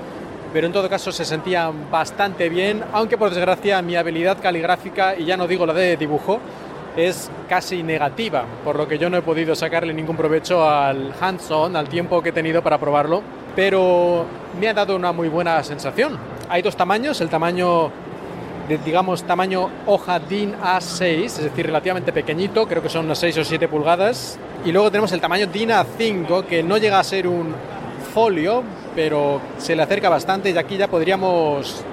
Pero 0.51 0.66
en 0.66 0.72
todo 0.72 0.88
caso 0.88 1.12
se 1.12 1.26
sentía 1.26 1.70
bastante 1.90 2.48
bien, 2.48 2.82
aunque 2.94 3.18
por 3.18 3.28
desgracia 3.34 3.82
mi 3.82 3.96
habilidad 3.96 4.38
caligráfica, 4.40 5.14
y 5.14 5.26
ya 5.26 5.36
no 5.36 5.46
digo 5.46 5.66
la 5.66 5.74
de 5.74 5.98
dibujo, 5.98 6.40
es 6.96 7.30
casi 7.51 7.82
negativa, 7.82 8.44
por 8.64 8.76
lo 8.76 8.88
que 8.88 8.96
yo 8.96 9.11
no 9.11 9.18
he 9.18 9.22
podido 9.22 9.55
sacarle 9.55 9.92
ningún 9.92 10.16
provecho 10.16 10.66
al 10.66 11.12
hands-on, 11.20 11.76
al 11.76 11.88
tiempo 11.88 12.22
que 12.22 12.30
he 12.30 12.32
tenido 12.32 12.62
para 12.62 12.78
probarlo. 12.78 13.22
pero 13.55 14.24
me 14.59 14.68
ha 14.68 14.74
dado 14.74 14.96
una 14.96 15.12
muy 15.12 15.28
buena 15.28 15.62
sensación. 15.62 16.30
Hay 16.51 16.62
dos 16.62 16.74
tamaños, 16.74 17.20
el 17.20 17.28
tamaño 17.28 17.92
digamos, 18.84 19.22
tamaño 19.22 19.70
hoja 19.86 20.18
DIN 20.18 20.57
A6, 20.57 21.24
es 21.24 21.42
decir, 21.44 21.66
relativamente 21.66 22.12
pequeñito, 22.12 22.66
creo 22.66 22.82
que 22.82 22.88
son 22.88 23.05
unas 23.05 23.18
6 23.18 23.38
o 23.38 23.44
7 23.44 23.68
pulgadas, 23.68 24.36
y 24.64 24.72
luego 24.72 24.90
tenemos 24.90 25.12
el 25.12 25.20
tamaño 25.20 25.46
DIN 25.46 25.70
A5, 25.70 26.44
que 26.44 26.64
no 26.64 26.76
llega 26.76 26.98
a 26.98 27.05
ser 27.05 27.28
un 27.28 27.55
folio, 28.12 28.64
pero 28.96 29.40
se 29.59 29.76
le 29.76 29.82
acerca 29.82 30.09
bastante 30.09 30.51
y 30.51 30.59
aquí 30.59 30.76
ya 30.76 30.88
podríamos 30.88 31.84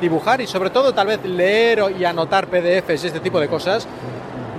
dibujar 0.00 0.40
y 0.40 0.46
sobre 0.46 0.70
todo 0.70 0.94
tal 0.94 1.08
vez 1.08 1.24
leer 1.24 1.82
y 1.98 2.04
anotar 2.04 2.46
PDFs 2.46 3.02
y 3.02 3.06
este 3.08 3.20
tipo 3.20 3.40
de 3.40 3.48
cosas 3.48 3.88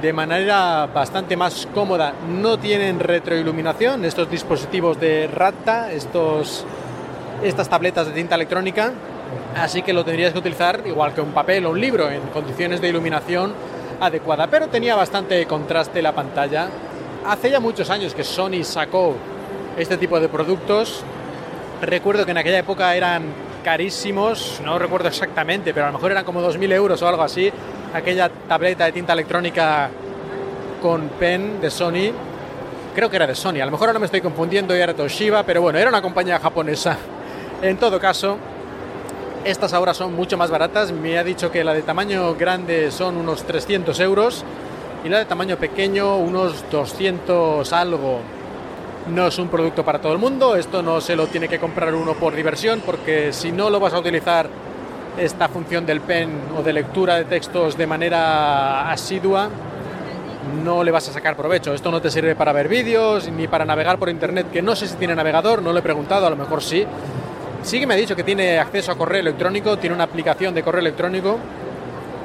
de 0.02 0.12
manera 0.12 0.88
bastante 0.94 1.38
más 1.38 1.66
cómoda. 1.74 2.14
No 2.30 2.60
tienen 2.60 3.00
retroiluminación 3.00 4.04
estos 4.04 4.30
dispositivos 4.30 5.00
de 5.00 5.28
Ratta, 5.28 5.94
estos, 5.94 6.66
estas 7.42 7.70
tabletas 7.70 8.08
de 8.08 8.14
tinta 8.14 8.36
electrónica, 8.36 8.92
así 9.56 9.82
que 9.82 9.94
lo 9.94 10.04
tendrías 10.04 10.34
que 10.34 10.40
utilizar 10.40 10.82
igual 10.86 11.14
que 11.14 11.22
un 11.22 11.32
papel 11.32 11.66
o 11.66 11.72
un 11.72 11.80
libro 11.80 12.10
en 12.10 12.22
condiciones 12.34 12.82
de 12.82 12.90
iluminación 12.90 13.54
adecuada, 14.00 14.48
pero 14.48 14.68
tenía 14.68 14.96
bastante 14.96 15.46
contraste 15.46 16.02
la 16.02 16.14
pantalla. 16.14 16.68
Hace 17.26 17.50
ya 17.50 17.60
muchos 17.60 17.90
años 17.90 18.14
que 18.14 18.24
Sony 18.24 18.64
sacó 18.64 19.16
este 19.78 19.98
tipo 19.98 20.20
de 20.20 20.30
productos. 20.30 21.04
Recuerdo 21.82 22.26
que 22.26 22.32
en 22.32 22.38
aquella 22.38 22.60
época 22.60 22.96
eran 22.96 23.24
carísimos, 23.64 24.62
no 24.64 24.78
recuerdo 24.78 25.08
exactamente, 25.08 25.74
pero 25.74 25.88
a 25.88 25.90
lo 25.90 25.94
mejor 25.94 26.12
eran 26.12 26.24
como 26.24 26.42
2.000 26.42 26.72
euros 26.74 27.02
o 27.02 27.08
algo 27.08 27.24
así, 27.24 27.52
aquella 27.94 28.30
tableta 28.30 28.86
de 28.86 28.92
tinta 28.92 29.14
electrónica 29.14 29.90
con 30.82 31.10
pen 31.20 31.60
de 31.60 31.72
Sony. 31.72 32.12
Creo 32.94 33.10
que 33.10 33.16
era 33.16 33.28
de 33.28 33.36
Sony, 33.36 33.60
a 33.62 33.66
lo 33.66 33.72
mejor 33.72 33.90
ahora 33.90 34.00
me 34.00 34.06
estoy 34.06 34.22
confundiendo 34.22 34.76
y 34.76 34.80
era 34.80 34.94
Toshiba, 34.94 35.44
pero 35.44 35.62
bueno, 35.62 35.80
era 35.80 35.90
una 35.90 36.02
compañía 36.02 36.40
japonesa. 36.40 36.96
En 37.62 37.78
todo 37.78 38.00
caso, 38.00 38.38
estas 39.46 39.74
ahora 39.74 39.94
son 39.94 40.14
mucho 40.16 40.38
más 40.38 40.50
baratas. 40.50 40.92
Me 40.92 41.18
ha 41.18 41.24
dicho 41.24 41.52
que 41.52 41.64
la 41.64 41.74
de 41.74 41.84
tamaño 41.84 42.34
grande 42.36 42.92
son 42.92 43.16
unos 43.16 43.44
300 43.44 43.98
euros 44.00 44.44
y 45.04 45.10
la 45.10 45.20
de 45.20 45.26
tamaño 45.26 45.58
pequeño 45.58 46.18
unos 46.18 46.66
200 46.72 47.72
algo. 47.72 48.22
No 49.14 49.28
es 49.28 49.38
un 49.38 49.50
producto 49.50 49.86
para 49.86 50.00
todo 50.00 50.14
el 50.14 50.18
mundo, 50.18 50.56
esto 50.56 50.82
no 50.82 51.00
se 51.00 51.16
lo 51.16 51.28
tiene 51.28 51.48
que 51.48 51.60
comprar 51.60 51.94
uno 51.94 52.16
por 52.16 52.34
diversión, 52.34 52.82
porque 52.84 53.32
si 53.34 53.52
no 53.52 53.70
lo 53.70 53.80
vas 53.80 53.94
a 53.94 54.00
utilizar 54.00 54.50
esta 55.16 55.48
función 55.48 55.86
del 55.86 56.02
pen 56.02 56.42
o 56.58 56.64
de 56.64 56.74
lectura 56.74 57.16
de 57.16 57.26
textos 57.26 57.78
de 57.78 57.86
manera 57.86 58.90
asidua, 58.90 59.48
no 60.64 60.84
le 60.84 60.90
vas 60.90 61.08
a 61.08 61.14
sacar 61.14 61.36
provecho. 61.38 61.72
Esto 61.76 61.92
no 61.92 62.02
te 62.02 62.10
sirve 62.10 62.36
para 62.36 62.52
ver 62.52 62.68
vídeos 62.68 63.30
ni 63.30 63.48
para 63.48 63.64
navegar 63.64 64.00
por 64.00 64.10
internet, 64.10 64.48
que 64.52 64.64
no 64.64 64.76
sé 64.76 64.88
si 64.88 64.96
tiene 64.96 65.16
navegador, 65.16 65.62
no 65.62 65.72
lo 65.72 65.78
he 65.78 65.84
preguntado, 65.84 66.26
a 66.26 66.32
lo 66.32 66.36
mejor 66.36 66.64
sí. 66.64 66.84
Sí 67.66 67.80
que 67.80 67.88
me 67.88 67.96
ha 67.96 67.98
dicho 67.98 68.16
que 68.16 68.24
tiene 68.24 68.60
acceso 68.60 68.92
a 68.92 68.96
correo 68.96 69.22
electrónico, 69.22 69.76
tiene 69.80 69.96
una 69.96 70.04
aplicación 70.04 70.54
de 70.54 70.62
correo 70.62 70.82
electrónico 70.82 71.40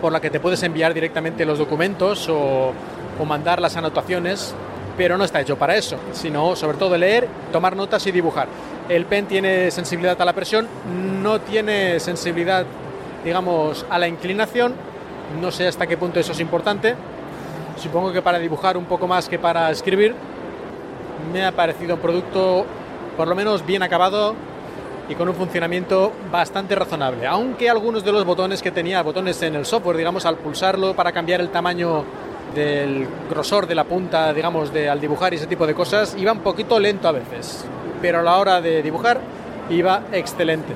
por 0.02 0.12
la 0.12 0.20
que 0.20 0.28
te 0.28 0.38
puedes 0.38 0.62
enviar 0.62 0.92
directamente 0.92 1.46
los 1.46 1.58
documentos 1.58 2.28
o, 2.28 2.74
o 3.18 3.24
mandar 3.24 3.58
las 3.58 3.74
anotaciones, 3.74 4.54
pero 4.98 5.16
no 5.16 5.24
está 5.24 5.40
hecho 5.40 5.56
para 5.56 5.76
eso, 5.76 5.96
sino 6.12 6.54
sobre 6.56 6.76
todo 6.76 6.94
leer, 6.98 7.26
tomar 7.52 7.74
notas 7.74 8.06
y 8.06 8.12
dibujar. 8.12 8.48
El 8.90 9.06
pen 9.06 9.24
tiene 9.24 9.70
sensibilidad 9.70 10.20
a 10.20 10.26
la 10.26 10.34
presión, 10.34 10.68
no 11.22 11.40
tiene 11.40 11.98
sensibilidad, 12.00 12.66
digamos, 13.24 13.86
a 13.88 13.98
la 13.98 14.08
inclinación. 14.08 14.74
No 15.40 15.50
sé 15.50 15.66
hasta 15.66 15.86
qué 15.86 15.96
punto 15.96 16.20
eso 16.20 16.32
es 16.32 16.40
importante. 16.40 16.96
Supongo 17.78 18.12
que 18.12 18.20
para 18.20 18.38
dibujar 18.38 18.76
un 18.76 18.84
poco 18.84 19.06
más 19.06 19.26
que 19.26 19.38
para 19.38 19.70
escribir. 19.70 20.14
Me 21.32 21.46
ha 21.46 21.52
parecido 21.52 21.94
un 21.94 22.00
producto 22.02 22.66
por 23.16 23.26
lo 23.26 23.34
menos 23.34 23.64
bien 23.64 23.82
acabado 23.82 24.34
y 25.10 25.14
con 25.14 25.28
un 25.28 25.34
funcionamiento 25.34 26.12
bastante 26.32 26.74
razonable. 26.74 27.26
Aunque 27.26 27.68
algunos 27.68 28.02
de 28.02 28.12
los 28.12 28.24
botones 28.24 28.62
que 28.62 28.70
tenía, 28.70 29.02
botones 29.02 29.42
en 29.42 29.56
el 29.56 29.66
software, 29.66 29.98
digamos, 29.98 30.24
al 30.24 30.36
pulsarlo 30.36 30.94
para 30.94 31.12
cambiar 31.12 31.42
el 31.42 31.50
tamaño 31.50 32.04
del 32.54 33.06
grosor 33.28 33.66
de 33.66 33.74
la 33.74 33.84
punta, 33.84 34.32
digamos, 34.32 34.72
de, 34.72 34.88
al 34.88 35.00
dibujar 35.00 35.34
y 35.34 35.36
ese 35.36 35.46
tipo 35.46 35.66
de 35.66 35.74
cosas, 35.74 36.16
iba 36.16 36.32
un 36.32 36.40
poquito 36.40 36.78
lento 36.78 37.06
a 37.06 37.12
veces 37.12 37.66
pero 38.00 38.20
a 38.20 38.22
la 38.22 38.38
hora 38.38 38.60
de 38.60 38.82
dibujar 38.82 39.20
iba 39.68 40.02
excelente. 40.12 40.72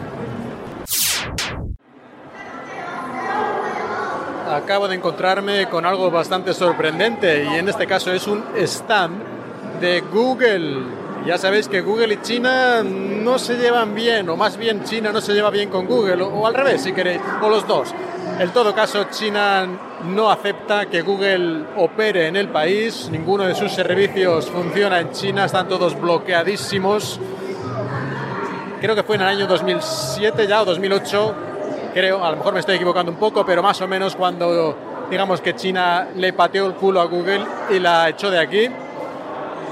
Acabo 4.51 4.87
de 4.87 4.95
encontrarme 4.95 5.68
con 5.68 5.85
algo 5.85 6.11
bastante 6.11 6.53
sorprendente 6.55 7.45
y 7.45 7.59
en 7.59 7.68
este 7.68 7.87
caso 7.87 8.12
es 8.12 8.26
un 8.26 8.45
stand 8.57 9.80
de 9.80 10.01
Google. 10.01 11.03
Ya 11.27 11.39
sabéis 11.39 11.68
que 11.68 11.81
Google 11.81 12.14
y 12.14 12.16
China 12.20 12.83
no 12.83 13.39
se 13.39 13.57
llevan 13.57 13.95
bien, 13.95 14.29
o 14.29 14.37
más 14.37 14.59
bien 14.59 14.85
China 14.85 15.11
no 15.11 15.22
se 15.22 15.33
lleva 15.33 15.49
bien 15.49 15.70
con 15.70 15.87
Google, 15.87 16.22
o, 16.22 16.47
al 16.47 16.53
revés 16.53 16.83
si 16.83 16.93
queréis, 16.93 17.20
o 17.41 17.49
los 17.49 17.66
dos. 17.66 17.95
En 18.39 18.51
todo 18.51 18.75
caso, 18.75 19.05
China 19.11 19.66
no 20.05 20.31
acepta 20.31 20.85
que 20.87 21.01
Google 21.01 21.64
opere 21.79 22.27
en 22.27 22.37
el 22.37 22.49
país, 22.49 23.09
ninguno 23.11 23.45
de 23.45 23.55
sus 23.55 23.72
servicios 23.72 24.51
funciona 24.51 25.01
en 25.01 25.12
China, 25.12 25.47
están 25.47 25.66
todos 25.66 25.99
bloqueadísimos. 25.99 27.18
Creo 28.83 28.95
que 28.95 29.03
fue 29.03 29.16
en 29.16 29.22
el 29.22 29.29
año 29.29 29.47
2007 29.47 30.47
ya 30.47 30.61
o 30.61 30.66
2008, 30.66 31.35
creo, 31.95 32.22
a 32.22 32.33
lo 32.33 32.37
mejor 32.37 32.53
me 32.53 32.61
estoy 32.61 32.75
equivocando 32.75 33.11
un 33.11 33.18
poco, 33.18 33.47
pero 33.47 33.62
más 33.62 33.81
o 33.81 33.89
menos 33.89 34.14
cuando 34.14 34.77
digamos 35.11 35.41
que 35.41 35.55
China 35.55 36.09
le 36.16 36.35
pateó 36.35 36.66
el 36.66 36.75
culo 36.75 37.01
a 37.01 37.07
Google 37.07 37.47
y 37.70 37.79
la 37.79 38.11
echó 38.11 38.31
de 38.31 38.41
aquí. 38.41 38.68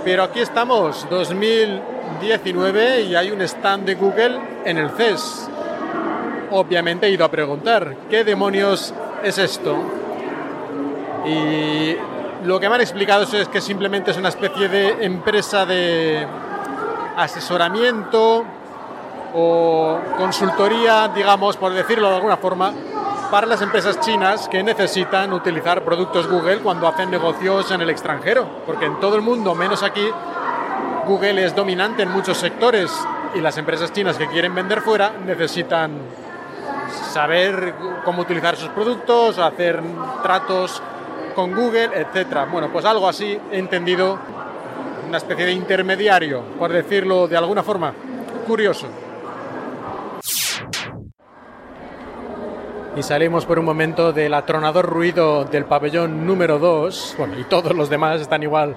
Pero 0.04 0.24
aquí 0.24 0.40
estamos, 0.40 1.06
2019, 1.08 3.02
y 3.02 3.14
hay 3.14 3.30
un 3.30 3.40
stand 3.42 3.86
de 3.86 3.94
Google 3.94 4.38
en 4.64 4.78
el 4.78 4.90
CES 4.90 5.48
obviamente 6.52 7.06
he 7.06 7.10
ido 7.10 7.24
a 7.24 7.30
preguntar, 7.30 7.96
¿qué 8.10 8.24
demonios 8.24 8.94
es 9.22 9.38
esto? 9.38 9.76
Y 11.26 11.96
lo 12.44 12.60
que 12.60 12.68
me 12.68 12.74
han 12.74 12.80
explicado 12.80 13.24
es 13.24 13.48
que 13.48 13.60
simplemente 13.60 14.10
es 14.10 14.16
una 14.16 14.28
especie 14.28 14.68
de 14.68 15.04
empresa 15.04 15.64
de 15.64 16.26
asesoramiento 17.16 18.44
o 19.34 19.98
consultoría, 20.18 21.08
digamos, 21.08 21.56
por 21.56 21.72
decirlo 21.72 22.10
de 22.10 22.16
alguna 22.16 22.36
forma, 22.36 22.72
para 23.32 23.46
las 23.46 23.62
empresas 23.62 23.98
chinas 24.00 24.46
que 24.46 24.62
necesitan 24.62 25.32
utilizar 25.32 25.82
productos 25.82 26.28
Google 26.28 26.58
cuando 26.58 26.86
hacen 26.86 27.10
negocios 27.10 27.70
en 27.70 27.80
el 27.80 27.88
extranjero, 27.88 28.46
porque 28.66 28.84
en 28.84 29.00
todo 29.00 29.16
el 29.16 29.22
mundo, 29.22 29.54
menos 29.54 29.82
aquí, 29.82 30.06
Google 31.06 31.42
es 31.42 31.56
dominante 31.56 32.02
en 32.02 32.10
muchos 32.10 32.36
sectores 32.36 32.92
y 33.34 33.40
las 33.40 33.56
empresas 33.56 33.90
chinas 33.90 34.18
que 34.18 34.28
quieren 34.28 34.54
vender 34.54 34.82
fuera 34.82 35.14
necesitan 35.24 35.92
saber 37.10 37.74
cómo 38.04 38.20
utilizar 38.20 38.54
sus 38.54 38.68
productos, 38.68 39.38
hacer 39.38 39.80
tratos 40.22 40.82
con 41.34 41.54
Google, 41.54 41.88
etcétera. 41.94 42.44
Bueno, 42.44 42.68
pues 42.70 42.84
algo 42.84 43.08
así 43.08 43.40
he 43.50 43.58
entendido, 43.58 44.18
una 45.08 45.16
especie 45.16 45.46
de 45.46 45.52
intermediario, 45.52 46.42
por 46.58 46.70
decirlo 46.70 47.26
de 47.28 47.38
alguna 47.38 47.62
forma. 47.62 47.94
Curioso. 48.46 48.88
Y 52.94 53.02
salimos 53.02 53.46
por 53.46 53.58
un 53.58 53.64
momento 53.64 54.12
del 54.12 54.34
atronador 54.34 54.84
ruido 54.84 55.46
del 55.46 55.64
pabellón 55.64 56.26
número 56.26 56.58
2, 56.58 57.14
bueno, 57.16 57.38
y 57.40 57.44
todos 57.44 57.74
los 57.74 57.88
demás 57.88 58.20
están 58.20 58.42
igual 58.42 58.76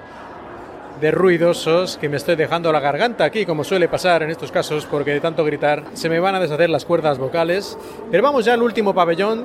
de 1.01 1.11
ruidosos 1.11 1.97
que 1.97 2.07
me 2.07 2.15
estoy 2.15 2.37
dejando 2.37 2.71
la 2.71 2.79
garganta 2.79 3.25
aquí, 3.25 3.45
como 3.45 3.65
suele 3.65 3.89
pasar 3.89 4.23
en 4.23 4.29
estos 4.29 4.53
casos, 4.53 4.85
porque 4.85 5.11
de 5.11 5.19
tanto 5.19 5.43
gritar 5.43 5.83
se 5.95 6.07
me 6.07 6.21
van 6.21 6.33
a 6.33 6.39
deshacer 6.39 6.69
las 6.69 6.85
cuerdas 6.85 7.17
vocales. 7.17 7.77
Pero 8.09 8.23
vamos 8.23 8.45
ya 8.45 8.53
al 8.53 8.61
último 8.61 8.93
pabellón, 8.93 9.43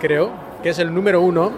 creo, 0.00 0.30
que 0.62 0.70
es 0.70 0.78
el 0.78 0.94
número 0.94 1.20
uno. 1.20 1.52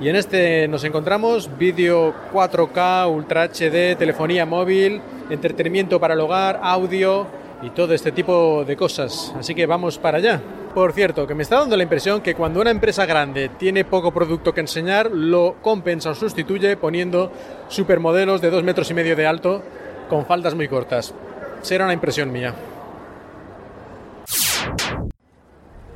Y 0.00 0.08
en 0.08 0.16
este 0.16 0.66
nos 0.68 0.84
encontramos 0.84 1.50
vídeo 1.58 2.14
4K, 2.32 3.10
Ultra 3.10 3.44
HD, 3.44 3.94
telefonía 3.98 4.46
móvil, 4.46 5.02
entretenimiento 5.28 6.00
para 6.00 6.14
el 6.14 6.20
hogar, 6.20 6.58
audio 6.62 7.26
y 7.62 7.70
todo 7.70 7.94
este 7.94 8.12
tipo 8.12 8.64
de 8.64 8.76
cosas. 8.76 9.32
Así 9.38 9.54
que 9.54 9.66
vamos 9.66 9.98
para 9.98 10.18
allá. 10.18 10.40
Por 10.74 10.92
cierto, 10.92 11.26
que 11.26 11.34
me 11.34 11.42
está 11.42 11.58
dando 11.58 11.76
la 11.76 11.82
impresión 11.82 12.20
que 12.20 12.34
cuando 12.34 12.60
una 12.60 12.70
empresa 12.70 13.06
grande 13.06 13.50
tiene 13.50 13.84
poco 13.84 14.12
producto 14.12 14.52
que 14.52 14.60
enseñar, 14.60 15.10
lo 15.10 15.56
compensa 15.62 16.10
o 16.10 16.14
sustituye 16.14 16.76
poniendo 16.76 17.30
supermodelos 17.68 18.40
de 18.40 18.50
dos 18.50 18.62
metros 18.62 18.90
y 18.90 18.94
medio 18.94 19.14
de 19.14 19.26
alto 19.26 19.62
con 20.08 20.26
faldas 20.26 20.54
muy 20.54 20.68
cortas. 20.68 21.14
Será 21.60 21.84
una 21.84 21.94
impresión 21.94 22.32
mía. 22.32 22.54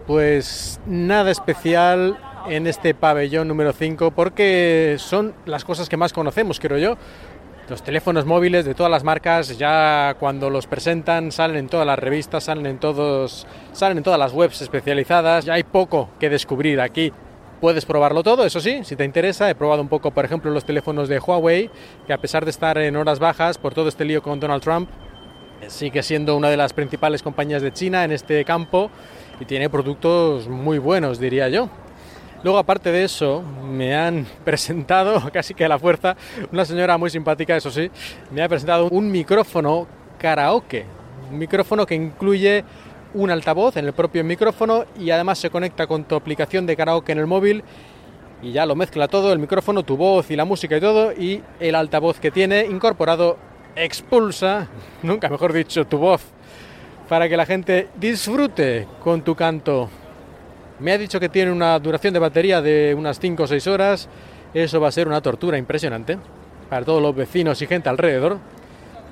Pues 0.07 0.79
nada 0.87 1.31
especial 1.31 2.17
en 2.49 2.67
este 2.67 2.95
pabellón 2.95 3.49
número 3.49 3.73
5 3.73 4.13
porque 4.13 4.97
son 4.99 5.35
las 5.47 5.65
cosas 5.65 5.89
que 5.89 5.97
más 5.97 6.13
conocemos, 6.13 6.61
creo 6.61 6.79
yo. 6.79 6.97
Los 7.69 7.83
teléfonos 7.83 8.27
móviles 8.27 8.65
de 8.65 8.75
todas 8.75 8.91
las 8.91 9.03
marcas 9.03 9.59
ya 9.59 10.15
cuando 10.21 10.51
los 10.51 10.69
presentan 10.69 11.33
salen 11.33 11.57
en 11.57 11.69
todas 11.69 11.87
las 11.87 11.99
revistas, 11.99 12.45
salen 12.45 12.67
en 12.67 12.79
todos, 12.79 13.47
salen 13.73 13.99
en 13.99 14.05
todas 14.05 14.21
las 14.21 14.33
webs 14.33 14.63
especializadas. 14.63 15.45
Ya 15.45 15.55
hay 15.55 15.65
poco 15.65 16.11
que 16.21 16.31
descubrir 16.31 16.81
aquí. 16.81 17.13
Puedes 17.61 17.85
probarlo 17.85 18.23
todo, 18.23 18.45
eso 18.45 18.61
sí, 18.61 18.85
si 18.85 18.95
te 18.95 19.05
interesa. 19.05 19.51
He 19.51 19.55
probado 19.55 19.83
un 19.83 19.89
poco, 19.89 20.13
por 20.13 20.25
ejemplo, 20.25 20.51
los 20.53 20.65
teléfonos 20.65 21.09
de 21.09 21.19
Huawei, 21.19 21.71
que 22.07 22.13
a 22.13 22.19
pesar 22.19 22.45
de 22.45 22.51
estar 22.51 22.79
en 22.79 22.95
horas 22.95 23.19
bajas 23.19 23.59
por 23.59 23.75
todo 23.75 23.89
este 23.89 24.05
lío 24.05 24.23
con 24.23 24.39
Donald 24.39 24.63
Trump, 24.63 24.89
Sigue 25.69 26.03
siendo 26.03 26.37
una 26.37 26.49
de 26.49 26.57
las 26.57 26.73
principales 26.73 27.23
compañías 27.23 27.63
de 27.63 27.73
China 27.73 28.05
en 28.05 28.13
este 28.13 28.45
campo 28.45 28.91
y 29.41 29.47
tiene 29.47 29.69
productos 29.69 30.49
muy 30.49 30.79
buenos, 30.79 31.19
diría 31.19 31.49
yo. 31.49 31.69
Luego, 32.43 32.59
aparte 32.59 32.93
de 32.93 33.05
eso, 33.05 33.43
me 33.43 33.95
han 33.95 34.27
presentado, 34.45 35.23
casi 35.33 35.55
que 35.55 35.65
a 35.65 35.69
la 35.69 35.79
fuerza, 35.79 36.17
una 36.53 36.65
señora 36.65 36.99
muy 36.99 37.11
simpática, 37.11 37.57
eso 37.57 37.71
sí, 37.71 37.91
me 38.31 38.43
ha 38.43 38.49
presentado 38.49 38.89
un 38.91 39.11
micrófono 39.11 39.87
karaoke. 40.19 40.85
Un 41.31 41.39
micrófono 41.39 41.87
que 41.87 41.95
incluye 41.95 42.65
un 43.15 43.31
altavoz 43.31 43.77
en 43.77 43.87
el 43.87 43.93
propio 43.93 44.23
micrófono 44.23 44.85
y 44.99 45.11
además 45.11 45.39
se 45.39 45.51
conecta 45.51 45.87
con 45.87 46.05
tu 46.05 46.15
aplicación 46.15 46.67
de 46.67 46.77
karaoke 46.77 47.13
en 47.13 47.19
el 47.19 47.27
móvil 47.27 47.65
y 48.43 48.53
ya 48.53 48.67
lo 48.67 48.77
mezcla 48.77 49.09
todo, 49.09 49.33
el 49.33 49.39
micrófono, 49.39 49.83
tu 49.83 49.97
voz 49.97 50.31
y 50.31 50.37
la 50.37 50.45
música 50.45 50.77
y 50.77 50.81
todo, 50.81 51.13
y 51.13 51.43
el 51.59 51.75
altavoz 51.75 52.21
que 52.21 52.31
tiene 52.31 52.67
incorporado 52.67 53.39
expulsa, 53.75 54.69
nunca 55.03 55.29
mejor 55.29 55.53
dicho, 55.53 55.87
tu 55.87 55.99
voz, 55.99 56.23
para 57.09 57.29
que 57.29 57.37
la 57.37 57.47
gente 57.47 57.89
disfrute 57.97 58.87
con 59.03 59.23
tu 59.23 59.35
canto. 59.35 59.89
Me 60.81 60.93
ha 60.93 60.99
dicho 60.99 61.19
que 61.19 61.29
tiene 61.29 61.51
una 61.51 61.79
duración 61.79 62.13
de 62.13 62.21
batería 62.21 62.61
de 62.61 62.95
unas 62.97 63.19
5 63.19 63.43
o 63.43 63.47
6 63.47 63.67
horas, 63.67 64.09
eso 64.55 64.81
va 64.81 64.89
a 64.89 64.93
ser 64.93 65.09
una 65.09 65.21
tortura 65.21 65.59
impresionante 65.59 66.19
para 66.69 66.85
todos 66.85 67.01
los 67.01 67.15
vecinos 67.15 67.61
y 67.63 67.67
gente 67.67 67.89
alrededor 67.89 68.39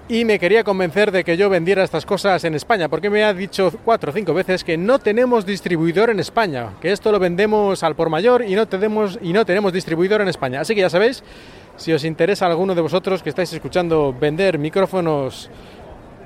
y 0.06 0.26
me 0.26 0.38
quería 0.38 0.64
convencer 0.64 1.10
de 1.10 1.24
que 1.24 1.36
yo 1.36 1.48
vendiera 1.48 1.82
estas 1.82 2.04
cosas 2.04 2.44
en 2.44 2.54
España, 2.54 2.88
porque 2.88 3.08
me 3.08 3.24
ha 3.24 3.32
dicho 3.32 3.72
cuatro 3.84 4.10
o 4.10 4.14
cinco 4.14 4.34
veces 4.34 4.62
que 4.62 4.76
no 4.76 4.98
tenemos 4.98 5.46
distribuidor 5.46 6.10
en 6.10 6.20
España, 6.20 6.72
que 6.80 6.92
esto 6.92 7.10
lo 7.10 7.18
vendemos 7.18 7.82
al 7.82 7.94
por 7.94 8.10
mayor 8.10 8.44
y 8.44 8.54
no 8.54 8.66
tenemos, 8.66 9.18
y 9.22 9.32
no 9.32 9.46
tenemos 9.46 9.72
distribuidor 9.72 10.20
en 10.20 10.28
España. 10.28 10.60
Así 10.60 10.74
que 10.74 10.82
ya 10.82 10.90
sabéis, 10.90 11.22
si 11.76 11.92
os 11.92 12.04
interesa 12.04 12.46
alguno 12.46 12.74
de 12.74 12.82
vosotros 12.82 13.22
que 13.22 13.30
estáis 13.30 13.52
escuchando 13.54 14.14
vender 14.18 14.58
micrófonos 14.58 15.48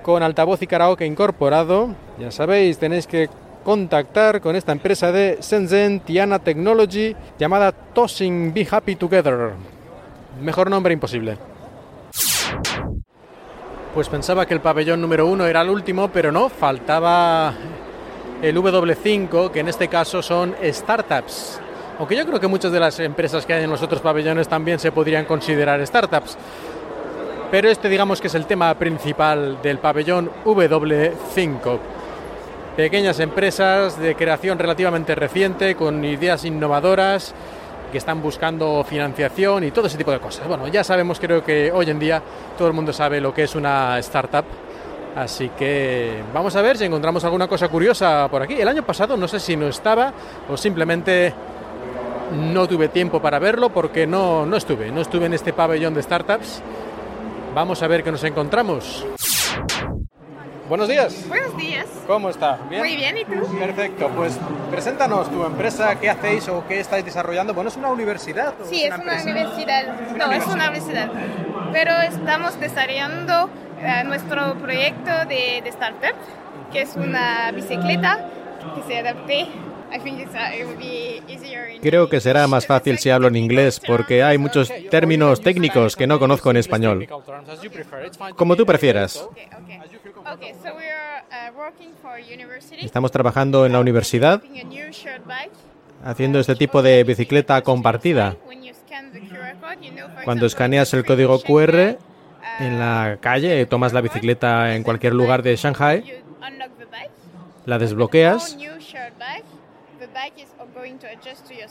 con 0.03 0.25
altavoz 0.25 0.61
y 0.63 0.67
karaoke 0.67 1.07
incorporado, 1.07 1.95
ya 2.19 2.33
sabéis, 2.33 2.79
tenéis 2.79 3.07
que 3.07 3.29
contactar 3.69 4.41
con 4.41 4.57
esta 4.57 4.73
empresa 4.73 5.13
de 5.13 5.41
Shenzhen 5.43 6.01
Tiana 6.01 6.39
Technology 6.39 7.15
llamada 7.39 7.71
Tossing 7.71 8.55
Be 8.55 8.67
Happy 8.71 8.97
Together. 8.97 9.51
Mejor 10.41 10.71
nombre 10.71 10.95
imposible. 10.95 11.37
Pues 13.93 14.09
pensaba 14.09 14.47
que 14.47 14.55
el 14.55 14.63
pabellón 14.63 15.03
número 15.03 15.27
uno 15.27 15.45
era 15.45 15.61
el 15.61 15.69
último, 15.69 16.09
pero 16.09 16.33
no, 16.33 16.49
faltaba 16.49 17.53
el 18.41 18.57
W5, 18.57 19.51
que 19.51 19.61
en 19.61 19.69
este 19.69 19.89
caso 19.89 20.23
son 20.23 20.55
startups. 20.65 21.61
Aunque 21.99 22.17
yo 22.17 22.25
creo 22.25 22.41
que 22.41 22.49
muchas 22.49 22.73
de 22.73 22.81
las 22.81 22.99
empresas 23.01 23.45
que 23.45 23.53
hay 23.53 23.65
en 23.65 23.71
los 23.71 23.83
otros 23.83 24.01
pabellones 24.01 24.49
también 24.49 24.79
se 24.79 24.93
podrían 24.93 25.27
considerar 25.27 25.87
startups. 25.87 26.39
Pero 27.51 27.69
este 27.69 27.91
digamos 27.91 28.19
que 28.23 28.29
es 28.29 28.35
el 28.35 28.47
tema 28.47 28.73
principal 28.79 29.61
del 29.61 29.77
pabellón 29.77 30.31
W5. 30.47 31.98
Pequeñas 32.79 33.19
empresas 33.19 33.99
de 33.99 34.15
creación 34.15 34.57
relativamente 34.57 35.17
reciente, 35.17 35.75
con 35.75 36.05
ideas 36.05 36.45
innovadoras, 36.45 37.35
que 37.91 37.99
están 37.99 38.23
buscando 38.23 38.85
financiación 38.85 39.65
y 39.65 39.73
todo 39.73 39.89
ese 39.89 39.99
tipo 39.99 40.13
de 40.13 40.21
cosas. 40.21 40.47
Bueno, 40.47 40.69
ya 40.69 40.85
sabemos, 40.85 41.19
creo 41.19 41.43
que 41.43 41.73
hoy 41.73 41.91
en 41.91 41.99
día 41.99 42.23
todo 42.57 42.69
el 42.69 42.75
mundo 42.75 42.93
sabe 42.93 43.21
lo 43.21 43.35
que 43.35 43.43
es 43.43 43.57
una 43.57 43.99
startup. 43.99 44.45
Así 45.17 45.49
que 45.59 46.23
vamos 46.33 46.55
a 46.55 46.63
ver 46.63 46.79
si 46.79 46.85
encontramos 46.85 47.25
alguna 47.25 47.49
cosa 47.49 47.67
curiosa 47.67 48.29
por 48.31 48.43
aquí. 48.43 48.55
El 48.55 48.69
año 48.69 48.85
pasado 48.85 49.17
no 49.17 49.27
sé 49.27 49.41
si 49.41 49.57
no 49.57 49.67
estaba 49.67 50.13
o 50.49 50.57
simplemente 50.57 51.35
no 52.33 52.69
tuve 52.69 52.91
tiempo 52.91 53.21
para 53.21 53.41
verlo 53.41 53.71
porque 53.71 54.07
no, 54.07 54.47
no 54.47 54.57
estuve, 54.57 54.93
no 54.93 55.01
estuve 55.01 55.27
en 55.27 55.35
este 55.35 55.53
pabellón 55.53 55.95
de 55.95 56.03
startups. 56.05 56.63
Vamos 57.57 57.83
a 57.83 57.89
ver 57.89 58.05
qué 58.05 58.13
nos 58.13 58.23
encontramos. 58.23 59.05
Buenos 60.69 60.87
días. 60.87 61.27
Buenos 61.29 61.57
días. 61.57 61.87
¿Cómo 62.07 62.29
está? 62.29 62.59
Muy 62.71 62.95
bien, 62.95 63.17
¿y 63.17 63.25
tú? 63.25 63.59
Perfecto, 63.59 64.11
pues 64.15 64.39
preséntanos 64.71 65.31
tu 65.31 65.43
empresa, 65.43 65.99
qué 65.99 66.11
hacéis 66.11 66.47
o 66.49 66.63
qué 66.69 66.81
estáis 66.81 67.07
desarrollando. 67.07 67.55
Bueno, 67.55 67.71
¿es 67.71 67.77
una 67.77 67.91
universidad? 67.91 68.53
sí, 68.65 68.85
es 68.85 68.95
una, 68.95 69.23
universidad. 69.23 69.87
No, 70.17 70.31
es 70.31 70.47
una 70.47 70.69
universidad. 70.69 71.09
Pero 71.73 71.93
estamos 72.03 72.61
desarrollando 72.61 73.49
eh, 73.81 74.05
nuestro 74.05 74.57
proyecto 74.57 75.11
de, 75.27 75.63
de 75.63 75.69
startup, 75.71 76.15
que 76.71 76.83
es 76.83 76.97
una 76.97 77.51
bicicleta 77.53 78.29
que 78.75 78.83
se 78.83 78.99
adapte 78.99 79.49
Creo 81.81 82.09
que 82.09 82.21
será 82.21 82.47
más 82.47 82.67
fácil 82.67 82.99
si 82.99 83.11
hablo 83.11 83.29
en 83.29 83.37
inglés 83.37 83.81
porque 83.81 84.23
hay 84.23 84.37
muchos 84.37 84.71
términos 84.91 85.41
técnicos 85.41 85.97
que 85.97 86.07
no 86.07 86.19
conozco 86.19 86.51
en 86.51 86.59
español. 86.59 87.09
Como 88.37 88.57
tú 88.57 88.67
prefieras. 88.67 89.27
Estamos 92.81 93.11
trabajando 93.11 93.67
en 93.67 93.73
la 93.73 93.81
universidad 93.81 94.43
haciendo 96.05 96.39
este 96.41 96.55
tipo 96.55 96.83
de 96.83 97.05
bicicleta 97.05 97.61
compartida. 97.63 98.37
Cuando 100.25 100.47
escaneas 100.47 100.93
el 100.95 101.05
código 101.05 101.41
QR 101.41 101.99
en 102.61 102.79
la 102.79 103.19
calle, 103.21 103.67
tomas 103.67 103.93
la 103.93 104.01
bicicleta 104.01 104.75
en 104.75 104.83
cualquier 104.83 105.15
lugar 105.15 105.43
de 105.43 105.57
Shanghai, 105.57 106.23
la 107.65 107.79
desbloqueas 107.79 108.57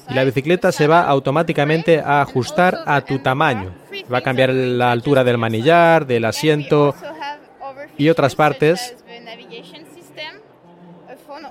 y 0.10 0.14
la 0.14 0.24
bicicleta 0.24 0.72
se 0.72 0.88
va 0.88 1.02
automáticamente 1.02 2.00
a 2.00 2.22
ajustar 2.22 2.80
a 2.86 3.02
tu 3.02 3.20
tamaño. 3.20 3.74
Va 4.12 4.20
a 4.20 4.22
cambiar 4.22 4.50
la 4.52 4.92
altura 4.92 5.24
del 5.24 5.38
manillar, 5.38 6.06
del 6.06 6.26
asiento 6.26 6.94
y 7.98 8.10
otras 8.10 8.36
partes. 8.36 8.96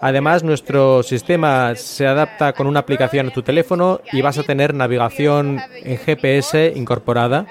Además, 0.00 0.42
nuestro 0.42 1.02
sistema 1.02 1.74
se 1.74 2.06
adapta 2.06 2.52
con 2.52 2.66
una 2.66 2.80
aplicación 2.80 3.28
a 3.28 3.32
tu 3.32 3.42
teléfono 3.42 4.00
y 4.12 4.20
vas 4.22 4.38
a 4.38 4.42
tener 4.42 4.74
navegación 4.74 5.60
en 5.74 5.98
GPS 5.98 6.72
incorporada. 6.74 7.46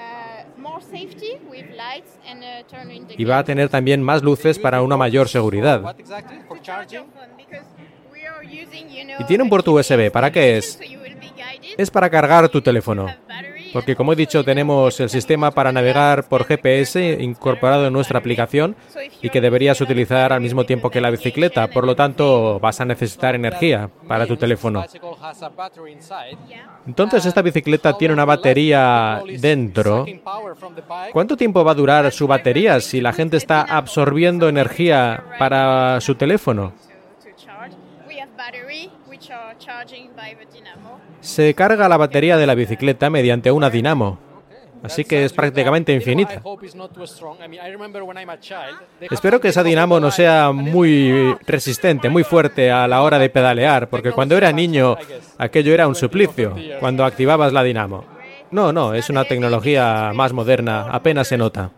Y 3.16 3.24
va 3.24 3.38
a 3.38 3.44
tener 3.44 3.68
también 3.68 4.02
más 4.02 4.22
luces 4.22 4.58
para 4.58 4.82
una 4.82 4.96
mayor 4.96 5.28
seguridad. 5.28 5.96
Y 9.18 9.24
tiene 9.24 9.42
un 9.42 9.48
puerto 9.48 9.72
USB. 9.72 10.10
¿Para 10.10 10.30
qué 10.30 10.58
es? 10.58 10.78
Es 11.76 11.90
para 11.90 12.10
cargar 12.10 12.48
tu 12.48 12.60
teléfono. 12.60 13.06
Porque 13.76 13.94
como 13.94 14.14
he 14.14 14.16
dicho, 14.16 14.42
tenemos 14.42 14.98
el 15.00 15.10
sistema 15.10 15.50
para 15.50 15.70
navegar 15.70 16.24
por 16.30 16.46
GPS 16.46 17.18
incorporado 17.20 17.86
en 17.86 17.92
nuestra 17.92 18.18
aplicación 18.18 18.74
y 19.20 19.28
que 19.28 19.42
deberías 19.42 19.78
utilizar 19.82 20.32
al 20.32 20.40
mismo 20.40 20.64
tiempo 20.64 20.88
que 20.88 20.98
la 20.98 21.10
bicicleta. 21.10 21.68
Por 21.68 21.84
lo 21.84 21.94
tanto, 21.94 22.58
vas 22.58 22.80
a 22.80 22.86
necesitar 22.86 23.34
energía 23.34 23.90
para 24.08 24.26
tu 24.26 24.38
teléfono. 24.38 24.82
Entonces, 26.86 27.26
esta 27.26 27.42
bicicleta 27.42 27.98
tiene 27.98 28.14
una 28.14 28.24
batería 28.24 29.22
dentro. 29.40 30.06
¿Cuánto 31.12 31.36
tiempo 31.36 31.62
va 31.62 31.72
a 31.72 31.74
durar 31.74 32.10
su 32.12 32.26
batería 32.26 32.80
si 32.80 33.02
la 33.02 33.12
gente 33.12 33.36
está 33.36 33.60
absorbiendo 33.60 34.48
energía 34.48 35.22
para 35.38 36.00
su 36.00 36.14
teléfono? 36.14 36.72
Se 41.26 41.54
carga 41.54 41.88
la 41.88 41.96
batería 41.96 42.36
de 42.36 42.46
la 42.46 42.54
bicicleta 42.54 43.10
mediante 43.10 43.50
una 43.50 43.68
dinamo, 43.68 44.16
así 44.84 45.04
que 45.04 45.24
es 45.24 45.32
prácticamente 45.32 45.92
infinita. 45.92 46.40
Espero 49.00 49.40
que 49.40 49.48
esa 49.48 49.64
dinamo 49.64 49.98
no 49.98 50.12
sea 50.12 50.52
muy 50.52 51.34
resistente, 51.44 52.08
muy 52.08 52.22
fuerte 52.22 52.70
a 52.70 52.86
la 52.86 53.02
hora 53.02 53.18
de 53.18 53.28
pedalear, 53.28 53.88
porque 53.88 54.12
cuando 54.12 54.36
era 54.36 54.52
niño 54.52 54.96
aquello 55.36 55.74
era 55.74 55.88
un 55.88 55.96
suplicio, 55.96 56.54
cuando 56.78 57.04
activabas 57.04 57.52
la 57.52 57.64
dinamo. 57.64 58.04
No, 58.52 58.72
no, 58.72 58.94
es 58.94 59.10
una 59.10 59.24
tecnología 59.24 60.12
más 60.14 60.32
moderna, 60.32 60.82
apenas 60.92 61.26
se 61.26 61.36
nota. 61.36 61.72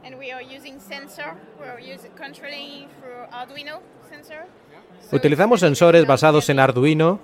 Utilizamos 5.10 5.60
sensores 5.60 6.06
basados 6.06 6.48
en 6.50 6.60
Arduino. 6.60 7.20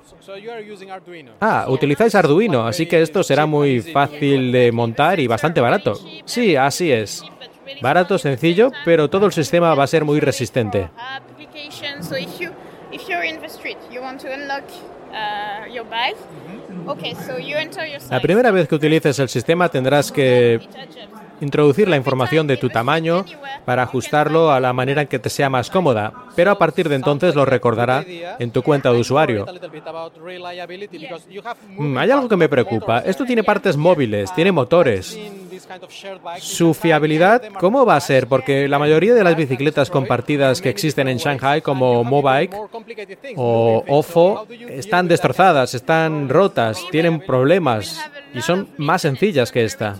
Ah, 1.40 1.66
utilizáis 1.68 2.14
Arduino, 2.14 2.66
así 2.66 2.86
que 2.86 3.02
esto 3.02 3.22
será 3.22 3.46
muy 3.46 3.80
fácil 3.80 4.52
de 4.52 4.72
montar 4.72 5.20
y 5.20 5.26
bastante 5.26 5.60
barato. 5.60 5.94
Sí, 6.24 6.56
así 6.56 6.90
es. 6.90 7.24
Barato, 7.82 8.18
sencillo, 8.18 8.70
pero 8.84 9.08
todo 9.08 9.26
el 9.26 9.32
sistema 9.32 9.74
va 9.74 9.84
a 9.84 9.86
ser 9.86 10.04
muy 10.04 10.20
resistente. 10.20 10.88
La 18.10 18.20
primera 18.20 18.50
vez 18.50 18.68
que 18.68 18.74
utilices 18.74 19.18
el 19.18 19.28
sistema 19.28 19.68
tendrás 19.68 20.10
que 20.12 20.60
introducir 21.44 21.88
la 21.88 21.96
información 21.96 22.46
de 22.46 22.56
tu 22.56 22.68
tamaño 22.68 23.24
para 23.64 23.84
ajustarlo 23.84 24.50
a 24.50 24.60
la 24.60 24.72
manera 24.72 25.02
en 25.02 25.08
que 25.08 25.18
te 25.18 25.30
sea 25.30 25.48
más 25.48 25.70
cómoda, 25.70 26.12
pero 26.34 26.50
a 26.50 26.58
partir 26.58 26.88
de 26.88 26.96
entonces 26.96 27.34
lo 27.34 27.44
recordará 27.44 28.04
en 28.38 28.50
tu 28.50 28.62
cuenta 28.62 28.92
de 28.92 28.98
usuario. 28.98 29.46
Mm, 31.78 31.98
hay 31.98 32.10
algo 32.10 32.28
que 32.28 32.36
me 32.36 32.48
preocupa. 32.48 32.98
Esto 33.00 33.24
tiene 33.24 33.44
partes 33.44 33.76
móviles, 33.76 34.34
tiene 34.34 34.52
motores. 34.52 35.18
Su 36.38 36.74
fiabilidad, 36.74 37.42
¿cómo 37.58 37.86
va 37.86 37.96
a 37.96 38.00
ser? 38.00 38.26
Porque 38.26 38.68
la 38.68 38.78
mayoría 38.78 39.14
de 39.14 39.24
las 39.24 39.36
bicicletas 39.36 39.90
compartidas 39.90 40.60
que 40.60 40.68
existen 40.68 41.08
en 41.08 41.18
Shanghai, 41.18 41.62
como 41.62 42.04
Mobike 42.04 42.56
o 43.36 43.84
Ofo, 43.88 44.46
están 44.68 45.08
destrozadas, 45.08 45.74
están 45.74 46.28
rotas, 46.28 46.84
tienen 46.90 47.20
problemas 47.20 48.00
y 48.34 48.40
son 48.40 48.68
más 48.76 49.02
sencillas 49.02 49.52
que 49.52 49.64
esta. 49.64 49.98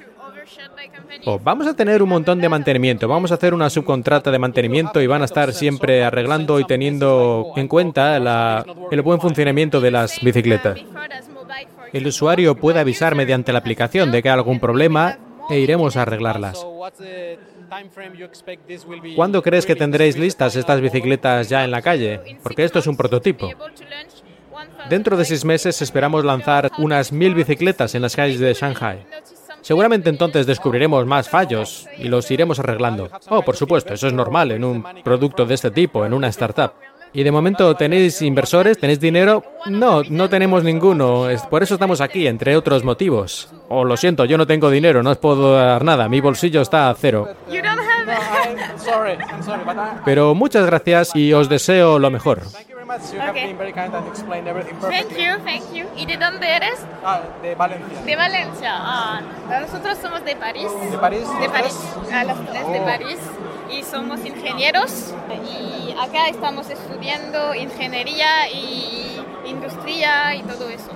Oh, 1.27 1.39
vamos 1.43 1.67
a 1.67 1.75
tener 1.75 2.03
un 2.03 2.09
montón 2.09 2.41
de 2.41 2.49
mantenimiento, 2.49 3.09
vamos 3.09 3.31
a 3.31 3.35
hacer 3.35 3.55
una 3.55 3.71
subcontrata 3.71 4.31
de 4.31 4.39
mantenimiento 4.39 5.01
y 5.01 5.07
van 5.07 5.23
a 5.23 5.25
estar 5.25 5.53
siempre 5.53 6.05
arreglando 6.05 6.61
y 6.61 6.65
teniendo 6.65 7.53
en 7.57 7.69
cuenta 7.69 8.17
el 8.91 9.03
buen 9.03 9.21
funcionamiento 9.21 9.81
de 9.81 9.91
las 9.91 10.21
bicicletas. 10.21 10.81
El 11.93 12.07
usuario 12.07 12.57
puede 12.57 12.81
avisar 12.81 13.15
mediante 13.15 13.53
la 13.53 13.61
aplicación 13.61 14.11
de 14.11 14.23
que 14.23 14.29
hay 14.29 14.35
algún 14.35 14.61
problema 14.61 15.19
e 15.49 15.61
iremos 15.61 15.97
a 15.97 16.03
arreglarlas. 16.03 16.67
¿Cuándo 19.17 19.43
crees 19.43 19.67
que 19.67 19.77
tendréis 19.77 20.17
listas 20.17 20.57
estas 20.57 20.81
bicicletas 20.81 21.49
ya 21.49 21.65
en 21.65 21.71
la 21.71 21.83
calle? 21.83 22.39
Porque 22.43 22.65
esto 22.65 22.79
es 22.79 22.87
un 22.87 22.97
prototipo. 22.97 23.51
Dentro 24.89 25.17
de 25.17 25.25
seis 25.25 25.45
meses 25.45 25.81
esperamos 25.83 26.25
lanzar 26.25 26.71
unas 26.79 27.13
mil 27.13 27.35
bicicletas 27.35 27.95
en 27.95 28.03
las 28.03 28.15
calles 28.15 28.39
de 28.39 28.53
Shanghai. 28.55 29.05
Seguramente 29.65 30.11
entonces 30.11 30.47
descubriremos 30.47 31.07
más 31.07 31.31
fallos 31.31 31.89
y 31.97 32.09
los 32.09 32.31
iremos 32.31 32.59
arreglando. 32.59 33.09
Oh, 33.31 33.41
por 33.41 33.57
supuesto, 33.57 33.95
eso 33.95 34.07
es 34.07 34.13
normal 34.13 34.53
en 34.53 34.63
un 34.63 34.85
producto 35.03 35.47
de 35.47 35.55
este 35.55 35.71
tipo, 35.71 36.05
en 36.05 36.13
una 36.13 36.29
startup. 36.29 36.73
¿Y 37.15 37.23
de 37.23 37.33
momento 37.33 37.75
tenéis 37.75 38.21
inversores? 38.21 38.79
¿Tenéis 38.79 39.01
dinero? 39.01 39.43
No, 39.71 40.03
no 40.11 40.29
tenemos 40.29 40.65
ninguno. 40.65 41.29
Por 41.49 41.63
eso 41.63 41.75
estamos 41.75 42.03
aquí, 42.03 42.27
entre 42.27 42.59
otros 42.59 42.85
motivos. 42.85 43.49
Oh, 43.71 43.85
lo 43.85 43.97
siento, 43.97 44.27
yo 44.27 44.37
no 44.37 44.47
tengo 44.47 44.69
dinero, 44.69 45.03
no 45.03 45.13
os 45.13 45.19
puedo 45.19 45.55
dar 45.55 45.83
nada. 45.83 46.11
Mi 46.11 46.21
bolsillo 46.21 46.61
está 46.61 46.91
a 46.91 46.95
cero. 46.95 47.31
Pero 50.05 50.35
muchas 50.35 50.67
gracias 50.67 51.17
y 51.17 51.33
os 51.33 51.49
deseo 51.49 51.99
lo 51.99 52.11
mejor. 52.11 52.43
Thank 52.87 53.13
you, 55.13 55.39
thank 55.45 55.73
you. 55.73 55.87
¿Y 55.97 56.07
de 56.07 56.17
dónde 56.19 56.47
eres? 56.49 56.85
Ah, 57.03 57.23
de 57.43 57.55
Valencia. 57.55 58.03
De 58.03 58.17
Valencia. 58.17 58.71
Ah, 58.75 59.21
nosotros 59.61 59.99
somos 59.99 60.25
de 60.25 60.37
París. 60.37 60.69
¿De 60.91 60.99
París? 60.99 61.27
De 61.41 61.49
París. 61.49 61.79
A 62.13 62.25
las 62.25 62.47
tres 62.47 62.69
de 62.69 62.81
oh. 62.81 62.85
París. 62.85 63.19
Y 63.71 63.83
somos 63.83 64.25
ingenieros. 64.25 65.15
Y 65.51 65.93
acá 65.93 66.29
estamos 66.29 66.69
estudiando 66.69 67.55
ingeniería 67.55 68.51
y 68.51 69.19
industria 69.47 70.35
y 70.35 70.43
todo 70.43 70.69
eso. 70.69 70.91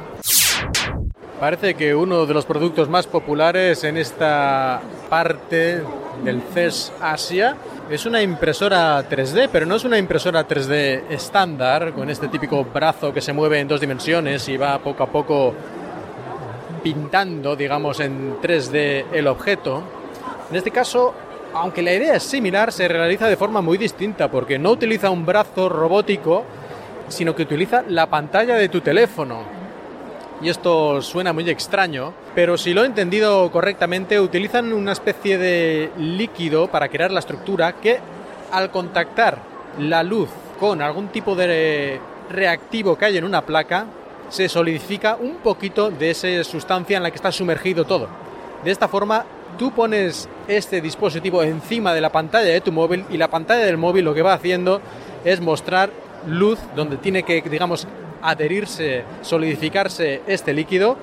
Parece 1.41 1.74
que 1.74 1.95
uno 1.95 2.26
de 2.26 2.34
los 2.34 2.45
productos 2.45 2.89
más 2.89 3.07
populares 3.07 3.84
en 3.84 3.97
esta 3.97 4.80
parte 5.09 5.82
del 6.24 6.43
CES 6.53 6.93
Asia 7.01 7.57
es 7.91 8.05
una 8.05 8.22
impresora 8.22 9.09
3D, 9.09 9.49
pero 9.51 9.64
no 9.64 9.76
es 9.76 9.84
una 9.84 9.99
impresora 9.99 10.47
3D 10.47 11.05
estándar, 11.09 11.93
con 11.93 12.11
este 12.11 12.28
típico 12.28 12.64
brazo 12.64 13.12
que 13.12 13.22
se 13.22 13.32
mueve 13.32 13.61
en 13.61 13.68
dos 13.68 13.80
dimensiones 13.80 14.47
y 14.49 14.57
va 14.59 14.78
poco 14.78 15.03
a 15.03 15.07
poco 15.07 15.55
pintando, 16.82 17.57
digamos, 17.57 18.01
en 18.01 18.39
3D 18.41 19.07
el 19.12 19.26
objeto. 19.26 19.82
En 20.51 20.57
este 20.57 20.70
caso, 20.70 21.14
aunque 21.55 21.80
la 21.80 21.95
idea 21.95 22.16
es 22.16 22.22
similar, 22.24 22.72
se 22.72 22.89
realiza 22.89 23.26
de 23.26 23.36
forma 23.36 23.62
muy 23.62 23.78
distinta, 23.78 24.30
porque 24.30 24.59
no 24.59 24.72
utiliza 24.72 25.09
un 25.09 25.24
brazo 25.24 25.70
robótico, 25.70 26.45
sino 27.09 27.34
que 27.34 27.43
utiliza 27.43 27.84
la 27.89 28.07
pantalla 28.07 28.57
de 28.57 28.68
tu 28.68 28.82
teléfono 28.82 29.58
y 30.41 30.49
esto 30.49 31.03
suena 31.03 31.32
muy 31.32 31.49
extraño, 31.51 32.12
pero 32.34 32.57
si 32.57 32.72
lo 32.72 32.84
he 32.84 32.86
entendido 32.86 33.51
correctamente, 33.51 34.20
utilizan 34.20 34.72
una 34.72 34.93
especie 34.93 35.39
de 35.39 35.91
líquido 35.99 36.68
para 36.68 36.89
crear 36.89 37.11
la 37.11 37.20
estructura 37.20 37.72
que 37.72 37.99
al 38.53 38.70
contactar 38.70 39.39
la 39.78 40.03
luz 40.03 40.28
con 40.61 40.80
algún 40.82 41.09
tipo 41.09 41.34
de 41.34 42.01
reactivo 42.30 42.97
que 42.97 43.07
hay 43.07 43.16
en 43.16 43.24
una 43.24 43.43
placa, 43.43 43.86
se 44.28 44.49
solidifica 44.49 45.16
un 45.16 45.36
poquito 45.36 45.91
de 45.91 46.11
esa 46.11 46.45
sustancia 46.45 46.97
en 46.97 47.03
la 47.03 47.11
que 47.11 47.16
está 47.16 47.32
sumergido 47.32 47.84
todo. 47.84 48.09
De 48.64 48.70
esta 48.70 48.89
forma, 48.89 49.24
tú 49.59 49.72
pones 49.72 50.28
este 50.47 50.80
dispositivo 50.80 51.43
encima 51.43 51.95
de 51.95 52.01
la 52.01 52.11
pantalla 52.11 52.51
de 52.51 52.61
tu 52.61 52.72
móvil 52.72 53.05
y 53.11 53.16
la 53.16 53.28
pantalla 53.28 53.64
del 53.64 53.76
móvil 53.76 54.05
lo 54.05 54.14
que 54.14 54.22
va 54.22 54.34
haciendo 54.34 54.80
es 55.24 55.41
mostrar 55.41 55.91
luz 56.26 56.59
donde 56.76 56.97
tiene 56.97 57.22
que, 57.22 57.41
digamos, 57.43 57.86
adherirse, 58.23 59.05
solidificarse 59.23 60.23
este 60.27 60.53
líquido 60.53 60.97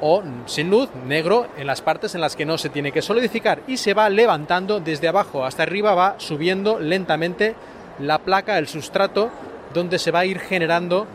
o 0.00 0.22
sin 0.46 0.70
luz, 0.70 0.88
negro, 1.06 1.46
en 1.56 1.66
las 1.66 1.82
partes 1.82 2.14
en 2.14 2.20
las 2.20 2.36
que 2.36 2.46
no 2.46 2.58
se 2.58 2.70
tiene 2.70 2.92
que 2.92 3.02
solidificar 3.02 3.60
y 3.66 3.76
se 3.76 3.94
va 3.94 4.08
levantando 4.08 4.80
desde 4.80 5.08
abajo 5.08 5.44
hasta 5.44 5.62
arriba, 5.62 5.94
va 5.94 6.14
subiendo 6.18 6.80
lentamente 6.80 7.54
la 7.98 8.18
placa, 8.18 8.58
el 8.58 8.66
sustrato, 8.66 9.30
donde 9.74 9.98
se 9.98 10.10
va 10.10 10.20
a 10.20 10.24
ir 10.24 10.40
generando 10.40 11.06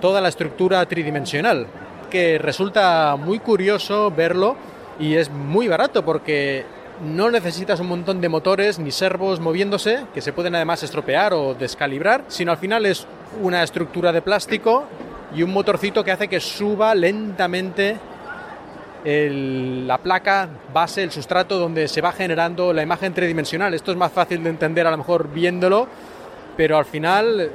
toda 0.00 0.20
la 0.20 0.28
estructura 0.28 0.84
tridimensional, 0.86 1.66
que 2.10 2.38
resulta 2.38 3.16
muy 3.16 3.38
curioso 3.38 4.10
verlo 4.10 4.56
y 4.98 5.14
es 5.14 5.30
muy 5.30 5.68
barato 5.68 6.04
porque 6.04 6.64
no 7.02 7.30
necesitas 7.30 7.80
un 7.80 7.88
montón 7.88 8.20
de 8.20 8.28
motores 8.28 8.78
ni 8.78 8.90
servos 8.90 9.40
moviéndose, 9.40 10.06
que 10.14 10.20
se 10.20 10.32
pueden 10.32 10.54
además 10.54 10.82
estropear 10.82 11.34
o 11.34 11.54
descalibrar, 11.54 12.24
sino 12.28 12.52
al 12.52 12.58
final 12.58 12.86
es 12.86 13.06
una 13.40 13.62
estructura 13.62 14.12
de 14.12 14.22
plástico 14.22 14.84
y 15.34 15.42
un 15.42 15.52
motorcito 15.52 16.04
que 16.04 16.12
hace 16.12 16.28
que 16.28 16.40
suba 16.40 16.94
lentamente 16.94 17.98
la 19.04 19.98
placa 19.98 20.48
base, 20.72 21.02
el 21.02 21.10
sustrato 21.10 21.58
donde 21.58 21.88
se 21.88 22.00
va 22.00 22.12
generando 22.12 22.72
la 22.72 22.82
imagen 22.82 23.12
tridimensional. 23.12 23.74
Esto 23.74 23.90
es 23.90 23.96
más 23.96 24.12
fácil 24.12 24.44
de 24.44 24.50
entender 24.50 24.86
a 24.86 24.92
lo 24.92 24.98
mejor 24.98 25.28
viéndolo, 25.28 25.88
pero 26.56 26.78
al 26.78 26.84
final 26.84 27.50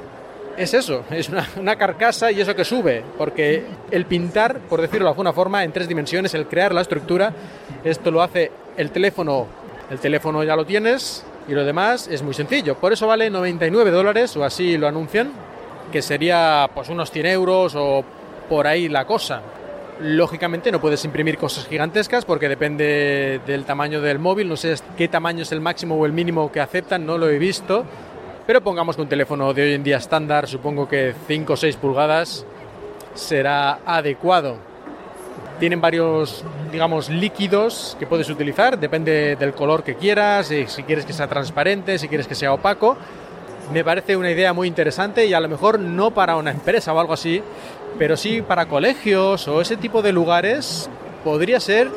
es 0.58 0.74
eso, 0.74 1.04
es 1.10 1.30
una, 1.30 1.76
carcasa 1.76 2.30
y 2.32 2.40
eso 2.40 2.54
que 2.54 2.64
sube, 2.64 3.02
porque 3.16 3.64
el 3.90 4.04
pintar, 4.04 4.58
por 4.58 4.80
decirlo 4.80 5.06
de 5.06 5.10
alguna 5.10 5.32
forma, 5.32 5.64
en 5.64 5.72
tres 5.72 5.88
dimensiones, 5.88 6.34
el 6.34 6.46
crear 6.46 6.74
la 6.74 6.82
estructura, 6.82 7.32
esto 7.84 8.10
lo 8.10 8.22
hace 8.22 8.50
el 8.78 8.90
teléfono, 8.92 9.46
el 9.90 9.98
teléfono 9.98 10.42
ya 10.44 10.56
lo 10.56 10.64
tienes 10.64 11.24
y 11.48 11.52
lo 11.52 11.64
demás 11.64 12.08
es 12.08 12.22
muy 12.22 12.32
sencillo. 12.32 12.76
Por 12.76 12.92
eso 12.92 13.06
vale 13.06 13.28
99 13.28 13.90
dólares, 13.90 14.34
o 14.36 14.44
así 14.44 14.78
lo 14.78 14.86
anuncian, 14.86 15.32
que 15.92 16.00
sería 16.00 16.70
pues 16.72 16.88
unos 16.88 17.10
100 17.10 17.26
euros 17.26 17.74
o 17.76 18.04
por 18.48 18.66
ahí 18.66 18.88
la 18.88 19.04
cosa. 19.04 19.42
Lógicamente 20.00 20.70
no 20.70 20.80
puedes 20.80 21.04
imprimir 21.04 21.38
cosas 21.38 21.66
gigantescas 21.66 22.24
porque 22.24 22.48
depende 22.48 23.40
del 23.44 23.64
tamaño 23.64 24.00
del 24.00 24.20
móvil, 24.20 24.48
no 24.48 24.56
sé 24.56 24.76
qué 24.96 25.08
tamaño 25.08 25.42
es 25.42 25.50
el 25.50 25.60
máximo 25.60 25.96
o 25.96 26.06
el 26.06 26.12
mínimo 26.12 26.52
que 26.52 26.60
aceptan, 26.60 27.04
no 27.04 27.18
lo 27.18 27.28
he 27.28 27.38
visto, 27.38 27.84
pero 28.46 28.60
pongamos 28.60 28.94
que 28.94 29.02
un 29.02 29.08
teléfono 29.08 29.52
de 29.52 29.62
hoy 29.62 29.72
en 29.74 29.82
día 29.82 29.96
estándar, 29.96 30.46
supongo 30.46 30.88
que 30.88 31.14
5 31.26 31.52
o 31.52 31.56
6 31.56 31.76
pulgadas, 31.76 32.46
será 33.14 33.80
adecuado. 33.84 34.67
Tienen 35.58 35.80
varios, 35.80 36.44
digamos, 36.70 37.08
líquidos 37.08 37.96
que 37.98 38.06
puedes 38.06 38.30
utilizar, 38.30 38.78
depende 38.78 39.34
del 39.36 39.54
color 39.54 39.82
que 39.82 39.96
quieras, 39.96 40.46
si 40.46 40.82
quieres 40.84 41.04
que 41.04 41.12
sea 41.12 41.26
transparente, 41.26 41.98
si 41.98 42.06
quieres 42.08 42.28
que 42.28 42.36
sea 42.36 42.52
opaco. 42.52 42.96
Me 43.72 43.82
parece 43.82 44.16
una 44.16 44.30
idea 44.30 44.52
muy 44.52 44.68
interesante 44.68 45.26
y 45.26 45.34
a 45.34 45.40
lo 45.40 45.48
mejor 45.48 45.80
no 45.80 46.12
para 46.12 46.36
una 46.36 46.52
empresa 46.52 46.92
o 46.92 47.00
algo 47.00 47.12
así, 47.12 47.42
pero 47.98 48.16
sí 48.16 48.40
para 48.40 48.66
colegios 48.66 49.48
o 49.48 49.60
ese 49.60 49.76
tipo 49.76 50.00
de 50.00 50.12
lugares 50.12 50.88
podría 51.24 51.58
ser 51.58 51.90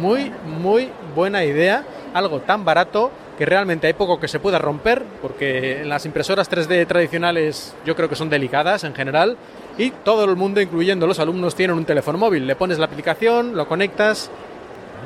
muy, 0.00 0.32
muy 0.60 0.90
buena 1.14 1.44
idea, 1.44 1.84
algo 2.12 2.40
tan 2.40 2.64
barato 2.64 3.12
que 3.38 3.46
realmente 3.46 3.86
hay 3.86 3.92
poco 3.92 4.18
que 4.18 4.26
se 4.26 4.40
pueda 4.40 4.58
romper, 4.58 5.04
porque 5.22 5.82
las 5.84 6.04
impresoras 6.04 6.50
3D 6.50 6.86
tradicionales 6.88 7.76
yo 7.86 7.94
creo 7.94 8.08
que 8.08 8.16
son 8.16 8.28
delicadas 8.28 8.82
en 8.82 8.94
general, 8.94 9.36
y 9.78 9.92
todo 9.92 10.24
el 10.24 10.34
mundo, 10.34 10.60
incluyendo 10.60 11.06
los 11.06 11.20
alumnos, 11.20 11.54
tienen 11.54 11.76
un 11.76 11.84
teléfono 11.84 12.18
móvil. 12.18 12.46
Le 12.46 12.56
pones 12.56 12.78
la 12.78 12.86
aplicación, 12.86 13.56
lo 13.56 13.68
conectas, 13.68 14.28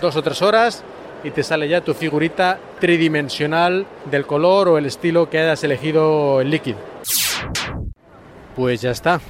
dos 0.01 0.17
o 0.17 0.23
tres 0.23 0.41
horas, 0.41 0.83
y 1.23 1.31
te 1.31 1.43
sale 1.43 1.69
ya 1.69 1.83
tu 1.83 1.93
figurita 1.93 2.59
tridimensional 2.81 3.87
del 4.11 4.27
color 4.27 4.69
o 4.69 4.79
el 4.79 4.87
estilo 4.87 5.29
que 5.29 5.39
hayas 5.39 5.63
elegido 5.63 6.41
el 6.41 6.51
líquido. 6.51 6.79
Pues 8.57 8.81
ya 8.81 8.91
está. 8.91 9.21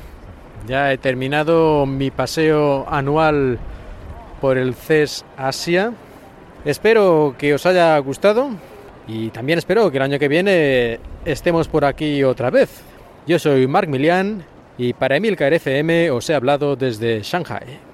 Ya 0.66 0.92
he 0.92 0.98
terminado 0.98 1.86
mi 1.86 2.12
paseo 2.12 2.86
anual 2.88 3.58
por 4.40 4.56
el 4.58 4.74
CES 4.74 5.24
Asia. 5.36 5.92
Espero 6.64 7.34
que 7.36 7.52
os 7.52 7.66
haya 7.66 7.98
gustado 7.98 8.50
y 9.08 9.30
también 9.30 9.58
espero 9.58 9.90
que 9.90 9.96
el 9.96 10.04
año 10.04 10.18
que 10.20 10.28
viene 10.28 11.00
estemos 11.24 11.66
por 11.66 11.84
aquí 11.84 12.22
otra 12.22 12.50
vez. 12.50 12.82
Yo 13.26 13.40
soy 13.40 13.66
Marc 13.66 13.88
Milian 13.88 14.44
y 14.82 14.94
para 14.94 15.16
Emilcar 15.16 15.52
FM 15.54 16.10
os 16.10 16.28
he 16.28 16.34
hablado 16.34 16.74
desde 16.74 17.22
Shanghai. 17.22 17.91